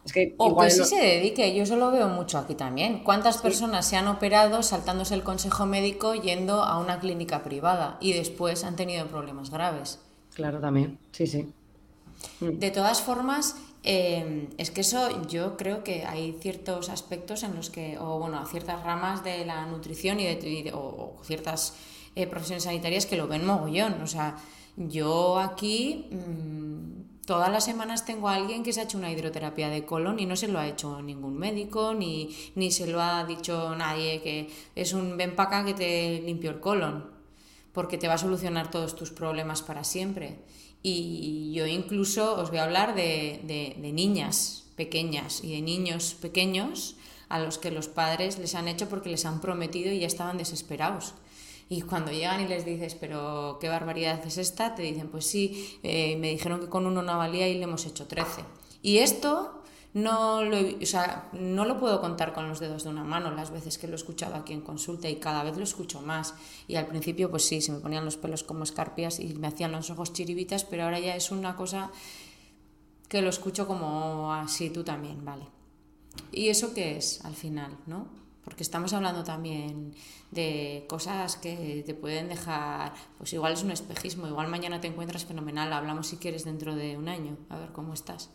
Es 0.05 0.11
que 0.11 0.35
o 0.37 0.59
que 0.59 0.69
sí 0.69 0.83
se 0.83 0.97
dedique, 0.97 1.55
yo 1.55 1.63
eso 1.63 1.77
lo 1.77 1.89
veo 1.89 2.09
mucho 2.09 2.37
aquí 2.37 2.55
también. 2.55 3.03
¿Cuántas 3.05 3.37
personas 3.37 3.87
se 3.87 3.95
han 3.95 4.07
operado 4.07 4.61
saltándose 4.61 5.13
el 5.15 5.23
consejo 5.23 5.65
médico 5.65 6.13
yendo 6.13 6.61
a 6.61 6.77
una 6.77 6.99
clínica 6.99 7.41
privada 7.41 7.97
y 8.01 8.11
después 8.11 8.65
han 8.65 8.75
tenido 8.75 9.07
problemas 9.07 9.49
graves? 9.49 10.01
Claro, 10.33 10.59
también, 10.59 10.99
sí, 11.13 11.25
sí. 11.27 11.47
Mm. 12.39 12.59
De 12.59 12.71
todas 12.71 13.01
formas, 13.01 13.55
em, 13.83 14.47
es 14.57 14.71
que 14.71 14.81
eso 14.81 15.27
yo 15.27 15.57
creo 15.57 15.83
que 15.83 16.05
hay 16.05 16.37
ciertos 16.39 16.89
aspectos 16.89 17.43
en 17.43 17.55
los 17.55 17.69
que, 17.69 17.97
o 17.99 18.19
bueno, 18.19 18.45
ciertas 18.45 18.83
ramas 18.83 19.23
de 19.23 19.45
la 19.45 19.65
nutrición 19.65 20.19
y 20.19 20.25
de, 20.25 20.71
o, 20.73 21.17
ciertas 21.23 21.75
eh, 22.15 22.27
profesiones 22.27 22.63
sanitarias 22.63 23.05
que 23.05 23.17
lo 23.17 23.27
ven 23.27 23.45
mogollón. 23.45 24.01
O 24.01 24.07
sea, 24.07 24.37
yo 24.77 25.39
aquí 25.39 26.07
mm, 26.11 27.25
todas 27.25 27.51
las 27.51 27.65
semanas 27.65 28.05
tengo 28.05 28.27
a 28.27 28.35
alguien 28.35 28.63
que 28.63 28.73
se 28.73 28.81
ha 28.81 28.83
hecho 28.83 28.97
una 28.97 29.11
hidroterapia 29.11 29.69
de 29.69 29.85
colon 29.85 30.19
y 30.19 30.25
no 30.25 30.35
se 30.35 30.47
lo 30.47 30.59
ha 30.59 30.67
hecho 30.67 31.01
ningún 31.01 31.37
médico, 31.37 31.93
ni, 31.93 32.35
ni 32.55 32.71
se 32.71 32.87
lo 32.87 33.01
ha 33.01 33.23
dicho 33.25 33.75
nadie 33.75 34.21
que 34.21 34.49
es 34.75 34.93
un 34.93 35.17
ven 35.17 35.35
para 35.35 35.63
que 35.63 35.73
te 35.73 36.21
limpio 36.21 36.51
el 36.51 36.59
colon, 36.59 37.11
porque 37.71 37.97
te 37.97 38.07
va 38.07 38.15
a 38.15 38.17
solucionar 38.17 38.71
todos 38.71 38.95
tus 38.95 39.11
problemas 39.11 39.61
para 39.61 39.83
siempre. 39.83 40.39
Y 40.83 41.53
yo 41.53 41.65
incluso 41.65 42.35
os 42.35 42.49
voy 42.49 42.59
a 42.59 42.65
hablar 42.65 42.93
de, 42.93 43.41
niñas 43.79 44.65
pequeñas 44.75 45.43
y 45.43 45.53
de 45.53 45.61
niños 45.61 46.15
pequeños 46.19 46.95
a 47.29 47.39
los 47.39 47.57
que 47.57 47.71
los 47.71 47.87
padres 47.87 48.37
les 48.37 48.53
han 48.53 48.67
hecho 48.67 48.89
porque 48.89 49.09
les 49.09 49.25
han 49.25 49.39
prometido 49.39 49.91
y 49.91 49.99
ya 49.99 50.07
estaban 50.07 50.37
desesperados. 50.37 51.13
Y 51.69 51.81
cuando 51.81 52.11
llegan 52.11 52.41
y 52.41 52.47
les 52.47 52.65
dices, 52.65 52.95
pero 52.95 53.57
qué 53.61 53.69
barbaridad 53.69 54.23
es 54.27 54.37
esta, 54.37 54.75
te 54.75 54.83
dicen, 54.83 55.07
pues 55.07 55.25
sí, 55.25 55.79
eh, 55.83 56.17
me 56.17 56.29
dijeron 56.29 56.59
que 56.59 56.67
con 56.67 56.85
uno 56.85 57.01
no 57.01 57.17
valía 57.17 57.47
y 57.47 57.55
le 57.55 57.63
hemos 57.63 57.85
hecho 57.85 58.05
13. 58.05 58.43
Y 58.81 58.97
esto 58.97 59.62
no 59.93 60.43
lo, 60.43 60.57
o 60.57 60.85
sea, 60.85 61.29
no 61.33 61.65
lo 61.65 61.79
puedo 61.79 62.01
contar 62.01 62.33
con 62.33 62.49
los 62.49 62.59
dedos 62.59 62.83
de 62.83 62.89
una 62.89 63.03
mano 63.03 63.31
las 63.31 63.51
veces 63.51 63.77
que 63.77 63.87
lo 63.87 63.93
he 63.93 63.95
escuchado 63.95 64.35
aquí 64.35 64.53
en 64.53 64.61
consulta 64.61 65.07
y 65.07 65.17
cada 65.17 65.43
vez 65.43 65.55
lo 65.55 65.63
escucho 65.63 66.01
más. 66.01 66.33
Y 66.67 66.75
al 66.75 66.87
principio, 66.87 67.29
pues 67.29 67.45
sí, 67.45 67.61
se 67.61 67.71
me 67.71 67.79
ponían 67.79 68.03
los 68.03 68.17
pelos 68.17 68.43
como 68.43 68.63
escarpias 68.63 69.19
y 69.19 69.35
me 69.35 69.47
hacían 69.47 69.71
los 69.71 69.89
ojos 69.91 70.11
chiribitas, 70.11 70.63
pero 70.63 70.83
ahora 70.83 70.99
ya 70.99 71.15
es 71.15 71.31
una 71.31 71.55
cosa 71.55 71.91
que 73.07 73.21
lo 73.21 73.29
escucho 73.29 73.67
como 73.67 74.33
así 74.33 74.71
tú 74.71 74.83
también, 74.83 75.23
vale. 75.23 75.45
¿Y 76.31 76.49
eso 76.49 76.73
qué 76.73 76.97
es 76.97 77.23
al 77.23 77.35
final, 77.35 77.77
no? 77.85 78.07
Porque 78.43 78.63
estamos 78.63 78.93
hablando 78.93 79.23
también 79.23 79.93
de 80.31 80.85
cosas 80.89 81.37
que 81.37 81.83
te 81.85 81.93
pueden 81.93 82.27
dejar, 82.27 82.93
pues 83.19 83.31
igual 83.33 83.53
es 83.53 83.63
un 83.63 83.71
espejismo, 83.71 84.27
igual 84.27 84.47
mañana 84.47 84.81
te 84.81 84.87
encuentras 84.87 85.25
fenomenal, 85.25 85.71
hablamos 85.71 86.07
si 86.07 86.17
quieres 86.17 86.43
dentro 86.43 86.75
de 86.75 86.97
un 86.97 87.07
año, 87.07 87.37
a 87.49 87.57
ver 87.57 87.71
cómo 87.71 87.93
estás. 87.93 88.31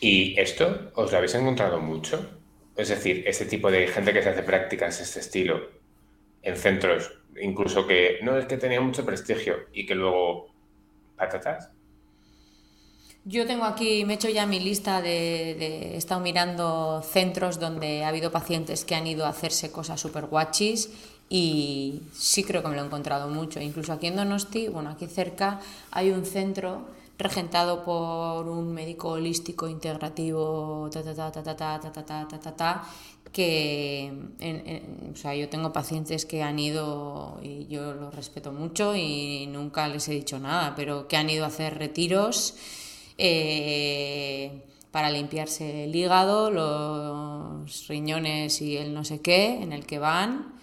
¿Y 0.00 0.38
esto 0.40 0.90
os 0.94 1.12
lo 1.12 1.18
habéis 1.18 1.34
encontrado 1.34 1.78
mucho? 1.78 2.40
Es 2.74 2.88
decir, 2.88 3.22
este 3.26 3.44
tipo 3.44 3.70
de 3.70 3.86
gente 3.86 4.14
que 4.14 4.22
se 4.22 4.30
hace 4.30 4.42
prácticas, 4.42 5.00
este 5.00 5.20
estilo, 5.20 5.68
en 6.42 6.56
centros, 6.56 7.12
incluso 7.40 7.86
que 7.86 8.18
no 8.22 8.38
es 8.38 8.46
que 8.46 8.56
tenía 8.56 8.80
mucho 8.80 9.04
prestigio 9.04 9.56
y 9.74 9.84
que 9.84 9.94
luego 9.94 10.48
patatas. 11.16 11.70
Yo 13.26 13.46
tengo 13.46 13.64
aquí, 13.64 14.06
me 14.06 14.14
he 14.14 14.16
hecho 14.16 14.30
ya 14.30 14.46
mi 14.46 14.60
lista 14.60 15.02
de, 15.02 15.54
de, 15.58 15.94
He 15.94 15.96
estado 15.98 16.22
mirando 16.22 17.02
centros 17.02 17.60
donde 17.60 18.02
ha 18.02 18.08
habido 18.08 18.32
pacientes 18.32 18.86
que 18.86 18.94
han 18.94 19.06
ido 19.06 19.26
a 19.26 19.28
hacerse 19.28 19.70
cosas 19.70 20.00
súper 20.00 20.24
guachis 20.24 20.88
y 21.28 22.00
sí 22.14 22.42
creo 22.42 22.62
que 22.62 22.68
me 22.68 22.76
lo 22.76 22.82
he 22.82 22.86
encontrado 22.86 23.28
mucho. 23.28 23.60
Incluso 23.60 23.92
aquí 23.92 24.06
en 24.06 24.16
Donosti, 24.16 24.68
bueno, 24.68 24.88
aquí 24.88 25.06
cerca 25.06 25.60
hay 25.90 26.10
un 26.10 26.24
centro 26.24 26.88
regentado 27.20 27.84
por 27.84 28.48
un 28.48 28.72
médico 28.72 29.10
holístico 29.10 29.68
integrativo, 29.68 30.88
ta, 30.90 31.02
ta, 31.02 31.14
ta, 31.14 31.30
ta, 31.30 31.42
ta, 31.42 31.56
ta, 31.56 31.80
ta, 31.80 31.92
ta, 31.92 32.28
ta, 32.28 32.38
ta, 32.40 32.56
ta, 32.56 32.82
que 33.32 34.12
o 35.12 35.16
sea, 35.16 35.34
yo 35.36 35.48
tengo 35.48 35.72
pacientes 35.72 36.26
que 36.26 36.42
han 36.42 36.58
ido, 36.58 37.38
y 37.42 37.66
yo 37.68 37.94
los 37.94 38.14
respeto 38.14 38.52
mucho 38.52 38.96
y 38.96 39.46
nunca 39.46 39.86
les 39.88 40.08
he 40.08 40.12
dicho 40.12 40.38
nada, 40.38 40.74
pero 40.74 41.06
que 41.06 41.16
han 41.16 41.30
ido 41.30 41.44
a 41.44 41.48
hacer 41.48 41.78
retiros 41.78 42.56
eh, 43.18 44.64
para 44.90 45.10
limpiarse 45.10 45.84
el 45.84 45.94
hígado, 45.94 46.50
los 46.50 47.86
riñones 47.86 48.60
y 48.60 48.76
el 48.76 48.92
no 48.92 49.04
sé 49.04 49.20
qué, 49.20 49.62
en 49.62 49.72
el 49.72 49.86
que 49.86 49.98
van, 49.98 50.54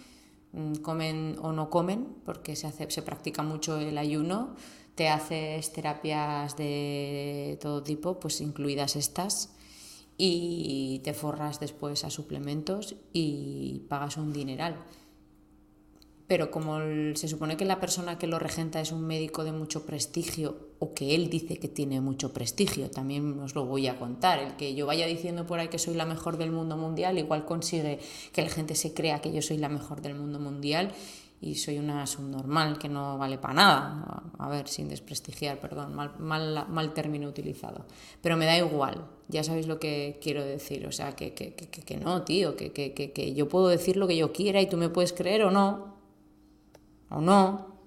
comen 0.82 1.38
o 1.41 1.51
no 1.51 1.70
comen, 1.70 2.08
porque 2.26 2.55
se, 2.55 2.68
hace, 2.68 2.89
se 2.91 3.01
practica 3.01 3.43
mucho 3.43 3.80
el 3.80 3.97
ayuno, 3.97 4.55
te 4.98 5.10
haces 5.10 5.72
terapias 5.72 6.58
de 6.58 7.60
todo 7.62 7.84
tipo, 7.84 8.20
pues 8.20 8.41
incluidas 8.41 8.95
estas, 8.95 9.54
y 10.18 11.02
te 11.04 11.14
forras 11.14 11.60
después 11.60 12.04
a 12.04 12.10
suplementos 12.10 12.95
y 13.14 13.84
pagas 13.89 14.18
un 14.18 14.34
dineral. 14.34 14.84
Pero 16.26 16.50
como 16.50 16.80
se 17.14 17.28
supone 17.28 17.58
que 17.58 17.64
la 17.64 17.80
persona 17.80 18.18
que 18.18 18.26
lo 18.26 18.39
regenta 18.39 18.82
es 18.82 18.91
un 18.91 19.06
médico 19.06 19.43
de 19.43 19.52
mucho 19.52 19.86
prestigio, 19.86 20.72
o 20.80 20.95
que 20.95 21.14
él 21.14 21.30
dice 21.30 21.58
que 21.58 21.68
tiene 21.68 22.02
mucho 22.02 22.34
prestigio, 22.34 22.89
también 22.89 23.39
os 23.39 23.54
lo 23.54 23.66
voy 23.68 23.86
a 23.88 24.00
contar. 24.00 24.39
El 24.39 24.56
que 24.56 24.74
yo 24.74 24.88
vaya 24.88 25.06
diciendo 25.06 25.45
por 25.45 25.60
ahí 25.60 25.68
que 25.68 25.78
soy 25.78 25.93
la 25.93 26.06
mejor 26.06 26.38
del 26.38 26.52
mundo 26.52 26.76
mundial, 26.76 27.20
igual 27.20 27.45
consigue 27.45 28.00
que 28.34 28.41
la 28.41 28.50
gente 28.50 28.74
se 28.74 28.95
crea 28.95 29.22
que 29.22 29.32
yo 29.32 29.43
soy 29.43 29.60
la 29.60 29.70
mejor 29.70 30.02
del 30.02 30.16
mundo 30.16 30.39
mundial 30.39 30.91
y 31.40 31.56
soy 31.56 31.78
una 31.78 32.08
subnormal 32.08 32.80
que 32.80 32.90
no 32.90 33.18
vale 33.18 33.38
para 33.38 33.54
nada. 33.54 34.24
A 34.40 34.50
ver, 34.50 34.68
sin 34.68 34.90
desprestigiar, 34.90 35.60
perdón, 35.60 35.94
mal, 35.94 36.14
mal, 36.18 36.66
mal, 36.68 36.94
término 36.94 37.28
utilizado. 37.28 37.86
Pero 38.22 38.38
me 38.38 38.46
da 38.46 38.58
igual, 38.58 39.06
ya 39.28 39.44
sabéis 39.44 39.68
lo 39.68 39.80
que 39.80 40.18
quiero 40.22 40.44
decir. 40.44 40.88
O 40.88 40.92
sea, 40.92 41.16
que, 41.16 41.34
que, 41.34 41.54
que, 41.54 41.68
que 41.68 41.98
no, 41.98 42.24
tío, 42.24 42.56
que, 42.56 42.72
que, 42.72 43.34
yo 43.36 43.48
puedo 43.48 43.68
decir 43.68 43.98
lo 43.98 44.08
que 44.08 44.18
yo 44.18 44.34
quiera 44.34 44.62
y 44.62 44.68
tú 44.68 44.78
me 44.78 44.90
puedes 44.90 45.14
creer 45.14 45.44
o 45.44 45.52
no. 45.52 45.96
O 47.10 47.22
no. 47.22 47.78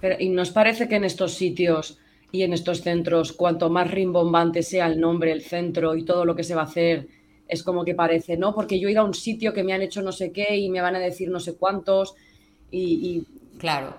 Pero, 0.00 0.16
¿Y 0.18 0.28
nos 0.28 0.50
parece 0.50 0.86
que 0.86 0.96
en 0.96 1.04
estos 1.04 1.34
sitios 1.34 1.98
y 2.30 2.42
en 2.42 2.52
estos 2.52 2.82
centros, 2.82 3.32
cuanto 3.32 3.70
más 3.70 3.90
rimbombante 3.90 4.62
sea 4.62 4.86
el 4.86 5.00
nombre, 5.00 5.32
el 5.32 5.40
centro 5.40 5.96
y 5.96 6.04
todo 6.04 6.26
lo 6.26 6.36
que 6.36 6.44
se 6.44 6.54
va 6.54 6.62
a 6.62 6.66
hacer, 6.66 7.08
es 7.48 7.62
como 7.62 7.84
que 7.86 7.94
parece, 7.94 8.36
¿no? 8.36 8.54
Porque 8.54 8.78
yo 8.78 8.88
he 8.88 8.92
ido 8.92 9.00
a 9.00 9.04
un 9.04 9.14
sitio 9.14 9.54
que 9.54 9.64
me 9.64 9.72
han 9.72 9.80
hecho 9.80 10.02
no 10.02 10.12
sé 10.12 10.30
qué 10.30 10.58
y 10.58 10.68
me 10.68 10.82
van 10.82 10.94
a 10.94 10.98
decir 10.98 11.30
no 11.30 11.40
sé 11.40 11.56
cuántos 11.56 12.14
y, 12.70 13.26
claro. 13.58 13.94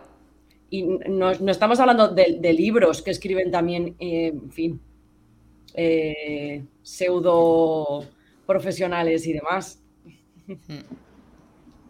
Y 0.70 0.84
no, 0.84 1.34
no 1.34 1.52
estamos 1.52 1.80
hablando 1.80 2.10
de, 2.10 2.38
de, 2.40 2.54
libros 2.54 3.02
que 3.02 3.12
escriben 3.12 3.50
también, 3.50 3.96
eh, 4.00 4.28
en 4.28 4.52
fin, 4.52 4.82
eh, 5.74 6.64
pseudo 6.84 8.06
profesionales 8.46 9.26
y 9.26 9.34
demás. 9.34 9.80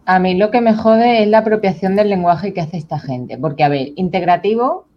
A 0.06 0.20
mí 0.20 0.36
lo 0.36 0.52
que 0.52 0.62
me 0.62 0.74
jode 0.74 1.24
es 1.24 1.30
la 1.30 1.40
apropiación 1.40 1.96
del 1.96 2.10
lenguaje 2.10 2.54
que 2.54 2.62
hace 2.62 2.78
esta 2.78 3.00
gente, 3.00 3.38
porque, 3.38 3.64
a 3.64 3.70
ver, 3.70 3.90
integrativo, 3.96 4.88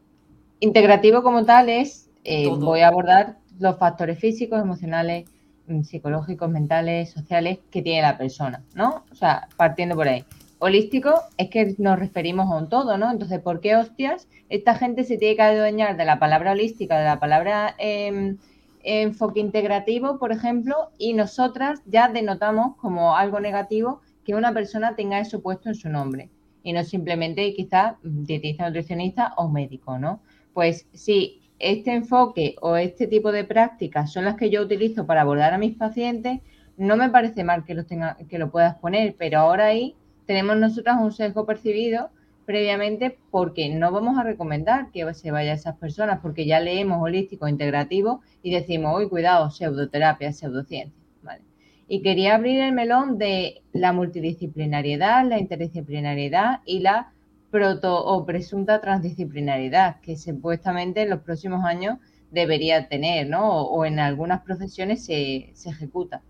integrativo 0.61 1.23
como 1.23 1.45
tal 1.45 1.69
es, 1.69 2.09
eh, 2.25 2.49
voy 2.49 2.81
a 2.81 2.89
abordar 2.89 3.39
los 3.59 3.79
factores 3.79 4.19
físicos, 4.19 4.61
emocionales, 4.61 5.29
mm, 5.67 5.83
psicológicos, 5.83 6.49
mentales, 6.51 7.11
sociales 7.11 7.59
que 7.71 7.83
tiene 7.83 8.03
la 8.03 8.17
persona, 8.17 8.63
¿no? 8.75 9.05
O 9.11 9.15
sea, 9.15 9.49
partiendo 9.57 9.95
por 9.95 10.09
ahí 10.09 10.25
holístico 10.63 11.15
es 11.39 11.51
que 11.51 11.75
nos 11.79 11.99
referimos 11.99 12.49
a 12.49 12.57
un 12.57 12.69
todo, 12.69 12.97
¿no? 12.97 13.11
Entonces, 13.11 13.41
¿por 13.41 13.61
qué 13.61 13.75
hostias 13.75 14.29
esta 14.49 14.77
gente 14.77 15.03
se 15.03 15.19
tiene 15.19 15.35
que 15.35 15.43
adueñar 15.43 15.97
de 15.97 16.05
la 16.05 16.21
palabra 16.21 16.53
holística, 16.53 16.97
de 17.01 17.05
la 17.05 17.19
palabra 17.19 17.75
eh, 17.79 18.37
enfoque 18.85 19.41
integrativo, 19.41 20.21
por 20.21 20.31
ejemplo, 20.31 20.93
y 20.99 21.15
nosotras 21.15 21.83
ya 21.87 22.09
denotamos 22.09 22.77
como 22.77 23.17
algo 23.17 23.41
negativo 23.41 24.03
que 24.25 24.37
una 24.37 24.55
persona 24.55 24.95
tenga 24.95 25.19
eso 25.19 25.43
puesto 25.43 25.69
en 25.69 25.75
su 25.75 25.89
nombre 25.89 26.31
y 26.63 26.73
no 26.73 26.85
simplemente 26.85 27.55
quizás 27.55 27.97
dietista, 28.05 28.65
nutricionista 28.67 29.35
o 29.39 29.49
médico, 29.49 29.99
¿no? 29.99 30.21
Pues 30.55 30.87
si 30.93 31.41
este 31.59 31.93
enfoque 31.93 32.55
o 32.61 32.77
este 32.77 33.09
tipo 33.09 33.33
de 33.33 33.43
prácticas 33.43 34.13
son 34.13 34.27
las 34.27 34.37
que 34.37 34.49
yo 34.49 34.63
utilizo 34.63 35.07
para 35.07 35.23
abordar 35.23 35.55
a 35.55 35.59
mis 35.59 35.77
pacientes, 35.77 36.39
no 36.77 36.97
me 36.97 37.11
parece 37.11 37.43
mal 37.43 37.65
que 37.65 37.75
lo, 37.75 37.85
tenga, 37.85 38.17
que 38.29 38.39
lo 38.39 38.53
puedas 38.53 38.77
poner, 38.77 39.17
pero 39.19 39.41
ahora 39.41 39.67
ahí 39.67 39.97
tenemos 40.27 40.57
nosotras 40.57 40.97
un 41.01 41.13
sesgo 41.13 41.47
percibido 41.47 42.11
previamente 42.45 43.19
porque 43.31 43.69
no 43.71 43.93
vamos 43.93 44.19
a 44.19 44.25
recomendar 44.25 44.91
que 44.91 45.13
se 45.15 45.31
vaya 45.31 45.53
esas 45.53 45.77
personas 45.77 46.21
porque 46.21 46.47
ya 46.47 46.61
leemos 46.61 47.01
holístico 47.01 47.49
integrativo 47.49 48.21
y 48.43 48.53
decimos, 48.53 48.99
uy, 48.99 49.09
cuidado, 49.09 49.51
pseudoterapia, 49.51 50.33
pseudociencia. 50.33 50.93
¿vale? 51.23 51.43
Y 51.89 52.03
quería 52.03 52.35
abrir 52.35 52.61
el 52.61 52.73
melón 52.73 53.19
de 53.19 53.63
la 53.73 53.93
multidisciplinariedad, 53.93 55.27
la 55.29 55.39
interdisciplinariedad 55.39 56.61
y 56.65 56.81
la 56.81 57.13
proto 57.51 58.05
o 58.05 58.25
presunta 58.25 58.81
transdisciplinariedad 58.81 60.01
que 60.01 60.17
supuestamente 60.17 61.03
en 61.03 61.11
los 61.11 61.21
próximos 61.21 61.65
años 61.65 61.99
debería 62.31 62.89
tener, 62.89 63.29
¿no? 63.29 63.51
O, 63.51 63.79
o 63.79 63.85
en 63.85 64.01
algunas 64.01 64.41
profesiones 64.43 65.05
se, 65.05 65.51
se 65.55 65.69
ejecuta. 65.69 66.23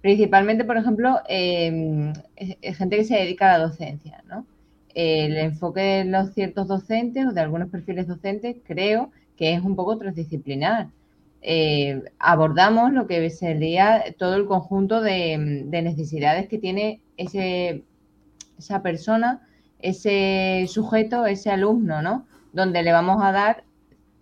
Principalmente, 0.00 0.64
por 0.64 0.76
ejemplo, 0.76 1.20
eh, 1.28 2.12
gente 2.62 2.96
que 2.96 3.04
se 3.04 3.16
dedica 3.16 3.54
a 3.54 3.58
la 3.58 3.66
docencia, 3.66 4.22
¿no? 4.28 4.46
El 4.94 5.36
enfoque 5.36 5.80
de 5.80 6.04
los 6.06 6.32
ciertos 6.32 6.68
docentes 6.68 7.26
o 7.26 7.32
de 7.32 7.40
algunos 7.40 7.68
perfiles 7.68 8.08
docentes 8.08 8.56
creo 8.64 9.10
que 9.36 9.54
es 9.54 9.62
un 9.62 9.76
poco 9.76 9.98
transdisciplinar. 9.98 10.88
Eh, 11.42 12.02
abordamos 12.18 12.92
lo 12.92 13.06
que 13.06 13.30
sería 13.30 14.04
todo 14.18 14.36
el 14.36 14.46
conjunto 14.46 15.00
de, 15.00 15.64
de 15.66 15.82
necesidades 15.82 16.48
que 16.48 16.58
tiene 16.58 17.00
ese, 17.16 17.84
esa 18.58 18.82
persona, 18.82 19.46
ese 19.80 20.66
sujeto, 20.68 21.26
ese 21.26 21.50
alumno, 21.50 22.02
¿no? 22.02 22.26
Donde 22.52 22.82
le 22.82 22.92
vamos 22.92 23.22
a 23.22 23.32
dar 23.32 23.64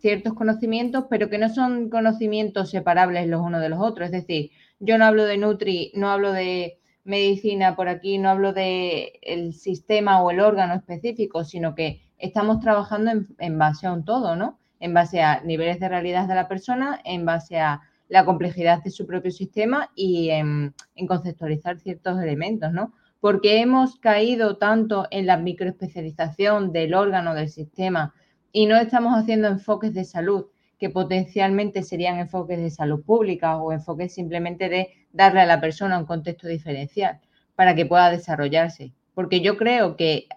ciertos 0.01 0.35
conocimientos, 0.35 1.05
pero 1.11 1.29
que 1.29 1.39
no 1.39 1.49
son 1.49 1.91
conocimientos 1.91 2.71
separables 2.71 3.27
los 3.27 3.41
unos 3.41 3.61
de 3.61 3.69
los 3.69 3.81
otros. 3.81 4.07
Es 4.07 4.13
decir, 4.13 4.51
yo 4.81 4.99
no 4.99 5.05
hablo 5.05 5.25
de 5.25 5.39
Nutri, 5.39 5.93
no 5.95 6.11
hablo 6.11 6.33
de 6.33 6.79
medicina 7.05 7.75
por 7.75 7.89
aquí, 7.89 8.19
no 8.19 8.29
hablo 8.31 8.53
de 8.53 9.19
el 9.23 9.55
sistema 9.55 10.23
o 10.23 10.31
el 10.31 10.41
órgano 10.41 10.75
específico, 10.75 11.45
sino 11.45 11.75
que 11.75 12.03
estamos 12.19 12.61
trabajando 12.61 13.13
en, 13.39 13.59
base 13.59 13.87
a 13.87 13.93
un 13.93 14.05
todo, 14.05 14.37
¿no? 14.37 14.59
En 14.81 14.95
base 14.95 15.23
a 15.23 15.41
niveles 15.43 15.81
de 15.81 15.89
realidad 15.89 16.29
de 16.29 16.35
la 16.35 16.49
persona, 16.49 17.01
en 17.05 17.25
base 17.25 17.59
a 17.59 17.81
la 18.09 18.25
complejidad 18.25 18.83
de 18.83 18.91
su 18.91 19.07
propio 19.07 19.31
sistema 19.31 19.91
y 19.95 20.31
en 20.31 20.75
conceptualizar 21.07 21.79
ciertos 21.79 22.21
elementos, 22.21 22.73
¿no? 22.73 22.93
Porque 23.21 23.61
hemos 23.61 23.97
caído 23.97 24.59
tanto 24.59 25.07
en 25.11 25.27
la 25.27 25.37
microespecialización 25.37 26.73
del 26.73 26.95
órgano 26.95 27.35
del 27.35 27.49
sistema 27.49 28.15
y 28.53 28.67
no 28.67 28.77
estamos 28.77 29.15
haciendo 29.15 29.49
enfoques 29.49 29.93
de 29.93 30.05
salud 30.05 30.47
que 30.79 30.91
potencialmente 30.91 31.83
serían 31.83 32.19
enfoques 32.19 32.59
de 32.59 32.71
salud 32.71 33.03
pública 33.05 33.57
o 33.57 33.73
enfoques 33.73 34.15
simplemente 34.15 34.69
de 34.69 34.89
darle 35.13 35.41
a 35.41 35.47
la 35.47 35.61
persona 35.61 35.99
un 35.99 36.07
contexto 36.07 36.49
diferencial. 36.49 37.21
para 37.55 37.75
que 37.75 37.87
pueda 37.87 38.11
desarrollarse. 38.11 38.93
Porque 39.15 39.41
yo 39.41 39.57
creo 39.57 39.97
que, 39.97 40.29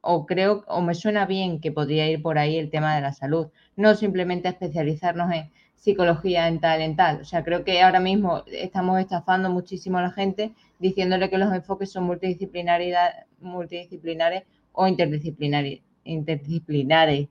o 0.00 0.26
creo, 0.26 0.64
o 0.68 0.80
me 0.82 0.94
suena 0.94 1.26
bien 1.26 1.60
que 1.60 1.70
podría 1.72 2.08
ir 2.10 2.22
por 2.22 2.38
ahí 2.38 2.56
el 2.56 2.70
tema 2.70 2.94
de 2.96 3.02
la 3.02 3.12
salud, 3.12 3.48
no 3.76 3.94
simplemente 3.94 4.48
especializarnos 4.48 5.32
en 5.32 5.50
psicología 5.76 6.48
en 6.48 6.60
tal, 6.60 6.80
en 6.80 6.96
tal. 6.96 7.20
O 7.20 7.24
sea, 7.24 7.44
creo 7.44 7.64
que 7.64 7.80
ahora 7.82 8.00
mismo 8.00 8.42
estamos 8.50 8.98
estafando 9.00 9.50
muchísimo 9.50 9.98
a 9.98 10.02
la 10.02 10.10
gente 10.10 10.54
diciéndole 10.80 11.30
que 11.30 11.38
los 11.38 11.52
enfoques 11.54 11.92
son 11.92 12.04
multidisciplinares, 12.04 12.96
multidisciplinares 13.40 14.42
o 14.72 14.86
interdisciplinares. 14.88 15.80
interdisciplinares. 16.04 17.28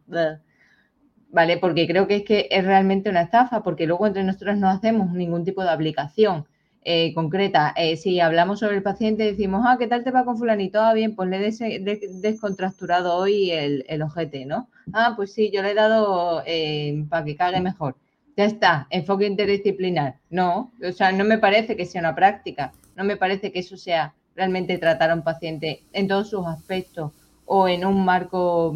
¿Vale? 1.35 1.57
Porque 1.57 1.85
creo 1.85 2.07
que 2.07 2.15
es 2.15 2.23
que 2.23 2.47
es 2.49 2.63
realmente 2.63 3.09
una 3.09 3.23
estafa, 3.23 3.61
porque 3.61 3.85
luego 3.85 4.07
entre 4.07 4.23
nosotros 4.23 4.55
no 4.55 4.69
hacemos 4.69 5.11
ningún 5.11 5.43
tipo 5.43 5.63
de 5.63 5.69
aplicación 5.69 6.45
eh, 6.81 7.13
concreta. 7.13 7.73
Eh, 7.75 7.97
si 7.97 8.21
hablamos 8.21 8.61
sobre 8.61 8.77
el 8.77 8.83
paciente, 8.83 9.23
decimos, 9.23 9.65
ah, 9.67 9.75
¿qué 9.77 9.87
tal 9.87 10.05
te 10.05 10.11
va 10.11 10.23
con 10.23 10.37
fulanito? 10.37 10.79
Ah, 10.79 10.93
bien, 10.93 11.13
pues 11.13 11.27
le 11.27 11.45
he 11.45 12.09
descontracturado 12.21 13.17
hoy 13.17 13.51
el, 13.51 13.83
el, 13.89 14.01
ojete, 14.01 14.45
¿no? 14.45 14.69
Ah, 14.93 15.11
pues 15.17 15.33
sí, 15.33 15.51
yo 15.53 15.61
le 15.61 15.71
he 15.71 15.73
dado 15.73 16.41
eh, 16.45 17.03
para 17.09 17.25
que 17.25 17.35
cague 17.35 17.59
mejor. 17.59 17.97
Ya 18.37 18.45
está, 18.45 18.87
enfoque 18.89 19.25
interdisciplinar. 19.25 20.15
No, 20.29 20.71
o 20.81 20.91
sea, 20.93 21.11
no 21.11 21.25
me 21.25 21.37
parece 21.37 21.75
que 21.75 21.85
sea 21.85 21.99
una 21.99 22.15
práctica, 22.15 22.71
no 22.95 23.03
me 23.03 23.17
parece 23.17 23.51
que 23.51 23.59
eso 23.59 23.75
sea 23.75 24.13
realmente 24.37 24.77
tratar 24.77 25.09
a 25.09 25.15
un 25.15 25.23
paciente 25.23 25.83
en 25.91 26.07
todos 26.07 26.29
sus 26.29 26.47
aspectos 26.47 27.11
o 27.45 27.67
en 27.67 27.85
un 27.85 28.05
marco 28.05 28.73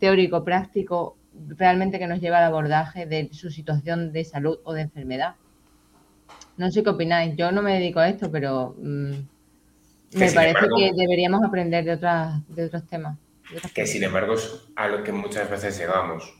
teórico 0.00 0.42
práctico 0.42 1.16
realmente 1.48 1.98
que 1.98 2.06
nos 2.06 2.20
lleva 2.20 2.38
al 2.38 2.44
abordaje 2.44 3.06
de 3.06 3.30
su 3.32 3.50
situación 3.50 4.12
de 4.12 4.24
salud 4.24 4.58
o 4.64 4.72
de 4.72 4.82
enfermedad. 4.82 5.34
No 6.56 6.70
sé 6.70 6.82
qué 6.82 6.90
opináis. 6.90 7.36
Yo 7.36 7.52
no 7.52 7.62
me 7.62 7.74
dedico 7.74 8.00
a 8.00 8.08
esto, 8.08 8.30
pero 8.30 8.74
mm, 8.78 9.12
me 10.14 10.32
parece 10.32 10.66
que 10.76 10.92
deberíamos 10.94 11.42
aprender 11.42 11.84
de, 11.84 11.92
otras, 11.92 12.46
de 12.48 12.66
otros 12.66 12.86
temas. 12.86 13.18
que 13.74 13.86
sin 13.86 14.04
embargo 14.04 14.34
es 14.34 14.68
a 14.76 14.88
lo 14.88 15.02
que 15.02 15.12
muchas 15.12 15.48
veces 15.50 15.78
llegamos. 15.78 16.36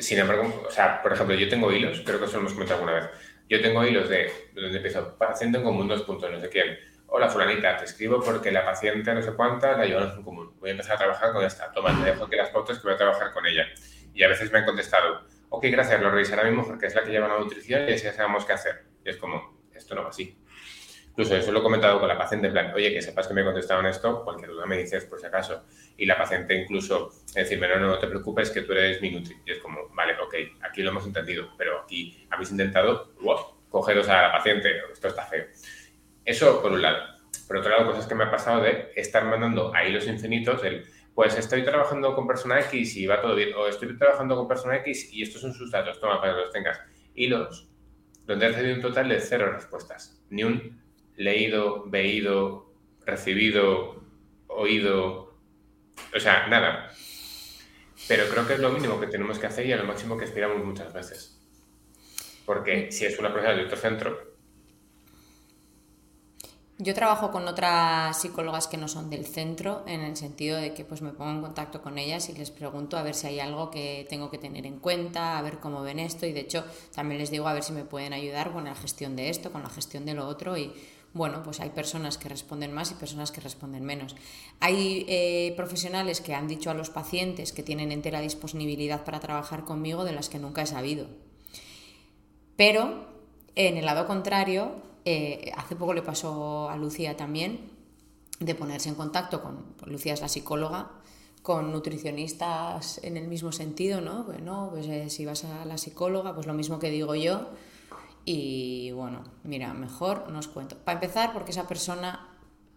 Sin 0.00 0.18
embargo, 0.18 0.64
o 0.66 0.70
sea, 0.70 1.02
por 1.02 1.12
ejemplo, 1.12 1.34
yo 1.34 1.48
tengo 1.48 1.70
hilos, 1.70 2.02
creo 2.04 2.18
que 2.18 2.24
eso 2.24 2.34
lo 2.34 2.40
hemos 2.40 2.54
comentado 2.54 2.80
alguna 2.80 3.00
vez. 3.00 3.10
Yo 3.48 3.60
tengo 3.60 3.84
hilos 3.84 4.08
de 4.08 4.30
donde 4.54 4.76
empiezo, 4.76 5.16
paciente 5.18 5.58
en 5.58 5.64
común, 5.64 5.86
dos 5.86 6.02
puntos, 6.02 6.30
no 6.30 6.40
sé 6.40 6.48
quién. 6.48 6.78
Hola, 7.08 7.28
fulanita, 7.28 7.76
te 7.76 7.84
escribo 7.84 8.20
porque 8.20 8.50
la 8.50 8.64
paciente 8.64 9.14
no 9.14 9.22
sé 9.22 9.32
cuánta 9.34 9.76
la 9.76 9.86
llevamos 9.86 10.16
en 10.16 10.22
común. 10.24 10.56
Voy 10.58 10.70
a 10.70 10.72
empezar 10.72 10.96
a 10.96 10.98
trabajar 10.98 11.32
con 11.32 11.44
esta. 11.44 11.70
Toma, 11.72 11.96
te 11.96 12.10
dejo 12.10 12.24
aquí 12.24 12.34
las 12.34 12.50
pautas 12.50 12.78
que 12.78 12.82
voy 12.82 12.94
a 12.94 12.96
trabajar 12.96 13.32
con 13.32 13.46
ella. 13.46 13.64
Y 14.12 14.24
a 14.24 14.28
veces 14.28 14.50
me 14.50 14.58
han 14.58 14.64
contestado, 14.64 15.22
ok, 15.48 15.66
gracias, 15.70 16.00
lo 16.00 16.10
revisará 16.10 16.42
mi 16.44 16.56
mujer, 16.56 16.78
que 16.78 16.86
es 16.86 16.94
la 16.96 17.04
que 17.04 17.10
lleva 17.12 17.28
la 17.28 17.38
nutrición 17.38 17.88
y 17.88 17.92
así 17.92 18.08
sabemos 18.08 18.44
qué 18.44 18.54
hacer. 18.54 18.86
Y 19.04 19.10
es 19.10 19.18
como, 19.18 19.56
esto 19.72 19.94
no 19.94 20.02
va 20.02 20.08
así. 20.08 20.36
Incluso 21.10 21.36
eso 21.36 21.52
lo 21.52 21.60
he 21.60 21.62
comentado 21.62 22.00
con 22.00 22.08
la 22.08 22.18
paciente, 22.18 22.48
en 22.48 22.52
plan, 22.52 22.74
oye, 22.74 22.92
que 22.92 23.00
sepas 23.00 23.28
que 23.28 23.34
me 23.34 23.44
contestaron 23.44 23.86
esto, 23.86 24.24
cualquier 24.24 24.50
duda 24.50 24.66
me 24.66 24.76
dices 24.76 25.04
por 25.04 25.20
si 25.20 25.26
acaso. 25.26 25.64
Y 25.96 26.06
la 26.06 26.18
paciente 26.18 26.54
incluso 26.54 27.10
decirme, 27.34 27.68
no, 27.68 27.78
no, 27.78 27.86
no 27.86 27.98
te 27.98 28.08
preocupes, 28.08 28.50
que 28.50 28.62
tú 28.62 28.72
eres 28.72 29.00
mi 29.00 29.10
nutri. 29.10 29.36
Y 29.46 29.52
es 29.52 29.58
como, 29.60 29.88
vale, 29.94 30.14
ok, 30.20 30.34
aquí 30.62 30.82
lo 30.82 30.90
hemos 30.90 31.06
entendido, 31.06 31.54
pero 31.56 31.80
aquí 31.82 32.26
habéis 32.30 32.50
intentado, 32.50 33.14
wow, 33.20 33.38
cogeros 33.70 34.08
a 34.08 34.22
la 34.22 34.32
paciente, 34.32 34.70
esto 34.92 35.08
está 35.08 35.24
feo. 35.24 35.46
Eso 36.26 36.60
por 36.60 36.72
un 36.72 36.82
lado. 36.82 36.98
Por 37.48 37.56
otro 37.56 37.70
lado, 37.70 37.86
cosas 37.86 38.06
que 38.06 38.14
me 38.14 38.24
ha 38.24 38.30
pasado 38.30 38.62
de 38.62 38.92
estar 38.96 39.24
mandando 39.24 39.74
a 39.74 39.84
hilos 39.84 40.06
infinitos 40.06 40.62
el, 40.64 40.84
pues 41.14 41.38
estoy 41.38 41.62
trabajando 41.62 42.14
con 42.14 42.26
persona 42.26 42.60
X 42.60 42.96
y 42.96 43.06
va 43.06 43.22
todo 43.22 43.34
bien, 43.34 43.54
o 43.54 43.66
estoy 43.68 43.96
trabajando 43.96 44.36
con 44.36 44.48
persona 44.48 44.76
X 44.76 45.10
y 45.12 45.22
estos 45.22 45.40
son 45.40 45.54
sus 45.54 45.70
datos, 45.70 45.98
toma 46.00 46.20
para 46.20 46.34
que 46.34 46.40
los 46.40 46.50
tengas. 46.50 46.80
Hilos 47.14 47.68
donde 48.26 48.46
has 48.46 48.52
recibido 48.52 48.76
un 48.76 48.82
total 48.82 49.08
de 49.08 49.20
cero 49.20 49.52
respuestas. 49.52 50.20
Ni 50.30 50.42
un 50.42 50.82
leído, 51.16 51.84
veído, 51.86 52.72
recibido, 53.04 54.02
oído, 54.48 55.38
o 56.14 56.20
sea, 56.20 56.48
nada. 56.48 56.90
Pero 58.08 58.24
creo 58.28 58.46
que 58.46 58.54
es 58.54 58.60
lo 58.60 58.70
mínimo 58.70 59.00
que 59.00 59.06
tenemos 59.06 59.38
que 59.38 59.46
hacer 59.46 59.66
y 59.66 59.72
a 59.72 59.76
lo 59.76 59.84
máximo 59.84 60.18
que 60.18 60.24
aspiramos 60.24 60.64
muchas 60.64 60.92
veces. 60.92 61.40
Porque 62.44 62.90
si 62.92 63.06
es 63.06 63.18
una 63.18 63.32
profesora 63.32 63.56
de 63.56 63.64
otro 63.64 63.76
centro, 63.76 64.25
yo 66.78 66.92
trabajo 66.92 67.30
con 67.30 67.48
otras 67.48 68.20
psicólogas 68.20 68.66
que 68.66 68.76
no 68.76 68.86
son 68.86 69.08
del 69.08 69.24
centro, 69.24 69.82
en 69.86 70.02
el 70.02 70.16
sentido 70.16 70.58
de 70.58 70.74
que 70.74 70.84
pues 70.84 71.00
me 71.00 71.12
pongo 71.12 71.30
en 71.30 71.40
contacto 71.40 71.80
con 71.80 71.96
ellas 71.96 72.28
y 72.28 72.34
les 72.34 72.50
pregunto 72.50 72.98
a 72.98 73.02
ver 73.02 73.14
si 73.14 73.28
hay 73.28 73.40
algo 73.40 73.70
que 73.70 74.06
tengo 74.10 74.30
que 74.30 74.36
tener 74.36 74.66
en 74.66 74.78
cuenta, 74.78 75.38
a 75.38 75.42
ver 75.42 75.58
cómo 75.58 75.82
ven 75.82 75.98
esto 75.98 76.26
y 76.26 76.32
de 76.32 76.40
hecho 76.40 76.64
también 76.94 77.18
les 77.18 77.30
digo 77.30 77.48
a 77.48 77.54
ver 77.54 77.62
si 77.62 77.72
me 77.72 77.84
pueden 77.84 78.12
ayudar 78.12 78.52
con 78.52 78.64
la 78.64 78.74
gestión 78.74 79.16
de 79.16 79.30
esto, 79.30 79.52
con 79.52 79.62
la 79.62 79.70
gestión 79.70 80.04
de 80.04 80.12
lo 80.12 80.26
otro 80.26 80.58
y 80.58 80.70
bueno, 81.14 81.42
pues 81.42 81.60
hay 81.60 81.70
personas 81.70 82.18
que 82.18 82.28
responden 82.28 82.74
más 82.74 82.90
y 82.90 82.94
personas 82.94 83.32
que 83.32 83.40
responden 83.40 83.82
menos. 83.82 84.14
Hay 84.60 85.06
eh, 85.08 85.54
profesionales 85.56 86.20
que 86.20 86.34
han 86.34 86.46
dicho 86.46 86.70
a 86.70 86.74
los 86.74 86.90
pacientes 86.90 87.52
que 87.52 87.62
tienen 87.62 87.90
entera 87.90 88.20
disponibilidad 88.20 89.02
para 89.02 89.20
trabajar 89.20 89.64
conmigo 89.64 90.04
de 90.04 90.12
las 90.12 90.28
que 90.28 90.38
nunca 90.38 90.60
he 90.60 90.66
sabido. 90.66 91.06
Pero 92.56 93.06
en 93.54 93.78
el 93.78 93.86
lado 93.86 94.06
contrario, 94.06 94.82
eh, 95.06 95.52
hace 95.56 95.76
poco 95.76 95.94
le 95.94 96.02
pasó 96.02 96.68
a 96.68 96.76
Lucía 96.76 97.16
también 97.16 97.70
de 98.40 98.56
ponerse 98.56 98.88
en 98.88 98.96
contacto 98.96 99.40
con, 99.40 99.76
Lucía 99.86 100.12
es 100.12 100.20
la 100.20 100.28
psicóloga, 100.28 100.90
con 101.42 101.70
nutricionistas 101.70 102.98
en 103.04 103.16
el 103.16 103.28
mismo 103.28 103.52
sentido, 103.52 104.00
¿no? 104.00 104.24
Bueno, 104.24 104.68
pues 104.72 104.88
eh, 104.88 105.08
si 105.08 105.24
vas 105.24 105.44
a 105.44 105.64
la 105.64 105.78
psicóloga, 105.78 106.34
pues 106.34 106.48
lo 106.48 106.54
mismo 106.54 106.80
que 106.80 106.90
digo 106.90 107.14
yo. 107.14 107.50
Y 108.24 108.90
bueno, 108.90 109.22
mira, 109.44 109.72
mejor 109.74 110.28
no 110.32 110.40
os 110.40 110.48
cuento. 110.48 110.76
Para 110.76 110.96
empezar, 110.96 111.32
porque 111.32 111.52
esa 111.52 111.68
persona 111.68 112.28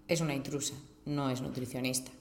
es 0.08 0.22
una 0.22 0.36
intrusa, 0.36 0.76
no 1.06 1.32
es 1.32 1.42
nutricionista. 1.42 2.12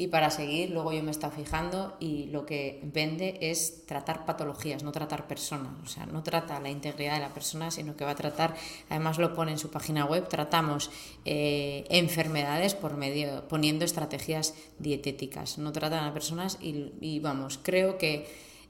Y 0.00 0.08
para 0.08 0.30
seguir, 0.30 0.70
luego 0.70 0.94
yo 0.94 1.02
me 1.02 1.10
está 1.10 1.30
fijando 1.30 1.94
y 2.00 2.24
lo 2.28 2.46
que 2.46 2.80
vende 2.84 3.36
es 3.42 3.84
tratar 3.84 4.24
patologías, 4.24 4.82
no 4.82 4.92
tratar 4.92 5.26
personas. 5.26 5.74
O 5.84 5.86
sea, 5.86 6.06
no 6.06 6.22
trata 6.22 6.58
la 6.58 6.70
integridad 6.70 7.16
de 7.16 7.20
la 7.20 7.34
persona, 7.34 7.70
sino 7.70 7.94
que 7.96 8.06
va 8.06 8.12
a 8.12 8.14
tratar, 8.14 8.56
además 8.88 9.18
lo 9.18 9.34
pone 9.34 9.52
en 9.52 9.58
su 9.58 9.70
página 9.70 10.06
web, 10.06 10.26
tratamos 10.26 10.90
eh, 11.26 11.84
enfermedades 11.90 12.74
por 12.74 12.96
medio, 12.96 13.46
poniendo 13.46 13.84
estrategias 13.84 14.54
dietéticas. 14.78 15.58
No 15.58 15.70
tratan 15.70 16.04
a 16.04 16.14
personas 16.14 16.56
y 16.62 17.20
vamos, 17.20 17.60
creo 17.62 17.98
que 17.98 18.26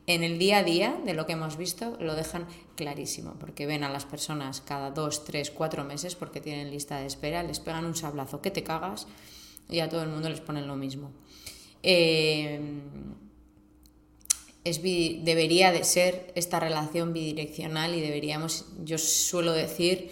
en 0.08 0.24
el 0.24 0.36
día 0.36 0.58
a 0.58 0.64
día 0.64 1.00
de 1.04 1.14
lo 1.14 1.26
que 1.26 1.34
hemos 1.34 1.56
visto 1.56 1.96
lo 2.00 2.16
dejan 2.16 2.48
clarísimo, 2.74 3.34
porque 3.38 3.66
ven 3.66 3.84
a 3.84 3.88
las 3.88 4.04
personas 4.04 4.62
cada 4.62 4.90
dos, 4.90 5.24
tres, 5.24 5.52
cuatro 5.52 5.84
meses 5.84 6.16
porque 6.16 6.40
tienen 6.40 6.72
lista 6.72 6.98
de 6.98 7.06
espera, 7.06 7.44
les 7.44 7.60
pegan 7.60 7.84
un 7.84 7.94
sablazo 7.94 8.42
que 8.42 8.50
te 8.50 8.64
cagas 8.64 9.06
y 9.70 9.80
a 9.80 9.88
todo 9.88 10.02
el 10.02 10.08
mundo 10.08 10.28
les 10.28 10.40
ponen 10.40 10.66
lo 10.66 10.76
mismo. 10.76 11.10
Eh, 11.82 12.60
es, 14.64 14.82
debería 14.82 15.72
de 15.72 15.84
ser 15.84 16.32
esta 16.34 16.60
relación 16.60 17.12
bidireccional 17.12 17.94
y 17.94 18.00
deberíamos, 18.00 18.66
yo 18.84 18.98
suelo 18.98 19.52
decir 19.52 20.10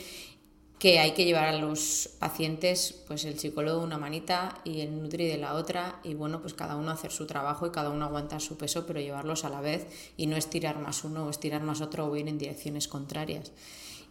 que 0.79 1.01
hay 1.01 1.11
que 1.11 1.25
llevar 1.25 1.49
a 1.49 1.59
los 1.59 2.11
pacientes, 2.21 3.03
pues 3.09 3.25
el 3.25 3.39
psicólogo 3.39 3.81
de 3.81 3.85
una 3.85 3.99
manita 3.99 4.61
y 4.65 4.81
el 4.81 5.03
nutri 5.03 5.27
de 5.27 5.37
la 5.37 5.55
otra, 5.55 6.01
y 6.05 6.15
bueno, 6.15 6.41
pues 6.41 6.55
cada 6.55 6.77
uno 6.77 6.93
hacer 6.93 7.11
su 7.11 7.27
trabajo 7.27 7.67
y 7.67 7.73
cada 7.73 7.91
uno 7.91 8.05
aguantar 8.05 8.41
su 8.41 8.57
peso, 8.57 8.87
pero 8.87 9.01
llevarlos 9.01 9.45
a 9.45 9.49
la 9.49 9.61
vez 9.61 9.89
y 10.17 10.27
no 10.27 10.37
estirar 10.37 10.79
más 10.79 11.03
uno 11.03 11.27
o 11.27 11.31
estirar 11.31 11.63
más 11.63 11.81
otro 11.81 12.07
o 12.07 12.17
ir 12.17 12.29
en 12.29 12.39
direcciones 12.39 12.87
contrarias. 12.87 13.51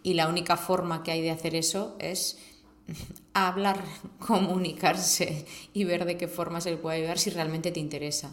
Y 0.04 0.14
la 0.14 0.28
única 0.28 0.58
forma 0.58 1.04
que 1.04 1.12
hay 1.12 1.22
de 1.22 1.32
hacer 1.32 1.56
eso 1.56 1.95
es 2.00 2.38
hablar, 3.34 3.84
comunicarse 4.20 5.46
y 5.74 5.84
ver 5.84 6.06
de 6.06 6.18
qué 6.18 6.28
forma 6.28 6.62
se 6.62 6.72
le 6.72 6.78
puede 6.78 6.98
ayudar 6.98 7.20
si 7.20 7.30
realmente 7.30 7.72
te 7.72 7.80
interesa. 7.80 8.32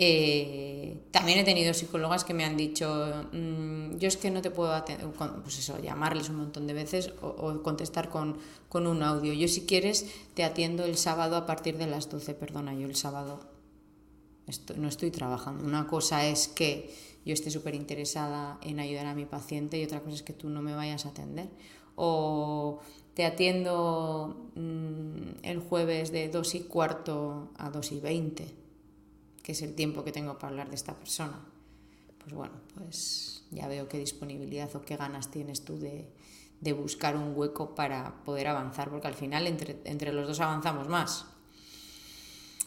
Eh, 0.00 1.08
también 1.10 1.40
he 1.40 1.44
tenido 1.44 1.74
psicólogas 1.74 2.22
que 2.22 2.32
me 2.32 2.44
han 2.44 2.56
dicho, 2.56 3.26
mm, 3.32 3.96
yo 3.96 4.06
es 4.06 4.16
que 4.16 4.30
no 4.30 4.40
te 4.40 4.52
puedo 4.52 4.72
atender, 4.72 5.08
pues 5.42 5.58
eso, 5.58 5.76
llamarles 5.82 6.28
un 6.28 6.36
montón 6.36 6.68
de 6.68 6.72
veces 6.72 7.12
o, 7.20 7.62
contestar 7.62 8.08
con, 8.08 8.38
con, 8.68 8.86
un 8.86 9.02
audio. 9.02 9.32
Yo 9.32 9.48
si 9.48 9.66
quieres 9.66 10.06
te 10.34 10.44
atiendo 10.44 10.84
el 10.84 10.96
sábado 10.96 11.34
a 11.34 11.46
partir 11.46 11.78
de 11.78 11.88
las 11.88 12.08
12, 12.08 12.34
perdona, 12.34 12.74
yo 12.74 12.86
el 12.86 12.94
sábado 12.94 13.40
no 14.76 14.88
estoy 14.88 15.10
trabajando. 15.10 15.64
Una 15.64 15.88
cosa 15.88 16.24
es 16.26 16.46
que 16.46 16.94
yo 17.24 17.34
esté 17.34 17.50
súper 17.50 17.74
interesada 17.74 18.58
en 18.62 18.80
ayudar 18.80 19.06
a 19.06 19.14
mi 19.14 19.26
paciente 19.26 19.78
y 19.78 19.84
otra 19.84 20.00
cosa 20.00 20.14
es 20.14 20.22
que 20.22 20.32
tú 20.32 20.48
no 20.48 20.62
me 20.62 20.74
vayas 20.74 21.06
a 21.06 21.08
atender. 21.10 21.48
O 21.96 22.78
te 23.18 23.26
atiendo 23.26 24.52
mm, 24.54 25.42
el 25.42 25.58
jueves 25.58 26.12
de 26.12 26.28
2 26.28 26.54
y 26.54 26.60
cuarto 26.60 27.50
a 27.58 27.68
2 27.68 27.90
y 27.90 27.98
20, 27.98 28.54
que 29.42 29.50
es 29.50 29.62
el 29.62 29.74
tiempo 29.74 30.04
que 30.04 30.12
tengo 30.12 30.38
para 30.38 30.50
hablar 30.50 30.68
de 30.68 30.76
esta 30.76 30.94
persona. 30.94 31.44
Pues 32.18 32.32
bueno, 32.32 32.54
pues 32.76 33.42
ya 33.50 33.66
veo 33.66 33.88
qué 33.88 33.98
disponibilidad 33.98 34.70
o 34.76 34.82
qué 34.82 34.96
ganas 34.96 35.32
tienes 35.32 35.64
tú 35.64 35.80
de, 35.80 36.06
buscar 36.74 37.16
un 37.16 37.32
hueco 37.34 37.74
para 37.74 38.22
poder 38.22 38.46
avanzar, 38.46 38.88
porque 38.88 39.08
al 39.08 39.14
final 39.14 39.48
entre, 39.48 40.12
los 40.12 40.28
dos 40.28 40.38
avanzamos 40.38 40.86
más. 40.86 41.26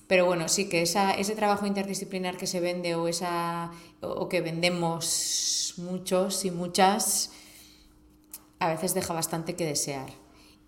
Pero 0.07 0.25
bueno, 0.25 0.49
sí 0.49 0.67
que 0.67 0.81
ese 0.81 1.35
trabajo 1.37 1.65
interdisciplinar 1.65 2.35
que 2.35 2.45
se 2.45 2.59
vende 2.59 2.95
o, 2.95 4.27
que 4.27 4.41
vendemos 4.41 5.75
muchos 5.77 6.43
y 6.43 6.51
muchas, 6.51 7.31
a 8.59 8.67
veces 8.67 8.93
deja 8.93 9.13
bastante 9.13 9.55
que 9.55 9.65
desear. 9.65 10.20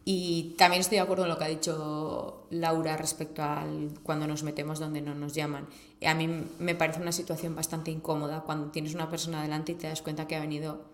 Y 0.06 0.56
también 0.58 0.82
estoy 0.82 0.98
de 0.98 1.02
acuerdo 1.02 1.24
en 1.24 1.30
lo 1.30 1.38
que 1.38 1.46
ha 1.46 1.48
dicho 1.48 2.48
Laura 2.50 2.98
respecto 2.98 3.42
a 3.42 3.66
cuando 4.04 4.28
nos 4.28 4.44
metemos 4.44 4.80
donde 4.80 5.02
no 5.02 5.16
nos 5.16 5.34
llaman. 5.34 5.68
A 6.06 6.14
mí 6.14 6.28
me 6.60 6.76
parece 6.76 7.02
una 7.02 7.14
situación 7.14 7.56
bastante 7.56 7.90
incómoda 7.90 8.42
cuando 8.42 8.70
tienes 8.72 8.94
una 8.96 9.10
persona 9.10 9.42
delante 9.42 9.72
y 9.72 9.76
te 9.76 9.88
das 9.88 10.02
cuenta 10.02 10.28
que 10.28 10.36
ha 10.36 10.42
venido 10.42 10.90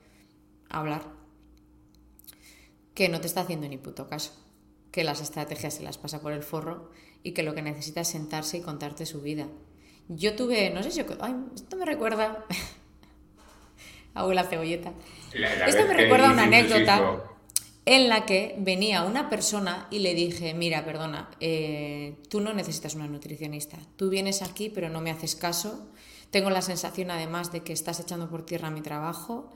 a 0.70 0.80
hablar, 0.80 1.02
que 2.94 3.10
no 3.10 3.20
te 3.20 3.26
está 3.26 3.42
haciendo 3.42 3.68
ni 3.68 3.78
puto 3.78 4.08
caso, 4.08 4.32
que 4.92 5.04
las 5.04 5.22
estrategias 5.22 5.74
se 5.74 5.84
las 5.84 5.98
pasa 5.98 6.22
por 6.22 6.32
el 6.32 6.44
forro 6.44 6.92
y 7.24 7.32
que 7.32 7.42
lo 7.42 7.56
que 7.56 7.64
necesita 7.64 8.02
es 8.02 8.10
sentarse 8.10 8.58
y 8.58 8.62
contarte 8.62 9.08
su 9.08 9.22
vida. 9.22 9.48
Yo 10.08 10.36
tuve, 10.36 10.70
no 10.70 10.84
sé 10.84 10.92
si... 10.92 11.02
Ay, 11.20 11.36
esto 11.56 11.78
me 11.78 11.86
recuerda... 11.86 12.46
Abuela 14.14 14.44
cebolleta. 14.44 14.92
esto 15.68 15.88
me 15.88 15.94
recuerda 15.94 16.32
una 16.32 16.44
anécdota 16.44 17.24
en 17.90 18.08
la 18.08 18.24
que 18.28 18.56
venía 18.60 19.04
una 19.04 19.32
persona 19.32 19.88
y 19.90 19.98
le 19.98 20.14
dije, 20.14 20.54
mira, 20.54 20.86
perdona, 20.86 21.32
eh, 21.40 22.22
tú 22.30 22.40
no 22.40 22.54
necesitas 22.54 22.94
una 22.94 23.08
nutricionista, 23.08 23.80
tú 23.96 24.12
vienes 24.12 24.44
aquí 24.44 24.70
pero 24.70 24.90
no 24.90 25.02
me 25.02 25.10
haces 25.10 25.36
caso, 25.36 25.90
tengo 26.30 26.52
la 26.52 26.62
sensación 26.62 27.10
además 27.10 27.52
de 27.52 27.62
que 27.62 27.74
estás 27.74 28.00
echando 28.00 28.30
por 28.30 28.46
tierra 28.46 28.70
mi 28.70 28.82
trabajo, 28.82 29.50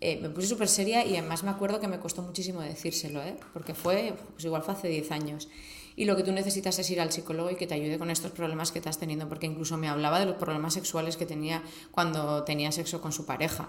eh, 0.00 0.20
me 0.22 0.30
puse 0.30 0.46
súper 0.46 0.68
seria 0.68 1.04
y 1.04 1.16
además 1.16 1.42
me 1.42 1.50
acuerdo 1.50 1.80
que 1.80 1.88
me 1.88 1.98
costó 1.98 2.22
muchísimo 2.22 2.60
decírselo, 2.60 3.24
¿eh? 3.24 3.36
porque 3.52 3.74
fue, 3.74 4.14
pues 4.34 4.44
igual 4.44 4.62
fue 4.62 4.74
hace 4.74 4.86
10 4.86 5.10
años. 5.10 5.48
Y 5.96 6.04
lo 6.04 6.14
que 6.16 6.22
tú 6.22 6.30
necesitas 6.30 6.78
es 6.78 6.88
ir 6.90 7.00
al 7.00 7.10
psicólogo 7.10 7.50
y 7.50 7.56
que 7.56 7.66
te 7.66 7.74
ayude 7.74 7.98
con 7.98 8.10
estos 8.10 8.30
problemas 8.30 8.70
que 8.70 8.78
estás 8.78 9.00
teniendo, 9.00 9.28
porque 9.28 9.46
incluso 9.46 9.76
me 9.76 9.88
hablaba 9.88 10.20
de 10.20 10.26
los 10.26 10.36
problemas 10.36 10.74
sexuales 10.74 11.16
que 11.16 11.26
tenía 11.26 11.64
cuando 11.90 12.44
tenía 12.44 12.70
sexo 12.70 13.00
con 13.00 13.10
su 13.10 13.26
pareja 13.26 13.68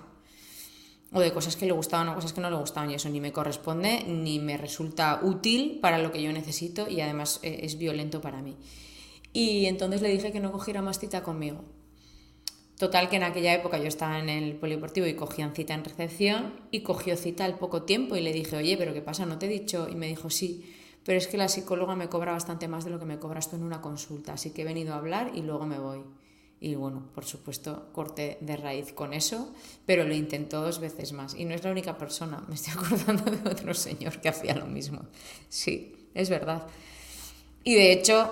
o 1.14 1.20
de 1.20 1.34
cosas 1.34 1.56
que 1.56 1.66
le 1.66 1.74
gustaban 1.74 2.08
o 2.10 2.16
cosas 2.16 2.34
que 2.34 2.42
no 2.42 2.50
le 2.50 2.56
gustaban 2.56 2.90
y 2.90 2.96
eso 2.96 3.10
ni 3.10 3.20
me 3.20 3.34
corresponde 3.34 4.06
ni 4.08 4.40
me 4.40 4.58
resulta 4.58 5.20
útil 5.22 5.80
para 5.82 5.98
lo 5.98 6.12
que 6.12 6.22
yo 6.22 6.32
necesito 6.32 6.88
y 6.88 7.02
además 7.02 7.40
eh, 7.44 7.60
es 7.64 7.78
violento 7.78 8.22
para 8.22 8.42
mí. 8.42 8.56
Y 9.34 9.66
entonces 9.66 10.02
le 10.02 10.10
dije 10.10 10.32
que 10.32 10.40
no 10.40 10.52
cogiera 10.52 10.82
más 10.82 11.00
cita 11.00 11.24
conmigo. 11.24 11.64
Total 12.78 13.10
que 13.10 13.18
en 13.18 13.24
aquella 13.24 13.54
época 13.54 13.78
yo 13.78 13.88
estaba 13.88 14.20
en 14.20 14.30
el 14.30 14.56
polideportivo 14.56 15.06
y 15.06 15.14
cogían 15.14 15.54
cita 15.54 15.74
en 15.74 15.86
recepción 15.86 16.54
y 16.72 16.82
cogió 16.82 17.16
cita 17.16 17.46
al 17.46 17.60
poco 17.60 17.84
tiempo 17.84 18.16
y 18.16 18.22
le 18.22 18.34
dije, 18.34 18.56
oye, 18.56 18.76
pero 18.78 18.94
¿qué 18.94 19.02
pasa? 19.02 19.26
¿No 19.26 19.38
te 19.38 19.46
he 19.46 19.50
dicho? 19.50 19.88
Y 19.88 19.96
me 19.96 20.08
dijo, 20.08 20.30
sí, 20.32 20.66
pero 21.06 21.18
es 21.18 21.28
que 21.28 21.38
la 21.38 21.48
psicóloga 21.48 21.96
me 21.96 22.10
cobra 22.10 22.32
bastante 22.32 22.68
más 22.68 22.84
de 22.84 22.90
lo 22.90 23.00
que 23.00 23.06
me 23.06 23.20
cobras 23.20 23.50
tú 23.50 23.56
en 23.56 23.64
una 23.64 23.82
consulta, 23.82 24.34
así 24.34 24.50
que 24.50 24.64
he 24.64 24.66
venido 24.66 24.94
a 24.94 24.98
hablar 24.98 25.32
y 25.36 25.42
luego 25.42 25.66
me 25.66 25.78
voy. 25.78 26.02
Y 26.64 26.76
bueno, 26.76 27.10
por 27.16 27.26
supuesto, 27.26 27.90
corté 27.92 28.38
de 28.40 28.56
raíz 28.56 28.94
con 28.94 29.14
eso, 29.14 29.52
pero 29.88 30.04
lo 30.04 30.14
intentó 30.14 30.62
dos 30.62 30.80
veces 30.80 31.12
más. 31.12 31.34
Y 31.34 31.44
no 31.44 31.56
es 31.56 31.64
la 31.64 31.72
única 31.72 31.98
persona, 31.98 32.44
me 32.48 32.54
estoy 32.54 32.74
acordando 32.78 33.32
de 33.32 33.50
otro 33.50 33.74
señor 33.74 34.22
que 34.22 34.30
hacía 34.30 34.56
lo 34.56 34.68
mismo. 34.68 35.02
Sí, 35.50 36.10
es 36.14 36.30
verdad. 36.30 36.68
Y 37.64 37.74
de 37.74 37.92
hecho, 37.92 38.32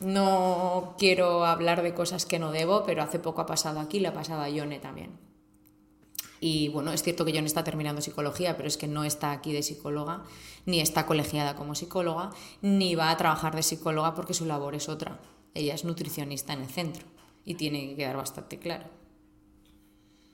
no 0.00 0.94
quiero 0.98 1.44
hablar 1.44 1.82
de 1.82 1.92
cosas 1.92 2.24
que 2.24 2.38
no 2.38 2.52
debo, 2.52 2.84
pero 2.84 3.02
hace 3.02 3.18
poco 3.18 3.42
ha 3.42 3.46
pasado 3.46 3.80
aquí, 3.80 4.00
le 4.00 4.08
ha 4.08 4.14
pasado 4.14 4.40
a 4.40 4.48
Yone 4.48 4.78
también. 4.78 5.18
Y 6.40 6.70
bueno, 6.70 6.90
es 6.90 7.02
cierto 7.02 7.26
que 7.26 7.32
Yone 7.32 7.46
está 7.46 7.64
terminando 7.64 8.00
psicología, 8.00 8.56
pero 8.56 8.66
es 8.66 8.78
que 8.78 8.88
no 8.88 9.04
está 9.04 9.32
aquí 9.32 9.52
de 9.52 9.62
psicóloga, 9.62 10.24
ni 10.64 10.80
está 10.80 11.04
colegiada 11.04 11.54
como 11.54 11.74
psicóloga, 11.74 12.30
ni 12.62 12.94
va 12.94 13.10
a 13.10 13.16
trabajar 13.18 13.54
de 13.54 13.62
psicóloga 13.62 14.14
porque 14.14 14.32
su 14.32 14.46
labor 14.46 14.74
es 14.74 14.88
otra. 14.88 15.20
Ella 15.54 15.74
es 15.74 15.84
nutricionista 15.84 16.52
en 16.52 16.62
el 16.62 16.68
centro 16.68 17.06
y 17.44 17.54
tiene 17.54 17.88
que 17.88 17.96
quedar 17.96 18.16
bastante 18.16 18.58
claro. 18.58 18.84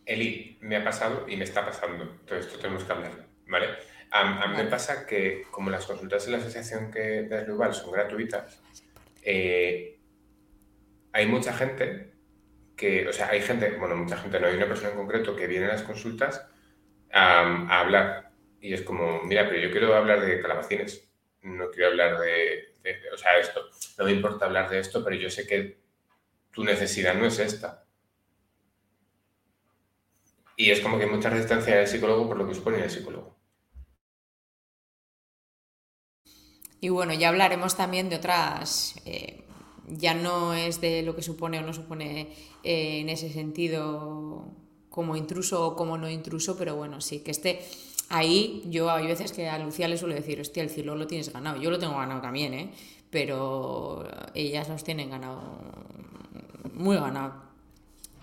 Eli, 0.04 0.58
me 0.60 0.76
ha 0.76 0.84
pasado 0.84 1.26
y 1.28 1.36
me 1.36 1.44
está 1.44 1.64
pasando. 1.64 2.08
Todo 2.26 2.38
esto 2.38 2.58
tenemos 2.58 2.84
que 2.84 2.92
hablar, 2.92 3.26
¿vale? 3.46 3.66
A, 4.10 4.46
mí 4.46 4.56
me 4.56 4.64
pasa 4.66 5.06
que 5.06 5.44
como 5.50 5.68
las 5.68 5.84
consultas 5.84 6.24
de 6.24 6.32
la 6.32 6.38
asociación 6.38 6.90
que 6.90 7.22
de 7.22 7.46
Lugal 7.46 7.74
son 7.74 7.92
gratuitas, 7.92 8.62
eh, 9.22 9.98
hay 11.12 11.26
mucha 11.26 11.52
gente 11.52 12.12
que, 12.76 13.08
o 13.08 13.12
sea, 13.12 13.30
hay 13.30 13.40
gente, 13.40 13.70
bueno, 13.78 13.96
mucha 13.96 14.16
gente, 14.16 14.38
no 14.38 14.46
hay 14.46 14.56
una 14.56 14.68
persona 14.68 14.90
en 14.90 14.96
concreto 14.96 15.34
que 15.34 15.46
viene 15.46 15.66
a 15.66 15.70
las 15.70 15.82
consultas 15.82 16.46
a 17.10 17.80
hablar 17.80 18.26
y 18.60 18.74
es 18.74 18.82
como, 18.82 19.22
mira, 19.22 19.48
pero 19.48 19.60
yo 19.60 19.70
quiero 19.70 19.94
hablar 19.94 20.20
de 20.20 20.40
calabacines, 20.40 21.08
no 21.46 21.70
quiero 21.70 21.90
hablar 21.90 22.18
de, 22.18 22.74
o 23.12 23.16
sea, 23.16 23.38
esto, 23.38 23.60
no 23.98 24.04
me 24.04 24.12
importa 24.12 24.46
hablar 24.46 24.68
de 24.68 24.80
esto, 24.80 25.02
pero 25.04 25.16
yo 25.16 25.30
sé 25.30 25.46
que 25.46 25.78
tu 26.50 26.64
necesidad 26.64 27.14
no 27.14 27.26
es 27.26 27.38
esta. 27.38 27.84
Y 30.56 30.70
es 30.70 30.80
como 30.80 30.98
que 30.98 31.04
hay 31.04 31.10
mucha 31.10 31.30
resistencia 31.30 31.76
del 31.76 31.86
psicólogo 31.86 32.26
por 32.26 32.38
lo 32.38 32.48
que 32.48 32.54
supone 32.54 32.82
el 32.82 32.90
psicólogo. 32.90 33.36
Y 36.80 36.88
bueno, 36.88 37.14
ya 37.14 37.28
hablaremos 37.28 37.76
también 37.76 38.08
de 38.08 38.16
otras, 38.16 38.96
eh, 39.04 39.44
ya 39.86 40.14
no 40.14 40.54
es 40.54 40.80
de 40.80 41.02
lo 41.02 41.14
que 41.14 41.22
supone 41.22 41.58
o 41.58 41.62
no 41.62 41.72
supone 41.72 42.34
eh, 42.64 43.00
en 43.00 43.08
ese 43.08 43.30
sentido 43.30 44.52
como 44.88 45.16
intruso 45.16 45.66
o 45.66 45.76
como 45.76 45.98
no 45.98 46.08
intruso, 46.08 46.56
pero 46.56 46.74
bueno, 46.74 47.00
sí, 47.00 47.20
que 47.20 47.30
este 47.30 47.62
ahí 48.08 48.62
yo 48.66 48.90
hay 48.90 49.06
veces 49.06 49.32
que 49.32 49.48
a 49.48 49.58
Lucía 49.58 49.88
le 49.88 49.96
suelo 49.96 50.14
decir, 50.14 50.40
hostia, 50.40 50.62
el 50.62 50.70
cielo 50.70 50.94
lo 50.94 51.06
tienes 51.06 51.32
ganado. 51.32 51.60
Yo 51.60 51.70
lo 51.70 51.78
tengo 51.78 51.96
ganado 51.96 52.20
también, 52.20 52.54
¿eh? 52.54 52.70
Pero 53.10 54.08
ellas 54.34 54.68
los 54.68 54.84
tienen 54.84 55.10
ganado, 55.10 55.40
muy 56.74 56.96
ganado. 56.96 57.46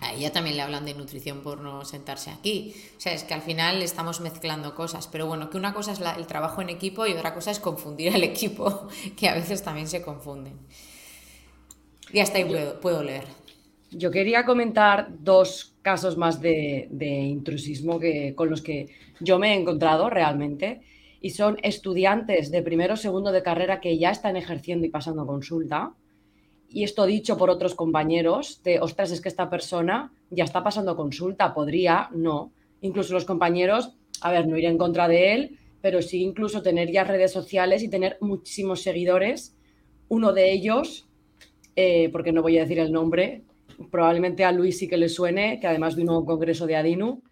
A 0.00 0.12
ella 0.12 0.32
también 0.32 0.56
le 0.56 0.62
hablan 0.62 0.84
de 0.84 0.92
nutrición 0.94 1.40
por 1.40 1.60
no 1.60 1.84
sentarse 1.84 2.30
aquí. 2.30 2.74
O 2.98 3.00
sea, 3.00 3.14
es 3.14 3.24
que 3.24 3.32
al 3.32 3.40
final 3.40 3.80
estamos 3.82 4.20
mezclando 4.20 4.74
cosas. 4.74 5.08
Pero 5.08 5.26
bueno, 5.26 5.48
que 5.48 5.56
una 5.56 5.72
cosa 5.72 5.92
es 5.92 6.00
el 6.00 6.26
trabajo 6.26 6.60
en 6.60 6.68
equipo 6.68 7.06
y 7.06 7.12
otra 7.12 7.32
cosa 7.32 7.50
es 7.50 7.58
confundir 7.58 8.14
al 8.14 8.22
equipo, 8.24 8.88
que 9.16 9.28
a 9.28 9.34
veces 9.34 9.62
también 9.62 9.88
se 9.88 10.02
confunden. 10.02 10.58
Y 12.12 12.20
hasta 12.20 12.38
ahí 12.38 12.44
puedo 12.80 13.02
leer. 13.02 13.43
Yo 13.96 14.10
quería 14.10 14.44
comentar 14.44 15.08
dos 15.20 15.74
casos 15.80 16.16
más 16.16 16.40
de, 16.40 16.88
intrusismo 17.00 18.00
que, 18.00 18.34
con 18.34 18.50
los 18.50 18.60
que 18.60 18.88
yo 19.20 19.38
me 19.38 19.52
he 19.52 19.60
encontrado 19.60 20.10
realmente 20.10 20.80
y 21.20 21.30
son 21.30 21.58
estudiantes 21.62 22.50
de 22.50 22.62
primero 22.62 22.94
o 22.94 22.96
segundo 22.96 23.30
de 23.30 23.42
carrera 23.42 23.80
que 23.80 23.96
ya 23.96 24.10
están 24.10 24.36
ejerciendo 24.36 24.84
y 24.84 24.90
pasando 24.90 25.26
consulta. 25.26 25.94
Y 26.68 26.82
esto 26.82 27.06
dicho 27.06 27.38
por 27.38 27.50
otros 27.50 27.74
compañeros, 27.74 28.62
de, 28.64 28.80
ostras, 28.80 29.12
es 29.12 29.20
que 29.20 29.28
esta 29.28 29.48
persona 29.48 30.12
ya 30.30 30.44
está 30.44 30.64
pasando 30.64 30.96
consulta, 30.96 31.54
podría, 31.54 32.10
no. 32.12 32.50
Incluso 32.80 33.14
los 33.14 33.24
compañeros, 33.24 33.94
a 34.20 34.32
ver, 34.32 34.48
no 34.48 34.58
ir 34.58 34.64
en 34.64 34.76
contra 34.76 35.06
de 35.06 35.34
él, 35.34 35.58
pero 35.80 36.02
sí 36.02 36.22
incluso 36.22 36.62
tener 36.62 36.90
ya 36.90 37.04
redes 37.04 37.32
sociales 37.32 37.82
y 37.82 37.88
tener 37.88 38.18
muchísimos 38.20 38.82
seguidores. 38.82 39.56
Uno 40.08 40.32
de 40.32 40.52
ellos, 40.52 41.06
eh, 41.76 42.08
porque 42.10 42.32
no 42.32 42.42
voy 42.42 42.58
a 42.58 42.62
decir 42.62 42.80
el 42.80 42.90
nombre, 42.90 43.44
probablemente 43.90 44.44
a 44.44 44.52
Luis 44.52 44.78
sí 44.78 44.88
que 44.88 44.96
le 44.96 45.08
suene, 45.08 45.60
que 45.60 45.66
además 45.66 45.96
vino 45.96 46.12
a 46.12 46.18
un 46.18 46.26
congreso 46.26 46.66
de 46.66 46.76
Adinu, 46.76 47.22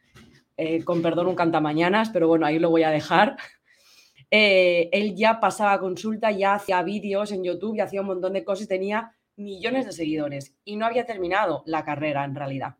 eh, 0.56 0.84
con 0.84 1.02
perdón 1.02 1.28
un 1.28 1.34
cantamañanas, 1.34 2.10
pero 2.10 2.28
bueno, 2.28 2.46
ahí 2.46 2.58
lo 2.58 2.70
voy 2.70 2.82
a 2.82 2.90
dejar. 2.90 3.36
Eh, 4.34 4.88
él 4.92 5.14
ya 5.14 5.40
pasaba 5.40 5.78
consulta, 5.78 6.30
ya 6.30 6.54
hacía 6.54 6.82
vídeos 6.82 7.32
en 7.32 7.44
YouTube, 7.44 7.76
y 7.76 7.80
hacía 7.80 8.00
un 8.00 8.06
montón 8.06 8.32
de 8.32 8.42
cosas 8.42 8.66
tenía 8.66 9.14
millones 9.36 9.84
de 9.84 9.92
seguidores 9.92 10.54
y 10.64 10.76
no 10.76 10.86
había 10.86 11.04
terminado 11.04 11.62
la 11.66 11.84
carrera 11.84 12.24
en 12.24 12.34
realidad. 12.34 12.76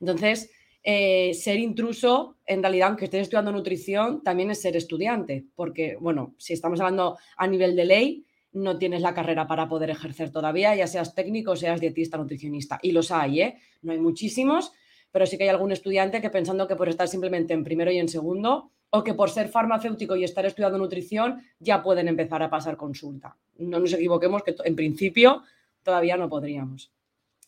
Entonces, 0.00 0.50
eh, 0.82 1.34
ser 1.34 1.58
intruso, 1.58 2.38
en 2.46 2.62
realidad, 2.62 2.88
aunque 2.88 3.06
estés 3.06 3.22
estudiando 3.22 3.52
nutrición, 3.52 4.22
también 4.22 4.50
es 4.50 4.62
ser 4.62 4.76
estudiante, 4.76 5.44
porque, 5.54 5.96
bueno, 6.00 6.34
si 6.38 6.52
estamos 6.54 6.80
hablando 6.80 7.18
a 7.36 7.46
nivel 7.46 7.76
de 7.76 7.84
ley, 7.84 8.24
no 8.52 8.78
tienes 8.78 9.02
la 9.02 9.14
carrera 9.14 9.46
para 9.46 9.68
poder 9.68 9.90
ejercer 9.90 10.30
todavía, 10.30 10.74
ya 10.74 10.86
seas 10.86 11.14
técnico, 11.14 11.56
seas 11.56 11.80
dietista, 11.80 12.16
nutricionista. 12.16 12.78
Y 12.82 12.92
los 12.92 13.10
hay, 13.10 13.42
¿eh? 13.42 13.58
No 13.82 13.92
hay 13.92 13.98
muchísimos, 13.98 14.72
pero 15.10 15.26
sí 15.26 15.36
que 15.36 15.44
hay 15.44 15.50
algún 15.50 15.72
estudiante 15.72 16.20
que 16.20 16.30
pensando 16.30 16.66
que 16.66 16.76
por 16.76 16.88
estar 16.88 17.08
simplemente 17.08 17.54
en 17.54 17.64
primero 17.64 17.90
y 17.90 17.98
en 17.98 18.08
segundo, 18.08 18.70
o 18.90 19.04
que 19.04 19.14
por 19.14 19.30
ser 19.30 19.48
farmacéutico 19.48 20.16
y 20.16 20.24
estar 20.24 20.46
estudiando 20.46 20.78
nutrición, 20.78 21.42
ya 21.58 21.82
pueden 21.82 22.08
empezar 22.08 22.42
a 22.42 22.50
pasar 22.50 22.76
consulta. 22.76 23.36
No 23.58 23.80
nos 23.80 23.92
equivoquemos 23.92 24.42
que 24.42 24.54
en 24.64 24.76
principio 24.76 25.42
todavía 25.82 26.16
no 26.16 26.28
podríamos. 26.28 26.90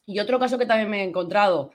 Y 0.04 0.18
otro 0.18 0.38
caso 0.38 0.58
que 0.58 0.66
también 0.66 0.90
me 0.90 1.00
he 1.00 1.04
encontrado, 1.04 1.72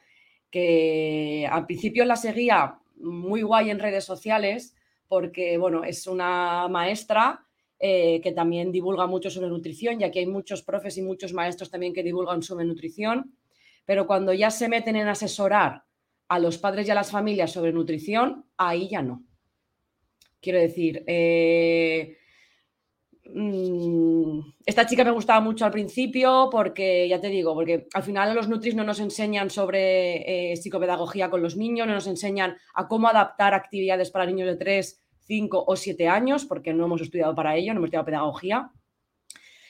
que 0.52 1.48
al 1.50 1.66
principio 1.66 2.06
la 2.06 2.16
seguía 2.16 2.80
muy 2.98 3.42
guay 3.42 3.70
en 3.70 3.80
redes 3.80 4.04
sociales, 4.04 4.76
porque, 5.08 5.58
bueno, 5.58 5.84
es 5.84 6.08
una 6.08 6.68
maestra 6.68 7.45
eh, 7.88 8.20
que 8.24 8.32
también 8.32 8.72
divulga 8.72 9.06
mucho 9.06 9.30
sobre 9.30 9.48
nutrición, 9.48 10.00
ya 10.00 10.10
que 10.10 10.18
hay 10.18 10.26
muchos 10.26 10.64
profes 10.64 10.98
y 10.98 11.04
muchos 11.04 11.34
maestros 11.34 11.70
también 11.70 11.94
que 11.94 12.02
divulgan 12.02 12.42
sobre 12.42 12.66
nutrición, 12.66 13.38
pero 13.86 14.08
cuando 14.08 14.34
ya 14.34 14.50
se 14.50 14.68
meten 14.68 14.96
en 14.96 15.08
asesorar 15.08 15.84
a 16.28 16.40
los 16.40 16.58
padres 16.58 16.88
y 16.88 16.92
a 16.92 16.96
las 16.96 17.12
familias 17.12 17.52
sobre 17.52 17.72
nutrición, 17.72 18.44
ahí 18.58 18.90
ya 18.90 19.04
no. 19.04 19.24
Quiero 20.42 20.58
decir, 20.58 21.04
eh, 21.06 22.18
mm, 23.32 24.40
esta 24.66 24.88
chica 24.88 25.04
me 25.04 25.12
gustaba 25.12 25.40
mucho 25.40 25.64
al 25.64 25.72
principio 25.72 26.50
porque, 26.52 27.08
ya 27.08 27.22
te 27.22 27.28
digo, 27.28 27.54
porque 27.54 27.86
al 27.94 28.02
final 28.02 28.34
los 28.34 28.50
nutris 28.50 28.74
no 28.74 28.84
nos 28.84 29.00
enseñan 29.00 29.52
sobre 29.52 30.54
eh, 30.54 30.58
psicopedagogía 30.58 31.30
con 31.30 31.44
los 31.44 31.56
niños, 31.56 31.86
no 31.86 31.94
nos 31.94 32.08
enseñan 32.08 32.58
a 32.74 32.88
cómo 32.88 33.08
adaptar 33.10 33.54
actividades 33.54 34.10
para 34.10 34.26
niños 34.26 34.48
de 34.48 34.56
3, 34.56 35.05
cinco 35.26 35.64
o 35.68 35.76
siete 35.76 36.08
años, 36.08 36.46
porque 36.46 36.74
no 36.74 36.86
hemos 36.86 37.02
estudiado 37.02 37.36
para 37.36 37.56
ello, 37.56 37.74
no 37.74 37.80
hemos 37.80 37.88
estudiado 37.88 38.06
pedagogía. 38.06 38.72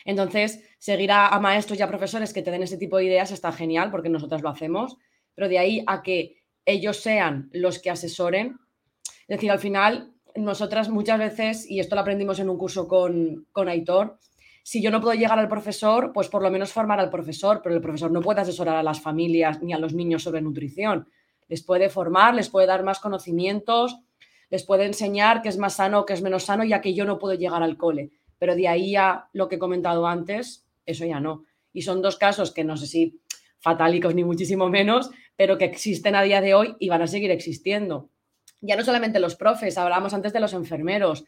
Entonces, 0.05 0.63
seguir 0.77 1.11
a, 1.11 1.37
maestros 1.39 1.79
y 1.79 1.81
a 1.81 1.87
profesores 1.87 2.31
que 2.31 2.43
te 2.43 2.51
den 2.51 2.63
ese 2.63 2.77
tipo 2.77 2.97
de 2.97 3.05
ideas 3.05 3.31
está 3.31 3.51
genial, 3.51 3.89
porque 3.89 4.09
nosotras 4.09 4.41
lo 4.41 4.49
hacemos, 4.49 4.97
pero 5.33 5.49
de 5.49 5.57
ahí 5.57 5.83
a 5.87 6.03
que 6.03 6.43
ellos 6.65 6.97
sean 6.97 7.49
los 7.53 7.79
que 7.79 7.89
asesoren, 7.89 8.57
es 9.27 9.37
decir, 9.37 9.49
al 9.49 9.59
final, 9.59 10.13
nosotras 10.35 10.89
muchas 10.89 11.17
veces, 11.17 11.69
y 11.69 11.79
esto 11.79 11.95
lo 11.95 12.01
aprendimos 12.01 12.39
en 12.39 12.49
un 12.49 12.57
curso 12.57 12.87
con, 12.87 13.47
con 13.51 13.67
Aitor, 13.67 14.19
si 14.67 14.81
yo 14.81 14.89
no 14.89 14.99
puedo 14.99 15.13
llegar 15.13 15.37
al 15.37 15.47
profesor, 15.47 16.11
pues 16.11 16.27
por 16.27 16.41
lo 16.41 16.49
menos 16.49 16.73
formar 16.73 16.99
al 16.99 17.11
profesor, 17.11 17.61
pero 17.63 17.75
el 17.75 17.81
profesor 17.81 18.11
no 18.11 18.21
puede 18.21 18.41
asesorar 18.41 18.75
a 18.75 18.81
las 18.83 18.99
familias 18.99 19.61
ni 19.61 19.73
a 19.73 19.77
los 19.77 19.93
niños 19.93 20.23
sobre 20.23 20.41
nutrición. 20.41 21.07
Les 21.47 21.63
puede 21.63 21.87
formar, 21.89 22.33
les 22.33 22.49
puede 22.49 22.65
dar 22.65 22.83
más 22.83 22.99
conocimientos, 22.99 23.99
les 24.49 24.63
puede 24.63 24.85
enseñar 24.85 25.41
qué 25.41 25.49
es 25.49 25.57
más 25.57 25.75
sano 25.75 26.01
o 26.01 26.05
qué 26.05 26.13
es 26.13 26.21
menos 26.21 26.43
sano, 26.43 26.63
ya 26.63 26.81
que 26.81 26.93
yo 26.93 27.05
no 27.05 27.19
puedo 27.19 27.33
llegar 27.33 27.63
al 27.63 27.77
cole. 27.77 28.11
Pero 28.37 28.55
de 28.55 28.67
ahí 28.67 28.95
a 28.95 29.27
lo 29.33 29.47
que 29.47 29.55
he 29.55 29.59
comentado 29.59 30.07
antes, 30.07 30.65
eso 30.85 31.05
ya 31.05 31.19
no. 31.19 31.45
Y 31.73 31.81
son 31.81 32.01
dos 32.01 32.17
casos 32.17 32.51
que 32.51 32.63
no 32.63 32.77
sé 32.77 32.87
si 32.87 33.19
fatálicos 33.59 34.13
ni 34.13 34.23
muchísimo 34.23 34.69
menos, 34.69 35.09
pero 35.35 35.57
que 35.57 35.65
existen 35.65 36.15
a 36.15 36.21
día 36.21 36.41
de 36.41 36.53
hoy 36.53 36.75
y 36.79 36.89
van 36.89 37.01
a 37.01 37.07
seguir 37.07 37.31
existiendo. 37.31 38.09
Ya 38.61 38.75
no 38.75 38.83
solamente 38.83 39.19
los 39.19 39.35
profes, 39.35 39.77
hablábamos 39.77 40.13
antes 40.13 40.33
de 40.33 40.39
los 40.39 40.53
enfermeros, 40.53 41.25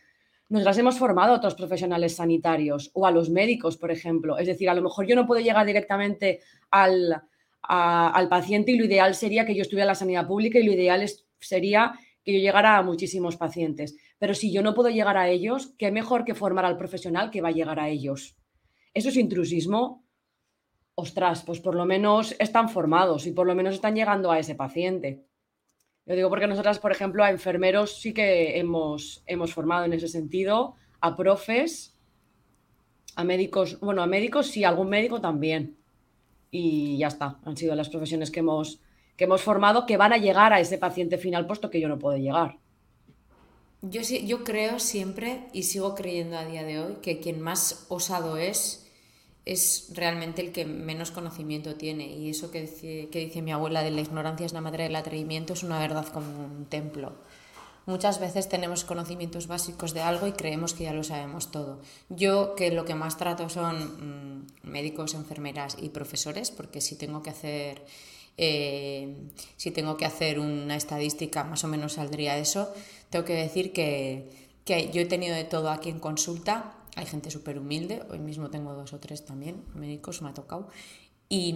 nos 0.50 0.64
las 0.64 0.78
hemos 0.78 0.98
formado 0.98 1.34
a 1.34 1.38
otros 1.38 1.56
profesionales 1.56 2.16
sanitarios 2.16 2.92
o 2.94 3.06
a 3.06 3.12
los 3.12 3.30
médicos, 3.30 3.78
por 3.78 3.92
ejemplo. 3.92 4.38
Es 4.38 4.48
decir, 4.48 4.70
a 4.70 4.76
lo 4.76 4.82
mejor 4.82 5.06
yo 5.06 5.16
no 5.16 5.28
puedo 5.28 5.42
llegar 5.42 5.66
directamente 5.66 6.40
al, 6.72 7.22
al 7.62 8.30
paciente 8.30 8.72
y 8.72 8.78
lo 8.78 8.86
ideal 8.86 9.14
sería 9.14 9.46
que 9.46 9.56
yo 9.56 9.62
estuviera 9.62 9.84
en 9.84 9.90
la 9.90 9.96
sanidad 9.96 10.28
pública 10.28 10.60
y 10.60 10.64
lo 10.64 10.72
ideal 10.72 11.06
sería 11.40 12.00
que 12.28 12.34
yo 12.34 12.40
llegara 12.40 12.76
a 12.76 12.84
muchísimos 12.84 13.38
pacientes. 13.38 13.96
Pero 14.20 14.34
si 14.34 14.52
yo 14.52 14.62
no 14.62 14.74
puedo 14.74 14.90
llegar 14.90 15.16
a 15.16 15.30
ellos, 15.30 15.74
qué 15.78 15.92
mejor 15.92 16.26
que 16.26 16.36
formar 16.36 16.66
al 16.66 16.76
profesional 16.76 17.32
que 17.32 17.40
va 17.40 17.48
a 17.48 17.54
llegar 17.54 17.80
a 17.80 17.88
ellos. 17.88 18.36
Eso 18.94 19.08
es 19.08 19.16
intrusismo. 19.16 20.06
Ostras, 20.96 21.44
pues 21.46 21.62
por 21.62 21.74
lo 21.74 21.86
menos 21.86 22.36
están 22.38 22.68
formados 22.68 23.28
y 23.28 23.32
por 23.32 23.48
lo 23.48 23.56
menos 23.56 23.76
están 23.76 23.96
llegando 23.96 24.30
a 24.30 24.40
ese 24.40 24.56
paciente. 24.56 25.24
Yo 26.06 26.16
digo 26.16 26.30
porque 26.30 26.48
nosotras, 26.48 26.80
por 26.80 26.92
ejemplo, 26.92 27.24
a 27.24 27.32
enfermeros 27.32 28.02
sí 28.02 28.14
que 28.14 28.60
hemos, 28.60 29.24
hemos 29.26 29.54
formado 29.54 29.86
en 29.86 29.94
ese 29.94 30.10
sentido, 30.10 30.76
a 31.00 31.16
profes, 31.16 31.98
a 33.16 33.24
médicos, 33.24 33.80
bueno, 33.80 34.02
a 34.02 34.08
médicos 34.08 34.48
sí, 34.48 34.66
algún 34.66 34.90
médico 34.90 35.22
también. 35.22 35.78
Y 36.52 36.98
ya 36.98 37.08
está, 37.08 37.40
han 37.46 37.56
sido 37.56 37.74
las 37.74 37.88
profesiones 37.88 38.32
que 38.32 38.42
hemos, 38.42 38.82
que 39.18 39.26
hemos 39.26 39.42
formado 39.42 39.86
que 39.86 39.98
van 39.98 40.14
a 40.14 40.18
llegar 40.18 40.54
a 40.54 40.60
ese 40.62 40.78
paciente 40.78 41.18
final, 41.18 41.46
puesto 41.46 41.70
que 41.70 41.82
yo 41.82 41.90
no 41.90 42.00
puedo 42.00 42.18
llegar. 42.18 42.58
Yo, 43.82 44.02
yo 44.02 44.44
creo 44.44 44.80
siempre 44.80 45.48
y 45.54 45.64
sigo 45.64 45.96
creyendo 45.96 46.38
a 46.38 46.46
día 46.46 46.64
de 46.64 46.80
hoy 46.80 46.96
que 47.02 47.20
quien 47.20 47.42
más 47.42 47.86
osado 47.90 48.38
es 48.38 48.88
es 49.48 49.90
realmente 49.94 50.42
el 50.42 50.52
que 50.52 50.66
menos 50.66 51.12
conocimiento 51.12 51.76
tiene. 51.76 52.08
Y 52.08 52.30
eso 52.30 52.52
que 52.52 52.62
dice, 52.62 53.08
que 53.10 53.20
dice 53.20 53.42
mi 53.42 53.52
abuela 53.52 53.82
de 53.82 53.92
la 53.92 54.02
ignorancia 54.02 54.46
es 54.46 54.54
la 54.54 54.62
madre 54.62 54.84
del 54.84 54.96
atrevimiento 54.96 55.54
es 55.54 55.64
una 55.64 55.80
verdad 55.80 56.06
como 56.08 56.28
un 56.44 56.66
templo. 56.66 57.14
Muchas 57.86 58.20
veces 58.20 58.50
tenemos 58.50 58.84
conocimientos 58.84 59.48
básicos 59.48 59.94
de 59.94 60.02
algo 60.02 60.28
y 60.28 60.34
creemos 60.34 60.74
que 60.74 60.84
ya 60.84 60.94
lo 60.94 61.06
sabemos 61.06 61.52
todo. 61.52 61.80
Yo 62.10 62.56
que 62.56 62.72
lo 62.72 62.84
que 62.84 62.96
más 62.96 63.18
trato 63.18 63.48
son 63.48 64.42
mm, 64.42 64.68
médicos, 64.70 65.14
enfermeras 65.14 65.78
y 65.80 65.90
profesores, 65.90 66.52
porque 66.52 66.82
si 66.82 66.98
tengo 66.98 67.24
que 67.24 67.30
hacer 67.30 67.86
eh, 68.38 69.16
si 69.58 69.72
tengo 69.72 69.98
que 69.98 70.06
hacer 70.06 70.40
una 70.40 70.76
estadística 70.76 71.44
más 71.44 71.64
o 71.64 71.68
menos 71.68 71.94
saldría 71.94 72.38
eso. 72.38 72.74
Tengo 73.10 73.26
que 73.26 73.34
decir 73.34 73.74
que, 73.74 74.30
que 74.66 74.92
yo 74.92 75.02
he 75.02 75.06
tenido 75.06 75.36
de 75.36 75.44
todo 75.44 75.70
aquí 75.70 75.90
en 75.90 76.00
consulta 76.00 76.78
hay 76.98 77.06
gente 77.06 77.30
súper 77.30 77.60
humilde, 77.60 78.02
hoy 78.10 78.18
mismo 78.18 78.50
tengo 78.50 78.74
dos 78.74 78.92
o 78.92 79.00
tres 79.00 79.24
también, 79.24 79.64
médicos, 79.76 80.24
me 80.24 80.30
ha 80.30 80.34
tocado. 80.34 80.68
Y 81.30 81.54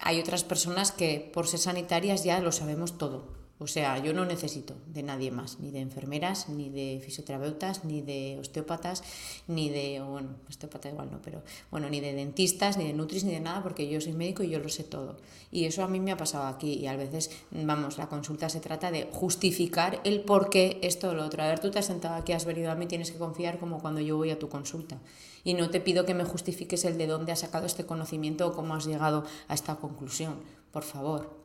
hay 0.00 0.18
otras 0.18 0.42
personas 0.42 0.90
que 0.90 1.30
por 1.32 1.46
ser 1.46 1.60
sanitarias 1.60 2.24
ya 2.24 2.40
lo 2.40 2.50
sabemos 2.50 2.98
todo. 2.98 3.39
O 3.62 3.66
sea, 3.66 3.98
yo 3.98 4.14
no 4.14 4.24
necesito 4.24 4.74
de 4.86 5.02
nadie 5.02 5.30
más, 5.30 5.60
ni 5.60 5.70
de 5.70 5.80
enfermeras, 5.80 6.48
ni 6.48 6.70
de 6.70 6.98
fisioterapeutas, 7.04 7.84
ni 7.84 8.00
de 8.00 8.38
osteópatas, 8.40 9.04
ni 9.48 9.68
de, 9.68 10.00
bueno, 10.00 10.30
osteópata 10.48 10.88
igual 10.88 11.10
no, 11.12 11.20
pero 11.20 11.42
bueno, 11.70 11.90
ni 11.90 12.00
de 12.00 12.14
dentistas, 12.14 12.78
ni 12.78 12.86
de 12.86 12.94
nutris, 12.94 13.22
ni 13.24 13.32
de 13.32 13.40
nada, 13.40 13.62
porque 13.62 13.86
yo 13.86 14.00
soy 14.00 14.14
médico 14.14 14.42
y 14.42 14.48
yo 14.48 14.60
lo 14.60 14.70
sé 14.70 14.82
todo. 14.82 15.18
Y 15.50 15.66
eso 15.66 15.84
a 15.84 15.88
mí 15.88 16.00
me 16.00 16.10
ha 16.10 16.16
pasado 16.16 16.46
aquí 16.46 16.72
y 16.72 16.86
a 16.86 16.96
veces, 16.96 17.30
vamos, 17.50 17.98
la 17.98 18.08
consulta 18.08 18.48
se 18.48 18.60
trata 18.60 18.90
de 18.90 19.10
justificar 19.12 20.00
el 20.04 20.22
por 20.22 20.48
qué 20.48 20.78
esto 20.80 21.10
o 21.10 21.14
lo 21.14 21.26
otro. 21.26 21.42
A 21.42 21.48
ver, 21.48 21.60
tú 21.60 21.70
te 21.70 21.80
has 21.80 21.86
sentado 21.86 22.14
aquí, 22.14 22.32
has 22.32 22.46
venido 22.46 22.70
a 22.70 22.76
mí, 22.76 22.86
tienes 22.86 23.10
que 23.10 23.18
confiar 23.18 23.58
como 23.58 23.78
cuando 23.80 24.00
yo 24.00 24.16
voy 24.16 24.30
a 24.30 24.38
tu 24.38 24.48
consulta. 24.48 24.98
Y 25.44 25.52
no 25.52 25.68
te 25.68 25.80
pido 25.80 26.06
que 26.06 26.14
me 26.14 26.24
justifiques 26.24 26.86
el 26.86 26.96
de 26.96 27.06
dónde 27.06 27.32
has 27.32 27.40
sacado 27.40 27.66
este 27.66 27.84
conocimiento 27.84 28.46
o 28.46 28.52
cómo 28.54 28.74
has 28.74 28.86
llegado 28.86 29.24
a 29.48 29.54
esta 29.54 29.76
conclusión, 29.76 30.36
por 30.72 30.82
favor. 30.82 31.39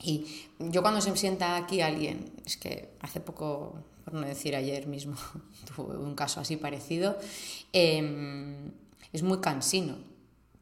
Y 0.00 0.26
yo 0.58 0.82
cuando 0.82 1.00
se 1.00 1.14
sienta 1.16 1.56
aquí 1.56 1.80
alguien, 1.80 2.32
es 2.46 2.56
que 2.56 2.90
hace 3.00 3.20
poco, 3.20 3.74
por 4.04 4.14
no 4.14 4.26
decir 4.26 4.54
ayer 4.54 4.86
mismo, 4.86 5.16
tuve 5.76 5.96
un 5.96 6.14
caso 6.14 6.40
así 6.40 6.56
parecido, 6.56 7.18
em, 7.72 8.70
es 9.12 9.22
muy 9.22 9.40
cansino 9.40 9.96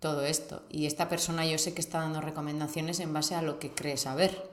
todo 0.01 0.25
esto. 0.25 0.63
Y 0.71 0.87
esta 0.87 1.09
persona 1.09 1.47
yo 1.47 1.59
sé 1.59 1.75
que 1.75 1.81
está 1.81 2.01
dando 2.01 2.21
recomendaciones 2.21 3.01
en 3.01 3.13
base 3.13 3.35
a 3.35 3.43
lo 3.43 3.59
que 3.59 3.73
cree 3.73 3.97
saber. 3.97 4.51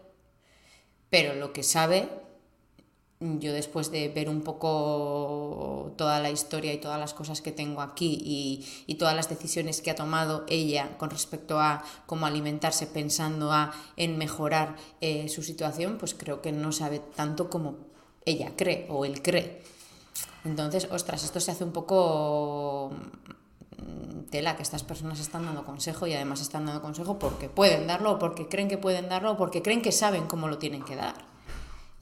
Pero 1.09 1.35
lo 1.35 1.53
que 1.53 1.63
sabe 1.63 2.09
yo 3.39 3.53
después 3.53 3.89
de 3.91 4.09
ver 4.09 4.29
un 4.29 4.41
poco 4.41 5.93
toda 5.97 6.19
la 6.19 6.29
historia 6.29 6.73
y 6.73 6.77
todas 6.77 6.99
las 6.99 7.13
cosas 7.13 7.41
que 7.41 7.51
tengo 7.51 7.81
aquí 7.81 8.65
y, 8.87 8.95
todas 8.95 9.15
las 9.15 9.27
decisiones 9.27 9.81
que 9.81 9.91
ha 9.91 9.95
tomado 9.95 10.45
ella 10.47 10.97
con 10.97 11.09
respecto 11.09 11.59
a 11.59 11.83
cómo 12.05 12.25
alimentarse 12.25 12.87
pensando 12.87 13.51
a, 13.51 13.73
en 13.97 14.17
mejorar 14.17 14.75
eh, 15.01 15.27
su 15.27 15.41
situación, 15.41 15.97
pues 15.97 16.13
creo 16.13 16.41
que 16.41 16.51
no 16.51 16.71
sabe 16.71 16.99
tanto 16.99 17.49
como 17.49 17.77
ella 18.25 18.53
cree 18.55 18.87
o 18.89 19.03
él 19.03 19.21
cree. 19.21 19.61
Entonces, 20.45 20.87
ostras, 20.91 21.23
esto 21.23 21.39
se 21.39 21.51
hace 21.51 21.63
un 21.63 21.71
poco 21.71 22.91
mm, 23.77 24.29
tela 24.29 24.55
que 24.55 24.63
estas 24.63 24.83
personas 24.83 25.19
están 25.19 25.45
dando 25.45 25.65
consejo 25.65 26.07
y 26.07 26.13
además 26.13 26.39
están 26.39 26.65
dando 26.65 26.81
consejo 26.81 27.19
porque 27.19 27.49
pueden 27.49 27.87
darlo 27.87 28.19
porque 28.19 28.47
creen 28.47 28.69
que 28.69 28.77
pueden 28.77 29.09
darlo 29.09 29.37
porque 29.37 29.61
creen 29.61 29.81
que 29.81 29.91
saben 29.91 30.27
cómo 30.27 30.47
lo 30.47 30.59
tienen 30.59 30.83
que 30.83 30.95
dar. 30.95 31.32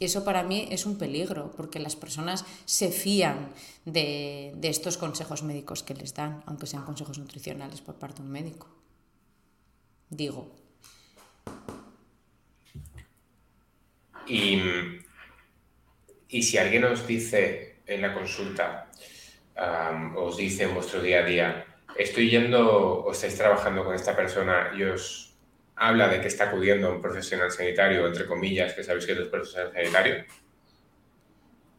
Y 0.02 0.06
eso 0.06 0.26
para 0.26 0.42
mí 0.42 0.68
es 0.72 0.88
un 0.88 0.98
peligro, 0.98 1.52
porque 1.56 1.78
las 1.78 1.96
personas 1.96 2.44
se 2.66 2.90
fían 2.90 3.54
de, 3.86 4.52
estos 4.64 4.98
consejos 4.98 5.44
médicos 5.44 5.84
que 5.84 5.94
les 5.94 6.16
dan, 6.16 6.42
aunque 6.48 6.66
sean 6.66 6.86
consejos 6.86 7.20
nutricionales 7.20 7.82
por 7.82 8.00
parte 8.00 8.24
de 8.24 8.28
un 8.28 8.32
médico. 8.32 8.68
Digo. 10.10 10.56
Y, 14.26 14.60
si 16.42 16.58
alguien 16.58 16.84
os 16.86 17.06
dice 17.06 17.76
en 17.86 18.02
la 18.02 18.16
consulta, 18.16 18.90
os 20.16 20.36
dice 20.36 20.64
en 20.64 20.74
vuestro 20.74 21.00
día 21.04 21.20
a 21.20 21.26
día, 21.26 21.66
estoy 21.96 22.28
yendo 22.28 23.04
o 23.06 23.12
estáis 23.12 23.36
trabajando 23.38 23.86
con 23.86 23.94
esta 23.94 24.16
persona 24.16 24.72
y 24.76 24.82
os 24.82 25.31
habla 25.82 26.08
de 26.08 26.22
que 26.22 26.28
está 26.28 26.46
acudiendo 26.46 26.88
a 26.88 26.92
un 26.92 27.02
profesional 27.02 27.50
sanitario, 27.52 28.06
entre 28.06 28.28
comillas, 28.28 28.74
que 28.74 28.84
sabéis 28.84 29.08
que 29.08 29.14
es 29.14 29.20
un 29.20 29.32
profesional 29.32 29.74
sanitario? 29.74 30.24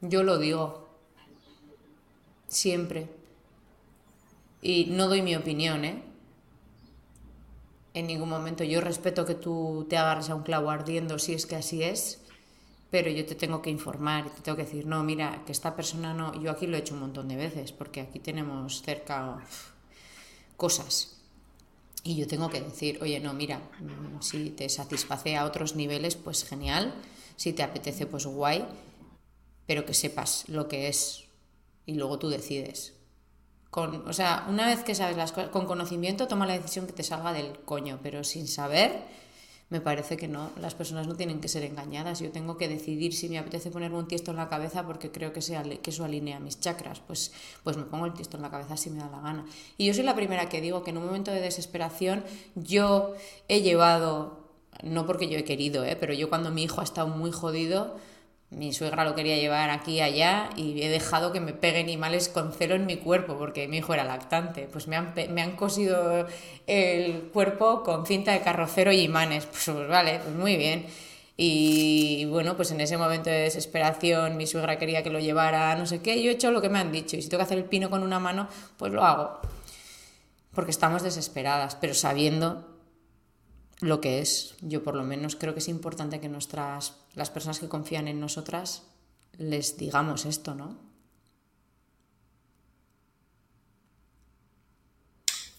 Yo 0.00 0.24
lo 0.24 0.38
digo. 0.38 0.88
Siempre. 2.48 3.06
Y 4.60 4.86
no 4.86 5.08
doy 5.08 5.22
mi 5.22 5.36
opinión, 5.36 5.84
¿eh? 5.84 6.02
En 7.94 8.08
ningún 8.08 8.28
momento. 8.28 8.64
Yo 8.64 8.80
respeto 8.80 9.24
que 9.24 9.36
tú 9.36 9.86
te 9.88 9.96
agarres 9.96 10.30
a 10.30 10.34
un 10.34 10.42
clavo 10.42 10.70
ardiendo 10.70 11.20
si 11.20 11.34
es 11.34 11.46
que 11.46 11.54
así 11.54 11.84
es, 11.84 12.20
pero 12.90 13.08
yo 13.08 13.24
te 13.24 13.36
tengo 13.36 13.62
que 13.62 13.70
informar, 13.70 14.28
te 14.30 14.40
tengo 14.40 14.56
que 14.56 14.64
decir, 14.64 14.84
no, 14.84 15.04
mira, 15.04 15.44
que 15.46 15.52
esta 15.52 15.76
persona 15.76 16.12
no. 16.12 16.34
Yo 16.42 16.50
aquí 16.50 16.66
lo 16.66 16.76
he 16.76 16.80
hecho 16.80 16.94
un 16.94 17.00
montón 17.00 17.28
de 17.28 17.36
veces, 17.36 17.70
porque 17.70 18.00
aquí 18.00 18.18
tenemos 18.18 18.82
cerca 18.82 19.38
cosas 20.56 21.21
y 22.04 22.16
yo 22.16 22.26
tengo 22.26 22.50
que 22.50 22.60
decir, 22.60 22.98
oye, 23.00 23.20
no, 23.20 23.32
mira, 23.32 23.58
mm, 23.80 24.20
si 24.20 24.50
te 24.50 24.68
satisface 24.68 25.36
a 25.36 25.44
otros 25.44 25.76
niveles, 25.76 26.16
pues 26.16 26.44
genial. 26.44 26.94
Si 27.36 27.52
te 27.52 27.62
apetece, 27.62 28.06
pues 28.06 28.26
guay. 28.26 28.66
Pero 29.66 29.86
que 29.86 29.94
sepas 29.94 30.48
lo 30.48 30.66
que 30.66 30.88
es 30.88 31.24
y 31.86 31.94
luego 31.94 32.18
tú 32.18 32.28
decides. 32.28 32.94
Con, 33.70 34.06
o 34.08 34.12
sea, 34.12 34.46
una 34.48 34.66
vez 34.66 34.82
que 34.82 34.94
sabes 34.94 35.16
las 35.16 35.32
cosas, 35.32 35.50
con 35.50 35.66
conocimiento 35.66 36.28
toma 36.28 36.46
la 36.46 36.54
decisión 36.54 36.86
que 36.86 36.92
te 36.92 37.02
salga 37.02 37.32
del 37.32 37.58
coño, 37.60 38.00
pero 38.02 38.24
sin 38.24 38.46
saber, 38.48 39.02
me 39.72 39.80
parece 39.80 40.18
que 40.18 40.28
no, 40.28 40.50
las 40.60 40.74
personas 40.74 41.06
no 41.06 41.16
tienen 41.16 41.40
que 41.40 41.48
ser 41.48 41.62
engañadas. 41.64 42.20
Yo 42.20 42.30
tengo 42.30 42.58
que 42.58 42.68
decidir 42.68 43.14
si 43.14 43.30
me 43.30 43.38
apetece 43.38 43.70
ponerme 43.70 43.96
un 43.96 44.06
tiesto 44.06 44.30
en 44.30 44.36
la 44.36 44.50
cabeza 44.50 44.84
porque 44.86 45.10
creo 45.10 45.32
que, 45.32 45.40
sea, 45.40 45.62
que 45.62 45.88
eso 45.88 46.04
alinea 46.04 46.40
mis 46.40 46.60
chakras. 46.60 47.00
Pues, 47.00 47.32
pues 47.64 47.78
me 47.78 47.84
pongo 47.84 48.04
el 48.04 48.12
tiesto 48.12 48.36
en 48.36 48.42
la 48.42 48.50
cabeza 48.50 48.76
si 48.76 48.90
me 48.90 48.98
da 48.98 49.08
la 49.08 49.20
gana. 49.20 49.46
Y 49.78 49.86
yo 49.86 49.94
soy 49.94 50.04
la 50.04 50.14
primera 50.14 50.50
que 50.50 50.60
digo 50.60 50.84
que 50.84 50.90
en 50.90 50.98
un 50.98 51.06
momento 51.06 51.30
de 51.30 51.40
desesperación 51.40 52.22
yo 52.54 53.14
he 53.48 53.62
llevado, 53.62 54.46
no 54.82 55.06
porque 55.06 55.30
yo 55.30 55.38
he 55.38 55.44
querido, 55.44 55.86
¿eh? 55.86 55.96
pero 55.98 56.12
yo 56.12 56.28
cuando 56.28 56.50
mi 56.50 56.64
hijo 56.64 56.82
ha 56.82 56.84
estado 56.84 57.08
muy 57.08 57.32
jodido, 57.32 57.96
mi 58.52 58.72
suegra 58.72 59.04
lo 59.04 59.14
quería 59.14 59.36
llevar 59.36 59.70
aquí 59.70 59.94
y 59.94 60.00
allá 60.00 60.50
y 60.56 60.82
he 60.82 60.88
dejado 60.88 61.32
que 61.32 61.40
me 61.40 61.52
peguen 61.52 61.86
animales 61.86 62.28
con 62.28 62.52
celo 62.52 62.74
en 62.74 62.86
mi 62.86 62.96
cuerpo 62.96 63.36
porque 63.38 63.66
mi 63.66 63.78
hijo 63.78 63.94
era 63.94 64.04
lactante. 64.04 64.68
Pues 64.70 64.88
me 64.88 64.96
han, 64.96 65.14
me 65.30 65.42
han 65.42 65.56
cosido 65.56 66.26
el 66.66 67.30
cuerpo 67.32 67.82
con 67.82 68.06
cinta 68.06 68.32
de 68.32 68.42
carrocero 68.42 68.92
y 68.92 69.00
imanes. 69.00 69.46
Pues, 69.46 69.64
pues 69.64 69.88
vale, 69.88 70.20
pues 70.22 70.34
muy 70.34 70.56
bien. 70.56 70.86
Y 71.36 72.26
bueno, 72.26 72.56
pues 72.56 72.70
en 72.72 72.80
ese 72.80 72.96
momento 72.98 73.30
de 73.30 73.38
desesperación 73.38 74.36
mi 74.36 74.46
suegra 74.46 74.78
quería 74.78 75.02
que 75.02 75.10
lo 75.10 75.18
llevara, 75.18 75.74
no 75.76 75.86
sé 75.86 76.02
qué, 76.02 76.22
yo 76.22 76.30
he 76.30 76.34
hecho 76.34 76.50
lo 76.50 76.60
que 76.60 76.68
me 76.68 76.78
han 76.78 76.92
dicho 76.92 77.16
y 77.16 77.22
si 77.22 77.28
tengo 77.28 77.38
que 77.38 77.44
hacer 77.44 77.58
el 77.58 77.64
pino 77.64 77.88
con 77.88 78.02
una 78.02 78.18
mano, 78.18 78.48
pues 78.76 78.92
lo 78.92 79.02
hago. 79.02 79.40
Porque 80.54 80.70
estamos 80.70 81.02
desesperadas, 81.02 81.74
pero 81.76 81.94
sabiendo 81.94 82.68
lo 83.80 84.00
que 84.00 84.20
es. 84.20 84.54
Yo 84.60 84.82
por 84.82 84.94
lo 84.94 85.04
menos 85.04 85.36
creo 85.36 85.54
que 85.54 85.60
es 85.60 85.68
importante 85.68 86.20
que 86.20 86.28
nuestras, 86.28 86.94
las 87.14 87.30
personas 87.30 87.58
que 87.58 87.68
confían 87.68 88.08
en 88.08 88.20
nosotras 88.20 88.88
les 89.38 89.76
digamos 89.76 90.24
esto, 90.26 90.54
¿no? 90.54 90.92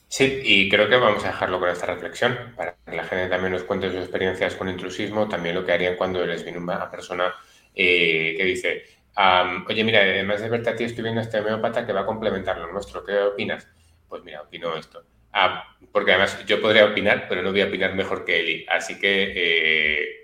Sí, 0.07 0.41
y 0.43 0.69
creo 0.69 0.87
que 0.87 0.95
vamos 0.95 1.23
a 1.23 1.29
dejarlo 1.29 1.59
con 1.59 1.69
esta 1.69 1.87
reflexión, 1.87 2.53
para 2.55 2.75
que 2.85 2.95
la 2.95 3.03
gente 3.03 3.29
también 3.29 3.51
nos 3.51 3.63
cuente 3.63 3.89
sus 3.89 4.01
experiencias 4.01 4.53
con 4.55 4.69
intrusismo, 4.69 5.27
también 5.27 5.55
lo 5.55 5.65
que 5.65 5.71
harían 5.71 5.95
cuando 5.95 6.23
les 6.23 6.43
viene 6.43 6.59
una 6.59 6.91
persona 6.91 7.33
eh, 7.73 8.35
que 8.37 8.45
dice, 8.45 8.83
oye, 9.67 9.83
mira, 9.83 10.01
además 10.01 10.39
de 10.41 10.49
verte 10.49 10.69
a 10.69 10.75
ti, 10.75 10.83
estoy 10.83 11.03
viendo 11.03 11.19
este 11.21 11.39
homeópata 11.39 11.83
que 11.83 11.93
va 11.93 12.01
a 12.01 12.05
complementar 12.05 12.59
lo 12.59 12.71
nuestro, 12.71 13.03
¿qué 13.03 13.17
opinas? 13.17 13.67
Pues 14.07 14.23
mira, 14.23 14.43
opino 14.43 14.75
esto. 14.75 15.03
Ah, 15.31 15.75
porque 15.91 16.11
además 16.11 16.45
yo 16.45 16.61
podría 16.61 16.85
opinar, 16.85 17.25
pero 17.27 17.41
no 17.41 17.49
voy 17.49 17.61
a 17.61 17.65
opinar 17.65 17.95
mejor 17.95 18.23
que 18.23 18.39
Eli. 18.39 18.65
Así 18.69 18.99
que 18.99 19.33
eh, 19.35 20.22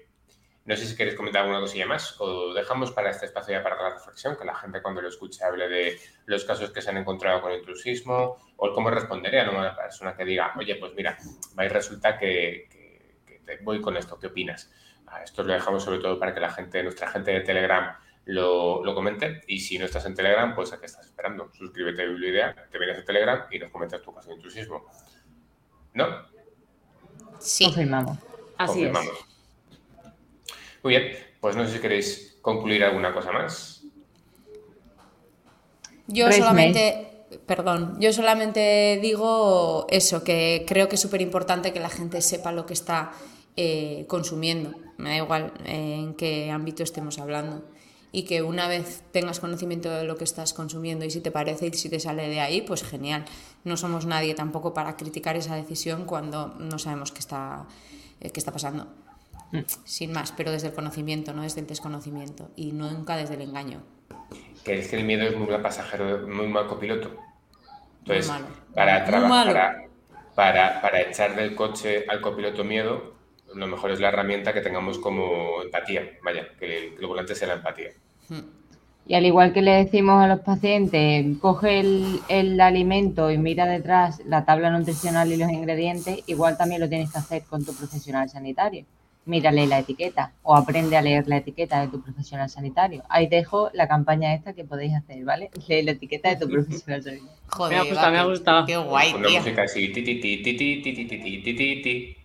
no 0.70 0.76
sé 0.78 0.86
si 0.86 0.96
queréis 0.96 1.18
comentar 1.18 1.42
alguna 1.42 1.62
cosilla 1.62 1.88
más 1.88 2.16
o 2.22 2.54
dejamos 2.54 2.92
para 2.92 3.10
este 3.10 3.26
espacio 3.26 3.58
ya 3.58 3.64
para 3.64 3.76
la 3.82 3.90
reflexión, 3.96 4.38
que 4.38 4.46
la 4.46 4.54
gente 4.54 4.84
cuando 4.84 5.02
lo 5.02 5.10
escuche 5.10 5.44
hable 5.44 5.68
de 5.68 6.00
los 6.28 6.46
casos 6.46 6.70
que 6.70 6.80
se 6.80 6.92
han 6.92 6.98
encontrado 6.98 7.42
con 7.42 7.52
intrusismo 7.52 8.38
o 8.56 8.72
cómo 8.72 8.92
respondería 8.92 9.48
a 9.48 9.50
una 9.50 9.76
persona 9.76 10.16
que 10.16 10.24
diga, 10.26 10.54
oye, 10.60 10.76
pues 10.76 10.94
mira, 10.94 11.18
va 11.58 11.66
y 11.66 11.70
resulta 11.70 12.20
que, 12.20 12.70
voy 13.64 13.82
con 13.82 13.98
esto, 13.98 14.20
¿qué 14.20 14.28
opinas? 14.28 14.72
Ah, 15.08 15.24
esto 15.24 15.42
lo 15.42 15.54
dejamos 15.54 15.84
sobre 15.84 15.98
todo 15.98 16.20
para 16.20 16.36
que 16.36 16.40
la 16.40 16.52
gente, 16.52 16.84
nuestra 16.84 17.10
gente 17.10 17.32
de 17.32 17.42
Telegram, 17.42 17.98
lo, 18.26 18.86
lo, 18.86 18.94
comente. 18.94 19.42
Y 19.48 19.62
si 19.62 19.80
no 19.80 19.86
estás 19.86 20.06
en 20.06 20.14
Telegram, 20.14 20.54
pues 20.54 20.72
¿a 20.72 20.80
qué 20.80 20.86
estás 20.86 21.04
esperando? 21.04 21.50
Suscríbete 21.52 22.04
a 22.04 22.06
Biblioidea, 22.06 22.68
te 22.70 22.78
vienes 22.78 23.00
a 23.00 23.04
Telegram 23.04 23.48
y 23.50 23.58
nos 23.58 23.72
comentas 23.72 24.04
tu 24.04 24.14
caso 24.14 24.30
de 24.30 24.36
intrusismo. 24.36 24.86
¿No? 25.96 26.28
Sí. 27.40 27.66
Confirmamos. 27.66 28.20
Así 28.56 28.84
es. 28.84 29.29
Muy 30.84 30.96
bien, 30.96 31.12
pues 31.40 31.56
no 31.56 31.66
sé 31.66 31.74
si 31.74 31.80
queréis 31.80 32.38
concluir 32.42 32.84
alguna 32.84 33.14
cosa 33.14 33.32
más. 33.32 33.84
Yo 36.08 36.32
solamente, 36.32 37.26
perdón, 37.46 37.98
yo 38.00 38.12
solamente 38.14 39.00
digo 39.02 39.86
eso, 39.90 40.24
que 40.24 40.66
creo 40.68 40.90
que 40.90 40.96
es 40.96 41.02
súper 41.02 41.22
importante 41.22 41.72
que 41.72 41.80
la 41.80 41.90
gente 41.90 42.22
sepa 42.22 42.52
lo 42.52 42.66
que 42.66 42.74
está 42.74 43.12
eh, 43.56 44.06
consumiendo. 44.08 44.74
Me 44.98 45.10
da 45.10 45.18
igual 45.18 45.54
en 45.66 46.16
qué 46.16 46.50
ámbito 46.50 46.82
estemos 46.84 47.20
hablando 47.20 47.64
y 48.12 48.24
que 48.24 48.42
una 48.42 48.68
vez 48.68 49.04
tengas 49.12 49.40
conocimiento 49.40 49.92
de 49.92 50.04
lo 50.04 50.18
que 50.18 50.24
estás 50.24 50.54
consumiendo 50.54 51.06
y 51.06 51.12
si 51.12 51.22
te 51.22 51.30
parece 51.30 51.68
y 51.68 51.74
si 51.74 51.90
te 51.90 52.00
sale 52.00 52.28
de 52.28 52.40
ahí, 52.40 52.62
pues 52.62 52.84
genial. 52.84 53.26
No 53.64 53.78
somos 53.78 54.06
nadie 54.06 54.34
tampoco 54.34 54.74
para 54.74 54.98
criticar 54.98 55.36
esa 55.36 55.56
decisión 55.56 56.06
cuando 56.06 56.56
no 56.58 56.80
sabemos 56.80 57.12
qué 57.12 57.20
está, 57.20 57.68
eh, 58.20 58.32
qué 58.32 58.40
está 58.40 58.52
pasando. 58.52 58.88
Mm. 59.52 59.60
Sin 59.84 60.14
más, 60.14 60.32
pero 60.32 60.52
desde 60.52 60.68
el 60.68 60.74
conocimiento, 60.74 61.34
no 61.34 61.42
desde 61.42 61.62
el 61.62 61.68
desconocimiento 61.68 62.52
y 62.56 62.72
nunca 62.72 63.18
desde 63.18 63.36
el 63.36 63.42
engaño. 63.42 63.82
Que 64.64 64.80
es 64.80 64.90
que 64.90 64.98
el 64.98 65.06
miedo 65.06 65.24
es 65.24 65.36
muy 65.36 65.48
mal 65.48 65.62
pasajero, 65.62 66.28
muy 66.28 66.48
mal 66.48 66.68
copiloto. 66.68 67.16
Entonces, 68.00 68.32
para, 68.74 69.06
trabajar, 69.06 69.90
para, 70.36 70.82
para 70.82 71.02
echar 71.02 71.36
del 71.36 71.56
coche 71.56 72.06
al 72.08 72.22
copiloto 72.22 72.64
miedo, 72.64 73.16
lo 73.56 73.68
mejor 73.68 73.92
es 73.92 74.00
la 74.00 74.10
herramienta 74.10 74.54
que 74.54 74.62
tengamos 74.62 75.00
como 75.00 75.62
empatía, 75.64 76.04
vaya, 76.24 76.48
que 76.60 76.96
el, 77.00 77.08
volante 77.08 77.36
sea 77.36 77.48
la 77.50 77.54
empatía. 77.56 77.92
Y 79.08 79.16
al 79.16 79.26
igual 79.26 79.54
que 79.54 79.64
le 79.64 79.72
decimos 79.72 80.24
a 80.24 80.28
los 80.28 80.42
pacientes, 80.42 81.26
coge 81.40 81.80
el, 81.80 82.20
el, 82.30 82.62
alimento 82.62 83.32
y 83.32 83.40
mira 83.40 83.66
detrás 83.66 84.22
la 84.26 84.46
tabla 84.46 84.70
nutricional 84.70 85.32
y 85.32 85.38
los 85.38 85.50
ingredientes, 85.50 86.20
igual 86.28 86.58
también 86.58 86.82
lo 86.82 86.90
tienes 86.90 87.12
que 87.12 87.18
hacer 87.18 87.44
con 87.44 87.66
tu 87.66 87.74
profesional 87.74 88.30
sanitario. 88.30 88.86
Mírale 89.26 89.68
la 89.68 89.80
etiqueta 89.80 90.34
o 90.42 90.56
aprende 90.56 90.98
a 90.98 91.02
leer 91.02 91.28
la 91.28 91.38
etiqueta 91.38 91.82
de 91.82 91.88
tu 91.90 92.02
profesional 92.02 92.50
sanitario. 92.50 93.04
Ahí 93.10 93.28
dejo 93.28 93.70
la 93.74 93.88
campaña 93.88 94.34
esta 94.34 94.54
que 94.54 94.64
podéis 94.64 94.96
hacer, 94.96 95.24
¿vale? 95.24 95.52
Lee 95.68 95.84
la 95.84 95.92
etiqueta 95.92 96.30
de 96.30 96.38
tu 96.38 96.50
profesional 96.50 97.04
sanitario. 97.04 97.32
Joder, 97.48 97.74
me 97.74 97.80
ha 97.80 97.84
gustado, 97.84 98.12
me 98.12 98.18
ha 98.18 98.24
gustado. 98.24 98.66
Qué 98.66 98.78
guay, 98.78 99.14
Una 99.14 99.30
música 99.30 99.64
así, 99.64 99.92
ti, 99.92 100.04
ti, 100.04 100.20
ti, 100.20 100.42
ti, 100.42 100.56
ti, 100.56 100.82
ti, 100.82 100.94
ti, 100.94 101.20
ti, 101.20 101.56
ti, 101.56 101.82
ti. 101.82 102.18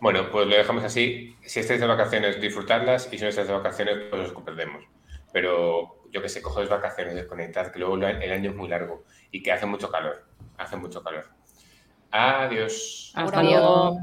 Bueno, 0.00 0.28
pues 0.30 0.48
lo 0.48 0.56
dejamos 0.56 0.84
así. 0.84 1.36
Si 1.46 1.60
estáis 1.60 1.80
de 1.80 1.86
vacaciones, 1.86 2.40
disfrutadlas 2.40 3.08
y 3.12 3.18
si 3.18 3.22
no 3.22 3.30
estáis 3.30 3.46
de 3.46 3.54
vacaciones, 3.54 3.98
pues 4.10 4.22
os 4.22 4.32
comprendemos. 4.32 4.84
Pero 5.32 6.02
yo 6.10 6.20
que 6.20 6.28
sé, 6.28 6.42
cogeos 6.42 6.68
vacaciones, 6.68 7.14
desconectad, 7.14 7.70
que 7.70 7.78
luego 7.78 7.94
el 7.94 8.32
año 8.32 8.50
es 8.50 8.56
muy 8.56 8.68
largo 8.68 9.04
y 9.30 9.42
que 9.42 9.52
hace 9.52 9.64
mucho 9.64 9.90
calor. 9.90 10.26
Hace 10.58 10.76
mucho 10.76 11.02
calor. 11.02 11.26
Adiós. 12.10 13.12
Hasta 13.14 13.42
luego. 13.42 13.96